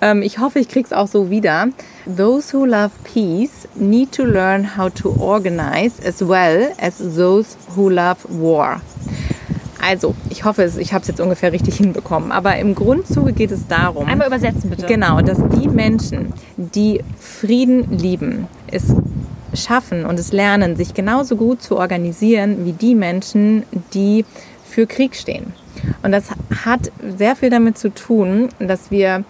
Ähm, 0.00 0.22
ich 0.22 0.38
hoffe, 0.38 0.58
ich 0.58 0.68
kriege 0.68 0.86
es 0.86 0.92
auch 0.92 1.08
so 1.08 1.30
wieder. 1.30 1.68
Those 2.04 2.56
who 2.56 2.64
love 2.64 2.90
peace 3.04 3.68
need 3.74 4.12
to 4.12 4.24
learn 4.24 4.76
how 4.76 4.92
to 4.92 5.14
organize 5.20 5.94
as 6.06 6.26
well 6.26 6.72
as 6.80 6.98
those 6.98 7.56
who 7.76 7.88
love 7.88 8.18
war. 8.28 8.80
Also, 9.84 10.14
ich 10.30 10.44
hoffe, 10.44 10.70
ich 10.78 10.92
habe 10.92 11.02
es 11.02 11.08
jetzt 11.08 11.20
ungefähr 11.20 11.52
richtig 11.52 11.76
hinbekommen. 11.76 12.30
Aber 12.30 12.56
im 12.56 12.76
Grundzuge 12.76 13.32
geht 13.32 13.50
es 13.50 13.66
darum. 13.66 14.06
Einmal 14.06 14.28
übersetzen 14.28 14.70
bitte. 14.70 14.86
Genau, 14.86 15.20
dass 15.20 15.38
die 15.56 15.68
Menschen, 15.68 16.32
die 16.56 17.02
Frieden 17.18 17.98
lieben, 17.98 18.46
es 18.68 18.94
schaffen 19.54 20.06
und 20.06 20.18
es 20.20 20.32
lernen, 20.32 20.76
sich 20.76 20.94
genauso 20.94 21.36
gut 21.36 21.62
zu 21.62 21.76
organisieren 21.76 22.64
wie 22.64 22.72
die 22.72 22.94
Menschen, 22.94 23.64
die 23.92 24.24
für 24.64 24.86
Krieg 24.86 25.16
stehen. 25.16 25.52
Und 26.02 26.12
das 26.12 26.30
hat 26.64 26.90
sehr 27.16 27.36
viel 27.36 27.50
damit 27.50 27.78
zu 27.78 27.92
tun, 27.92 28.48
dass 28.58 28.90
wir 28.90 29.24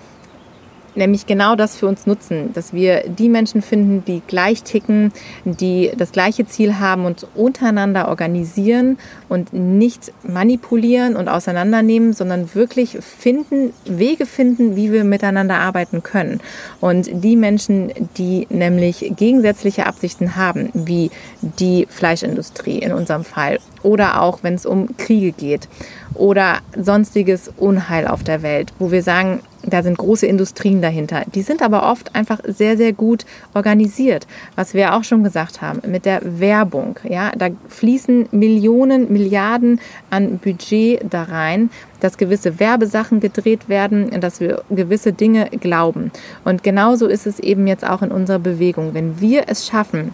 nämlich 0.94 1.26
genau 1.26 1.56
das 1.56 1.76
für 1.76 1.86
uns 1.86 2.06
nutzen, 2.06 2.52
dass 2.52 2.72
wir 2.72 3.04
die 3.08 3.28
Menschen 3.28 3.62
finden, 3.62 4.04
die 4.04 4.22
gleich 4.26 4.62
ticken, 4.62 5.12
die 5.44 5.90
das 5.96 6.12
gleiche 6.12 6.46
Ziel 6.46 6.78
haben 6.78 7.04
und 7.04 7.26
untereinander 7.34 8.08
organisieren 8.08 8.98
und 9.28 9.52
nicht 9.52 10.12
manipulieren 10.22 11.16
und 11.16 11.28
auseinandernehmen, 11.28 12.12
sondern 12.12 12.54
wirklich 12.54 12.98
finden, 13.00 13.72
Wege 13.84 14.26
finden, 14.26 14.76
wie 14.76 14.92
wir 14.92 15.04
miteinander 15.04 15.58
arbeiten 15.58 16.02
können. 16.02 16.40
Und 16.80 17.08
die 17.12 17.36
Menschen, 17.36 17.92
die 18.18 18.46
nämlich 18.50 19.12
gegensätzliche 19.16 19.86
Absichten 19.86 20.36
haben, 20.36 20.70
wie 20.74 21.10
die 21.40 21.86
Fleischindustrie 21.88 22.78
in 22.78 22.92
unserem 22.92 23.24
Fall 23.24 23.58
oder 23.82 24.20
auch 24.20 24.40
wenn 24.42 24.54
es 24.54 24.66
um 24.66 24.96
Kriege 24.96 25.32
geht 25.32 25.68
oder 26.14 26.58
sonstiges 26.76 27.50
Unheil 27.56 28.06
auf 28.06 28.22
der 28.22 28.42
Welt, 28.42 28.72
wo 28.78 28.90
wir 28.90 29.02
sagen, 29.02 29.40
da 29.64 29.82
sind 29.82 29.96
große 29.96 30.26
Industrien 30.26 30.82
dahinter. 30.82 31.22
Die 31.34 31.42
sind 31.42 31.62
aber 31.62 31.88
oft 31.90 32.14
einfach 32.14 32.40
sehr, 32.44 32.76
sehr 32.76 32.92
gut 32.92 33.24
organisiert. 33.54 34.26
Was 34.56 34.74
wir 34.74 34.94
auch 34.94 35.04
schon 35.04 35.22
gesagt 35.22 35.62
haben, 35.62 35.80
mit 35.88 36.04
der 36.04 36.40
Werbung. 36.40 36.98
Ja, 37.08 37.30
da 37.36 37.48
fließen 37.68 38.28
Millionen, 38.32 39.12
Milliarden 39.12 39.80
an 40.10 40.38
Budget 40.38 41.00
da 41.08 41.22
rein, 41.24 41.70
dass 42.00 42.18
gewisse 42.18 42.58
Werbesachen 42.58 43.20
gedreht 43.20 43.68
werden, 43.68 44.20
dass 44.20 44.40
wir 44.40 44.62
gewisse 44.70 45.12
Dinge 45.12 45.48
glauben. 45.60 46.10
Und 46.44 46.64
genauso 46.64 47.06
ist 47.06 47.26
es 47.26 47.38
eben 47.38 47.66
jetzt 47.66 47.86
auch 47.86 48.02
in 48.02 48.10
unserer 48.10 48.40
Bewegung. 48.40 48.94
Wenn 48.94 49.20
wir 49.20 49.44
es 49.46 49.66
schaffen, 49.66 50.12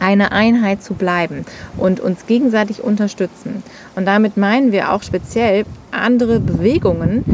eine 0.00 0.32
Einheit 0.32 0.82
zu 0.82 0.94
bleiben 0.94 1.44
und 1.76 2.00
uns 2.00 2.26
gegenseitig 2.26 2.82
unterstützen. 2.82 3.62
Und 3.94 4.06
damit 4.06 4.36
meinen 4.36 4.72
wir 4.72 4.92
auch 4.92 5.02
speziell 5.02 5.64
andere 5.90 6.40
Bewegungen, 6.40 7.24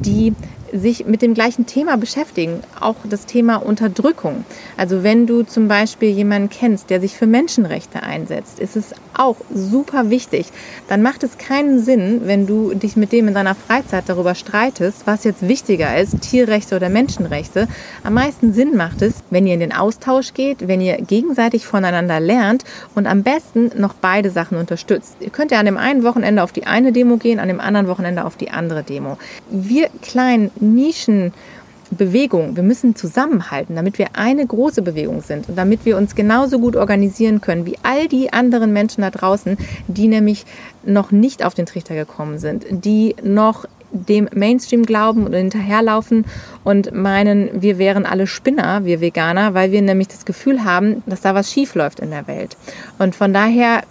die 0.00 0.34
sich 0.78 1.06
mit 1.06 1.22
dem 1.22 1.34
gleichen 1.34 1.66
Thema 1.66 1.96
beschäftigen, 1.96 2.60
auch 2.80 2.96
das 3.08 3.26
Thema 3.26 3.56
Unterdrückung. 3.56 4.44
Also 4.76 5.02
wenn 5.02 5.26
du 5.26 5.42
zum 5.42 5.68
Beispiel 5.68 6.10
jemanden 6.10 6.48
kennst, 6.48 6.90
der 6.90 7.00
sich 7.00 7.16
für 7.16 7.26
Menschenrechte 7.26 8.02
einsetzt, 8.02 8.58
ist 8.58 8.76
es 8.76 8.92
auch 9.14 9.36
super 9.52 10.10
wichtig. 10.10 10.46
Dann 10.88 11.02
macht 11.02 11.22
es 11.22 11.38
keinen 11.38 11.82
Sinn, 11.82 12.22
wenn 12.24 12.46
du 12.46 12.74
dich 12.74 12.96
mit 12.96 13.12
dem 13.12 13.28
in 13.28 13.34
deiner 13.34 13.54
Freizeit 13.54 14.04
darüber 14.06 14.34
streitest, 14.34 15.06
was 15.06 15.24
jetzt 15.24 15.46
wichtiger 15.48 15.98
ist, 15.98 16.20
Tierrechte 16.20 16.76
oder 16.76 16.88
Menschenrechte. 16.88 17.68
Am 18.04 18.14
meisten 18.14 18.52
Sinn 18.52 18.76
macht 18.76 19.02
es, 19.02 19.14
wenn 19.30 19.46
ihr 19.46 19.54
in 19.54 19.60
den 19.60 19.72
Austausch 19.72 20.34
geht, 20.34 20.68
wenn 20.68 20.80
ihr 20.80 20.96
gegenseitig 20.98 21.66
voneinander 21.66 22.20
lernt 22.20 22.64
und 22.94 23.06
am 23.06 23.22
besten 23.22 23.70
noch 23.76 23.94
beide 23.94 24.30
Sachen 24.30 24.58
unterstützt. 24.58 25.16
Ihr 25.20 25.30
könnt 25.30 25.50
ja 25.50 25.58
an 25.58 25.66
dem 25.66 25.78
einen 25.78 26.02
Wochenende 26.02 26.42
auf 26.42 26.52
die 26.52 26.66
eine 26.66 26.92
Demo 26.92 27.16
gehen, 27.16 27.40
an 27.40 27.48
dem 27.48 27.60
anderen 27.60 27.88
Wochenende 27.88 28.24
auf 28.24 28.36
die 28.36 28.50
andere 28.50 28.82
Demo. 28.82 29.18
Wir 29.50 29.88
kleinen 30.02 30.50
Nischenbewegung. 30.74 32.56
Wir 32.56 32.62
müssen 32.62 32.94
zusammenhalten, 32.94 33.76
damit 33.76 33.98
wir 33.98 34.08
eine 34.14 34.46
große 34.46 34.82
Bewegung 34.82 35.22
sind 35.22 35.48
und 35.48 35.56
damit 35.56 35.84
wir 35.84 35.96
uns 35.96 36.14
genauso 36.14 36.58
gut 36.58 36.76
organisieren 36.76 37.40
können 37.40 37.66
wie 37.66 37.78
all 37.82 38.08
die 38.08 38.32
anderen 38.32 38.72
Menschen 38.72 39.02
da 39.02 39.10
draußen, 39.10 39.56
die 39.86 40.08
nämlich 40.08 40.44
noch 40.84 41.10
nicht 41.10 41.44
auf 41.44 41.54
den 41.54 41.66
Trichter 41.66 41.94
gekommen 41.94 42.38
sind, 42.38 42.66
die 42.70 43.16
noch 43.22 43.66
dem 43.92 44.28
Mainstream 44.34 44.84
glauben 44.84 45.24
und 45.24 45.32
hinterherlaufen 45.32 46.24
und 46.64 46.92
meinen, 46.92 47.62
wir 47.62 47.78
wären 47.78 48.06
alle 48.06 48.26
Spinner, 48.26 48.84
wir 48.84 49.00
Veganer, 49.00 49.54
weil 49.54 49.72
wir 49.72 49.82
nämlich 49.82 50.08
das 50.08 50.24
Gefühl 50.24 50.64
haben, 50.64 51.02
dass 51.06 51.20
da 51.20 51.34
was 51.34 51.50
schief 51.50 51.74
läuft 51.74 52.00
in 52.00 52.10
der 52.10 52.26
Welt. 52.26 52.56
Und 52.98 53.14
von 53.14 53.32
daher 53.32 53.82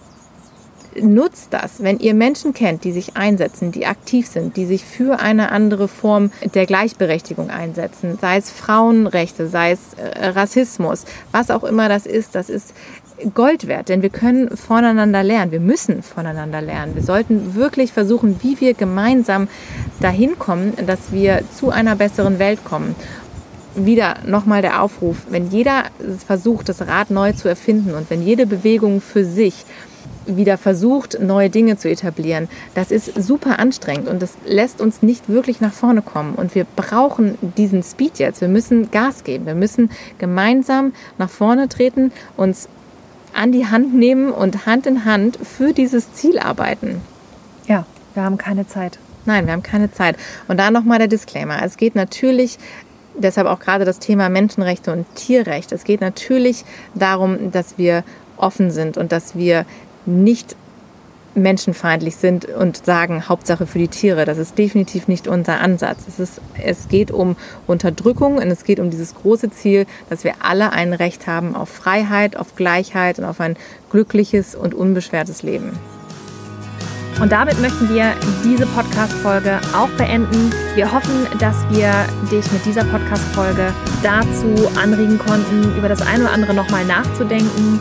nutzt 1.02 1.48
das, 1.50 1.82
wenn 1.82 1.98
ihr 1.98 2.14
Menschen 2.14 2.52
kennt, 2.52 2.84
die 2.84 2.92
sich 2.92 3.16
einsetzen, 3.16 3.72
die 3.72 3.86
aktiv 3.86 4.26
sind, 4.26 4.56
die 4.56 4.66
sich 4.66 4.84
für 4.84 5.20
eine 5.20 5.50
andere 5.52 5.88
Form 5.88 6.30
der 6.54 6.66
Gleichberechtigung 6.66 7.50
einsetzen, 7.50 8.18
sei 8.20 8.36
es 8.38 8.50
Frauenrechte, 8.50 9.48
sei 9.48 9.72
es 9.72 9.94
äh, 9.94 10.26
Rassismus, 10.28 11.04
was 11.32 11.50
auch 11.50 11.64
immer 11.64 11.88
das 11.88 12.06
ist, 12.06 12.34
das 12.34 12.48
ist 12.48 12.74
Gold 13.34 13.66
wert, 13.66 13.88
denn 13.88 14.02
wir 14.02 14.10
können 14.10 14.54
voneinander 14.56 15.22
lernen, 15.22 15.50
wir 15.50 15.60
müssen 15.60 16.02
voneinander 16.02 16.60
lernen. 16.60 16.94
Wir 16.94 17.02
sollten 17.02 17.54
wirklich 17.54 17.92
versuchen, 17.92 18.42
wie 18.42 18.60
wir 18.60 18.74
gemeinsam 18.74 19.48
dahin 20.00 20.38
kommen, 20.38 20.74
dass 20.86 21.12
wir 21.12 21.40
zu 21.54 21.70
einer 21.70 21.96
besseren 21.96 22.38
Welt 22.38 22.62
kommen 22.64 22.94
wieder 23.76 24.16
nochmal 24.26 24.62
der 24.62 24.82
Aufruf, 24.82 25.18
wenn 25.28 25.50
jeder 25.50 25.84
versucht, 26.26 26.68
das 26.68 26.86
Rad 26.86 27.10
neu 27.10 27.32
zu 27.32 27.48
erfinden 27.48 27.94
und 27.94 28.08
wenn 28.10 28.22
jede 28.22 28.46
Bewegung 28.46 29.00
für 29.00 29.24
sich 29.24 29.64
wieder 30.26 30.58
versucht, 30.58 31.18
neue 31.20 31.50
Dinge 31.50 31.76
zu 31.76 31.88
etablieren. 31.88 32.48
Das 32.74 32.90
ist 32.90 33.12
super 33.22 33.58
anstrengend 33.58 34.08
und 34.08 34.20
das 34.20 34.34
lässt 34.44 34.80
uns 34.80 35.02
nicht 35.02 35.28
wirklich 35.28 35.60
nach 35.60 35.72
vorne 35.72 36.02
kommen. 36.02 36.34
Und 36.34 36.54
wir 36.54 36.66
brauchen 36.76 37.38
diesen 37.56 37.82
Speed 37.82 38.18
jetzt. 38.18 38.40
Wir 38.40 38.48
müssen 38.48 38.90
Gas 38.90 39.24
geben. 39.24 39.46
Wir 39.46 39.54
müssen 39.54 39.90
gemeinsam 40.18 40.92
nach 41.18 41.30
vorne 41.30 41.68
treten, 41.68 42.12
uns 42.36 42.68
an 43.34 43.52
die 43.52 43.66
Hand 43.66 43.94
nehmen 43.94 44.30
und 44.30 44.66
Hand 44.66 44.86
in 44.86 45.04
Hand 45.04 45.38
für 45.42 45.72
dieses 45.72 46.12
Ziel 46.12 46.38
arbeiten. 46.38 47.02
Ja, 47.66 47.84
wir 48.14 48.22
haben 48.22 48.38
keine 48.38 48.66
Zeit. 48.66 48.98
Nein, 49.26 49.46
wir 49.46 49.52
haben 49.52 49.62
keine 49.62 49.92
Zeit. 49.92 50.16
Und 50.48 50.58
da 50.58 50.70
nochmal 50.70 50.98
der 50.98 51.08
Disclaimer. 51.08 51.62
Es 51.62 51.76
geht 51.76 51.94
natürlich 51.94 52.58
deshalb 53.18 53.46
auch 53.46 53.58
gerade 53.58 53.84
das 53.84 53.98
Thema 53.98 54.28
Menschenrechte 54.28 54.92
und 54.92 55.06
Tierrecht. 55.14 55.72
Es 55.72 55.84
geht 55.84 56.00
natürlich 56.00 56.64
darum, 56.94 57.50
dass 57.50 57.78
wir 57.78 58.04
offen 58.36 58.70
sind 58.70 58.96
und 58.96 59.12
dass 59.12 59.34
wir 59.34 59.64
nicht 60.06 60.56
menschenfeindlich 61.36 62.16
sind 62.16 62.46
und 62.46 62.84
sagen, 62.84 63.28
Hauptsache 63.28 63.66
für 63.66 63.78
die 63.78 63.88
Tiere. 63.88 64.24
Das 64.24 64.38
ist 64.38 64.58
definitiv 64.58 65.06
nicht 65.06 65.28
unser 65.28 65.60
Ansatz. 65.60 65.98
Es, 66.08 66.18
ist, 66.18 66.40
es 66.64 66.88
geht 66.88 67.10
um 67.10 67.36
Unterdrückung 67.66 68.38
und 68.38 68.50
es 68.50 68.64
geht 68.64 68.80
um 68.80 68.90
dieses 68.90 69.14
große 69.14 69.50
Ziel, 69.50 69.86
dass 70.08 70.24
wir 70.24 70.34
alle 70.40 70.72
ein 70.72 70.92
Recht 70.92 71.26
haben 71.26 71.54
auf 71.54 71.68
Freiheit, 71.68 72.36
auf 72.36 72.56
Gleichheit 72.56 73.18
und 73.18 73.26
auf 73.26 73.40
ein 73.40 73.56
glückliches 73.90 74.54
und 74.54 74.74
unbeschwertes 74.74 75.42
Leben. 75.42 75.78
Und 77.20 77.32
damit 77.32 77.58
möchten 77.62 77.88
wir 77.88 78.12
diese 78.44 78.66
Podcast-Folge 78.66 79.58
auch 79.74 79.88
beenden. 79.96 80.52
Wir 80.74 80.92
hoffen, 80.92 81.26
dass 81.38 81.56
wir 81.70 81.90
dich 82.30 82.50
mit 82.52 82.64
dieser 82.66 82.84
Podcast-Folge 82.84 83.72
dazu 84.02 84.68
anregen 84.78 85.18
konnten, 85.18 85.78
über 85.78 85.88
das 85.88 86.02
eine 86.02 86.24
oder 86.24 86.32
andere 86.32 86.52
nochmal 86.52 86.84
nachzudenken 86.84 87.80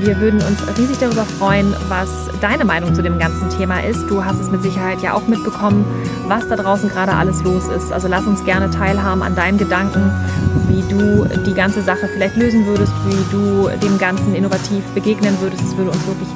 wir 0.00 0.20
würden 0.20 0.40
uns 0.42 0.78
riesig 0.78 0.98
darüber 0.98 1.24
freuen, 1.24 1.74
was 1.88 2.28
deine 2.40 2.64
Meinung 2.64 2.94
zu 2.94 3.02
dem 3.02 3.18
ganzen 3.18 3.48
Thema 3.50 3.82
ist. 3.82 4.08
Du 4.08 4.24
hast 4.24 4.40
es 4.40 4.50
mit 4.50 4.62
Sicherheit 4.62 5.00
ja 5.00 5.14
auch 5.14 5.26
mitbekommen, 5.26 5.84
was 6.28 6.48
da 6.48 6.56
draußen 6.56 6.88
gerade 6.88 7.12
alles 7.12 7.42
los 7.42 7.68
ist. 7.68 7.92
Also 7.92 8.08
lass 8.08 8.26
uns 8.26 8.44
gerne 8.44 8.70
teilhaben 8.70 9.22
an 9.22 9.34
deinen 9.34 9.58
Gedanken, 9.58 10.10
wie 10.68 10.82
du 10.82 11.26
die 11.44 11.54
ganze 11.54 11.82
Sache 11.82 12.08
vielleicht 12.12 12.36
lösen 12.36 12.66
würdest, 12.66 12.92
wie 13.06 13.32
du 13.32 13.68
dem 13.82 13.98
Ganzen 13.98 14.34
innovativ 14.34 14.84
begegnen 14.94 15.40
würdest. 15.40 15.62
Es 15.62 15.76
würde 15.76 15.90
uns 15.90 16.06
wirklich 16.06 16.28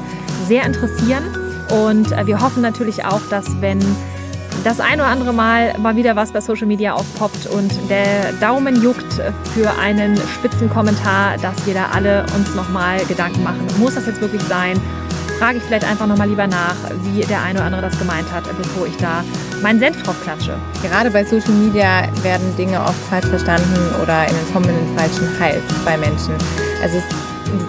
sehr 0.46 0.64
interessieren. 0.64 1.24
Und 1.86 2.12
äh, 2.12 2.26
wir 2.26 2.40
hoffen 2.40 2.62
natürlich 2.62 3.04
auch, 3.04 3.20
dass 3.30 3.60
wenn 3.60 3.80
das 4.64 4.80
ein 4.80 4.94
oder 4.94 5.06
andere 5.06 5.32
Mal 5.32 5.78
mal 5.78 5.96
wieder 5.96 6.16
was 6.16 6.32
bei 6.32 6.40
Social 6.40 6.66
Media 6.66 6.92
aufpoppt 6.92 7.46
und 7.46 7.72
der 7.88 8.32
Daumen 8.40 8.82
juckt 8.82 9.12
für 9.54 9.70
einen 9.78 10.16
spitzen 10.34 10.68
Kommentar, 10.68 11.36
dass 11.38 11.66
wir 11.66 11.74
da 11.74 11.86
alle 11.92 12.24
uns 12.36 12.54
nochmal 12.54 13.04
Gedanken 13.06 13.42
machen. 13.42 13.66
Muss 13.78 13.94
das 13.94 14.06
jetzt 14.06 14.20
wirklich 14.20 14.42
sein? 14.42 14.78
Frage 15.38 15.58
ich 15.58 15.64
vielleicht 15.64 15.84
einfach 15.84 16.06
nochmal 16.06 16.28
lieber 16.28 16.46
nach, 16.46 16.74
wie 17.02 17.20
der 17.22 17.42
eine 17.42 17.58
oder 17.58 17.66
andere 17.66 17.82
das 17.82 17.98
gemeint 17.98 18.30
hat, 18.30 18.44
bevor 18.58 18.86
ich 18.86 18.96
da 18.98 19.24
meinen 19.62 19.80
Senf 19.80 20.02
drauf 20.02 20.16
klatsche. 20.22 20.54
Gerade 20.82 21.10
bei 21.10 21.24
Social 21.24 21.52
Media 21.52 22.02
werden 22.22 22.54
Dinge 22.56 22.78
oft 22.80 23.02
falsch 23.08 23.26
verstanden 23.26 23.78
oder 24.02 24.28
in 24.28 24.34
den 24.34 24.52
kommenden 24.52 24.98
falschen 24.98 25.26
Hals 25.40 25.62
bei 25.84 25.96
Menschen. 25.96 26.34
Also 26.82 26.98
es, 26.98 27.04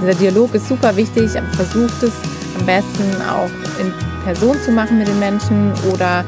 dieser 0.02 0.16
Dialog 0.16 0.54
ist 0.54 0.68
super 0.68 0.96
wichtig, 0.98 1.38
aber 1.38 1.48
versucht 1.54 2.04
es 2.04 2.12
am 2.60 2.66
besten 2.66 3.22
auch 3.30 3.50
in 3.80 3.94
Person 4.26 4.60
zu 4.62 4.72
machen 4.72 5.00
mit 5.00 5.08
den 5.08 5.20
Menschen 5.20 5.74
oder 5.94 6.24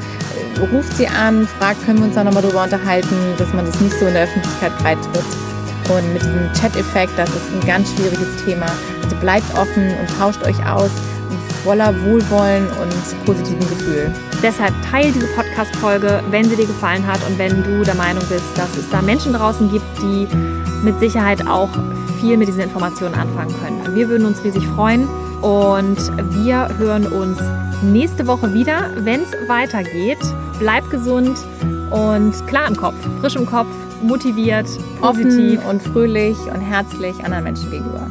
ruft 0.60 0.96
sie 0.96 1.06
an, 1.06 1.46
fragt, 1.58 1.84
können 1.84 1.98
wir 1.98 2.06
uns 2.06 2.14
da 2.14 2.24
nochmal 2.24 2.42
drüber 2.42 2.64
unterhalten, 2.64 3.16
dass 3.38 3.52
man 3.52 3.66
das 3.66 3.80
nicht 3.80 3.98
so 3.98 4.06
in 4.06 4.14
der 4.14 4.24
Öffentlichkeit 4.24 4.76
breit 4.78 4.98
tritt. 5.02 5.24
Und 5.90 6.12
mit 6.12 6.22
diesem 6.22 6.52
Chat-Effekt, 6.54 7.12
das 7.16 7.28
ist 7.28 7.52
ein 7.52 7.66
ganz 7.66 7.90
schwieriges 7.92 8.44
Thema. 8.44 8.66
Also 9.02 9.16
bleibt 9.16 9.52
offen 9.54 9.90
und 10.00 10.18
tauscht 10.18 10.42
euch 10.42 10.66
aus 10.66 10.90
voller 11.64 11.94
Wohlwollen 12.04 12.66
und 12.66 13.24
positiven 13.26 13.68
Gefühl. 13.68 14.12
Deshalb 14.42 14.74
teile 14.90 15.10
diese 15.12 15.26
Podcast-Folge, 15.28 16.22
wenn 16.30 16.44
sie 16.44 16.56
dir 16.56 16.66
gefallen 16.66 17.06
hat 17.06 17.18
und 17.26 17.38
wenn 17.38 17.62
du 17.62 17.82
der 17.82 17.94
Meinung 17.94 18.22
bist, 18.28 18.56
dass 18.56 18.76
es 18.76 18.88
da 18.90 19.00
Menschen 19.00 19.32
draußen 19.32 19.70
gibt, 19.70 19.84
die 20.02 20.28
mit 20.84 21.00
Sicherheit 21.00 21.46
auch 21.46 21.70
viel 22.20 22.36
mit 22.36 22.48
diesen 22.48 22.62
Informationen 22.62 23.14
anfangen 23.14 23.54
können. 23.62 23.94
Wir 23.94 24.08
würden 24.08 24.26
uns 24.26 24.44
riesig 24.44 24.66
freuen 24.68 25.08
und 25.40 25.98
wir 26.34 26.68
hören 26.78 27.06
uns 27.06 27.38
nächste 27.82 28.26
Woche 28.26 28.52
wieder, 28.52 28.90
wenn 28.96 29.22
es 29.22 29.48
weitergeht. 29.48 30.18
Bleib 30.64 30.90
gesund 30.90 31.38
und 31.90 32.32
klar 32.46 32.68
im 32.68 32.74
Kopf, 32.74 32.94
frisch 33.20 33.36
im 33.36 33.44
Kopf, 33.44 33.66
motiviert, 34.02 34.66
positiv 34.98 35.58
Offen 35.58 35.68
und 35.68 35.82
fröhlich 35.82 36.38
und 36.38 36.62
herzlich 36.62 37.22
anderen 37.22 37.44
Menschen 37.44 37.70
gegenüber. 37.70 38.06